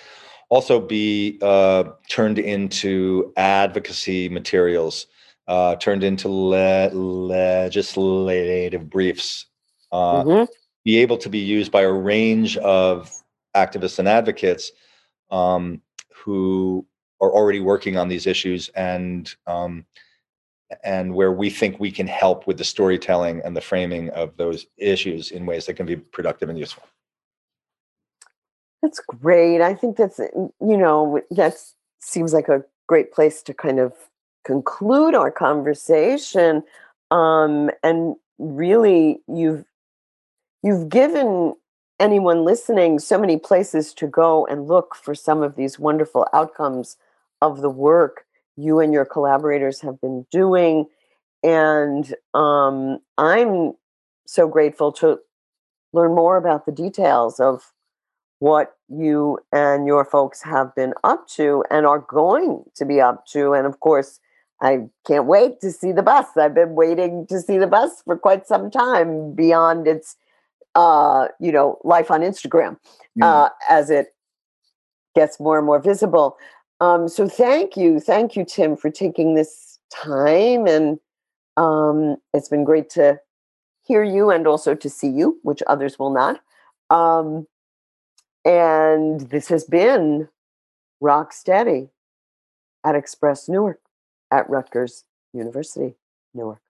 also 0.50 0.80
be 0.80 1.40
uh, 1.42 1.86
turned 2.08 2.38
into 2.38 3.34
advocacy 3.36 4.30
materials, 4.30 5.08
uh, 5.48 5.76
turned 5.78 6.04
into 6.04 6.30
le- 6.30 6.92
legislative 6.92 8.88
briefs, 8.88 9.48
uh, 9.92 10.24
mm-hmm. 10.24 10.44
be 10.86 11.00
able 11.00 11.18
to 11.18 11.30
be 11.30 11.40
used 11.40 11.72
by 11.72 11.82
a 11.82 11.92
range 11.92 12.58
of 12.58 13.12
activists 13.56 13.98
and 13.98 14.08
advocates 14.08 14.72
um, 15.32 15.82
who 16.14 16.86
are 17.20 17.34
already 17.34 17.60
working 17.60 17.98
on 17.98 18.08
these 18.08 18.28
issues 18.28 18.70
and 18.70 19.34
um, 19.48 19.84
and 20.84 21.14
where 21.14 21.32
we 21.32 21.50
think 21.50 21.80
we 21.80 21.92
can 21.92 22.08
help 22.08 22.46
with 22.48 22.58
the 22.58 22.64
storytelling 22.64 23.42
and 23.44 23.56
the 23.56 23.62
framing 23.62 24.10
of 24.10 24.38
those 24.38 24.66
issues 24.78 25.32
in 25.32 25.46
ways 25.46 25.66
that 25.66 25.74
can 25.74 25.86
be 25.86 25.96
productive 25.96 26.50
and 26.50 26.60
useful. 26.60 26.84
That's 28.82 29.00
great. 29.00 29.62
I 29.62 29.74
think 29.74 29.98
that's, 29.98 30.20
you 30.20 30.78
know, 30.78 31.22
that 31.32 31.56
seems 32.00 32.34
like 32.34 32.48
a 32.48 32.64
great 32.88 33.12
place 33.12 33.42
to 33.44 33.54
kind 33.54 33.80
of 33.80 33.94
conclude 34.46 35.16
our 35.16 35.32
conversation. 35.32 36.64
Um, 37.12 37.72
and 37.84 38.16
really, 38.38 39.20
you've 39.28 39.66
you've 40.64 40.90
given 40.90 41.56
anyone 42.00 42.46
listening 42.46 43.00
so 43.00 43.20
many 43.20 43.38
places 43.38 43.94
to 43.94 44.08
go 44.08 44.46
and 44.46 44.68
look 44.68 44.96
for 44.96 45.14
some 45.14 45.44
of 45.44 45.56
these 45.56 45.78
wonderful 45.78 46.26
outcomes 46.34 46.96
of 47.42 47.62
the 47.62 47.70
work 47.70 48.26
you 48.60 48.80
and 48.80 48.94
your 48.94 49.06
collaborators 49.06 49.82
have 49.82 50.00
been 50.02 50.26
doing. 50.32 50.86
And 51.44 52.14
um, 52.34 53.00
I'm 53.18 53.74
so 54.28 54.48
grateful 54.48 54.92
to 54.94 55.20
learn 55.94 56.14
more 56.14 56.38
about 56.38 56.66
the 56.66 56.72
details 56.72 57.40
of 57.40 57.72
what 58.40 58.76
you 58.88 59.40
and 59.52 59.86
your 59.86 60.06
folks 60.06 60.42
have 60.44 60.74
been 60.76 60.94
up 61.04 61.28
to 61.28 61.64
and 61.70 61.86
are 61.86 62.00
going 62.00 62.64
to 62.76 62.86
be 62.86 63.02
up 63.02 63.26
to. 63.28 63.54
And 63.54 63.66
of 63.66 63.80
course, 63.80 64.20
I 64.62 64.88
can't 65.08 65.26
wait 65.26 65.62
to 65.62 65.72
see 65.72 65.92
the 65.92 66.04
bus. 66.04 66.26
I've 66.38 66.54
been 66.54 66.76
waiting 66.76 67.26
to 67.28 67.40
see 67.40 67.58
the 67.58 67.68
bus 67.68 68.02
for 68.04 68.18
quite 68.18 68.48
some 68.48 68.70
time 68.70 69.34
beyond 69.34 69.88
its, 69.88 70.18
uh, 70.76 71.30
you 71.40 71.52
know, 71.52 71.80
life 71.84 72.12
on 72.12 72.22
Instagram 72.22 72.78
mm. 73.18 73.24
uh, 73.24 73.50
as 73.70 73.90
it 73.90 74.08
gets 75.16 75.40
more 75.40 75.58
and 75.58 75.66
more 75.66 75.80
visible. 75.80 76.38
Um, 76.82 77.08
so 77.08 77.28
thank 77.28 77.76
you, 77.76 78.00
thank 78.00 78.36
you, 78.36 78.46
Tim, 78.46 78.78
for 78.78 78.90
taking 78.90 79.36
this 79.36 79.80
time, 79.92 80.66
and 80.66 81.00
um, 81.58 82.18
it's 82.34 82.48
been 82.48 82.64
great 82.64 82.90
to 82.92 83.20
hear 83.86 84.04
you 84.04 84.30
and 84.30 84.48
also 84.48 84.76
to 84.76 84.90
see 84.90 85.10
you, 85.10 85.40
which 85.44 85.62
others 85.68 86.00
will 86.00 86.12
not. 86.12 86.40
Um, 86.90 87.48
and 88.46 89.22
this 89.30 89.48
has 89.50 89.66
been 89.66 90.30
Rock 91.02 91.34
Steady 91.34 91.90
at 92.86 92.96
Express 92.96 93.50
Newark 93.50 93.82
at 94.32 94.50
Rutgers 94.50 95.04
University, 95.34 95.96
Newark. 96.34 96.62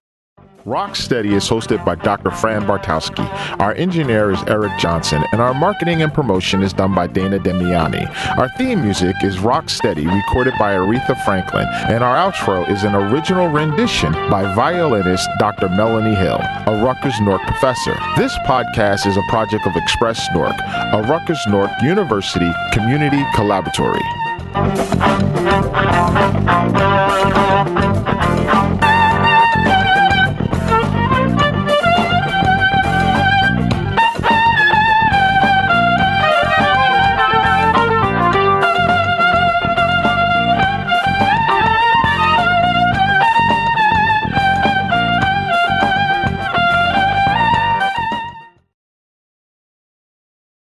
Rocksteady 0.65 1.31
is 1.31 1.49
hosted 1.49 1.83
by 1.83 1.95
Dr. 1.95 2.29
Fran 2.29 2.63
Bartkowski. 2.63 3.25
Our 3.59 3.73
engineer 3.73 4.29
is 4.29 4.43
Eric 4.43 4.71
Johnson, 4.77 5.23
and 5.31 5.41
our 5.41 5.53
marketing 5.53 6.01
and 6.01 6.13
promotion 6.13 6.61
is 6.61 6.73
done 6.73 6.93
by 6.93 7.07
Dana 7.07 7.39
Demiani. 7.39 8.07
Our 8.37 8.49
theme 8.57 8.83
music 8.83 9.15
is 9.23 9.37
Rocksteady, 9.37 10.05
recorded 10.05 10.53
by 10.59 10.73
Aretha 10.75 11.19
Franklin, 11.23 11.65
and 11.87 12.03
our 12.03 12.15
outro 12.15 12.69
is 12.69 12.83
an 12.83 12.93
original 12.93 13.47
rendition 13.47 14.11
by 14.29 14.43
violinist 14.53 15.27
Dr. 15.39 15.69
Melanie 15.69 16.13
Hill, 16.15 16.39
a 16.67 16.83
Rutgers 16.83 17.19
Newark 17.21 17.41
professor. 17.43 17.97
This 18.17 18.37
podcast 18.45 19.07
is 19.07 19.17
a 19.17 19.23
project 19.29 19.65
of 19.65 19.75
Express 19.75 20.27
Newark, 20.33 20.55
a 20.93 21.01
Rutgers 21.07 21.39
Newark 21.47 21.71
University 21.81 22.51
community 22.73 23.23
collaboratory. 23.33 24.03